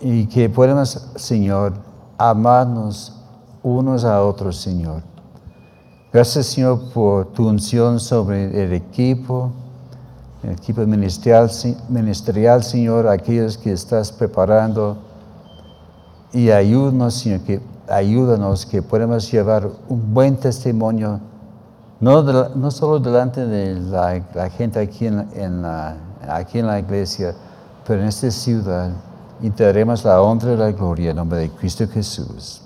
y 0.00 0.26
que 0.26 0.48
podemos, 0.48 1.08
Señor, 1.16 1.74
amarnos 2.18 3.16
unos 3.62 4.04
a 4.04 4.22
otros, 4.22 4.60
Señor. 4.60 5.02
Gracias, 6.12 6.46
Señor, 6.46 6.92
por 6.92 7.26
tu 7.26 7.48
unción 7.48 7.98
sobre 7.98 8.64
el 8.64 8.72
equipo 8.72 9.52
el 10.42 10.50
equipo 10.50 10.84
ministerial, 10.84 12.62
Señor, 12.64 13.06
aquellos 13.06 13.56
que 13.56 13.72
estás 13.72 14.10
preparando. 14.10 14.96
Y 16.32 16.50
ayúdanos, 16.50 17.14
Señor, 17.14 17.40
que, 17.40 17.60
ayúdanos 17.88 18.66
que 18.66 18.82
podamos 18.82 19.30
llevar 19.30 19.68
un 19.88 20.14
buen 20.14 20.36
testimonio, 20.36 21.20
no, 22.00 22.22
no 22.22 22.70
solo 22.70 22.98
delante 22.98 23.46
de 23.46 23.74
la, 23.74 24.50
gente 24.50 24.80
aquí 24.80 25.06
en, 25.06 25.62
la, 25.62 25.96
aquí 26.28 26.58
en 26.58 26.66
la 26.66 26.80
iglesia, 26.80 27.34
pero 27.86 28.02
en 28.02 28.08
esta 28.08 28.30
ciudad. 28.30 28.90
Y 29.40 29.50
te 29.50 29.64
daremos 29.64 30.04
la 30.04 30.20
honra 30.20 30.52
y 30.52 30.56
la 30.56 30.72
gloria 30.72 31.10
en 31.10 31.16
nombre 31.16 31.38
de 31.38 31.50
Cristo 31.50 31.86
Jesús. 31.86 32.62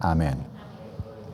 Amén. 0.00 0.53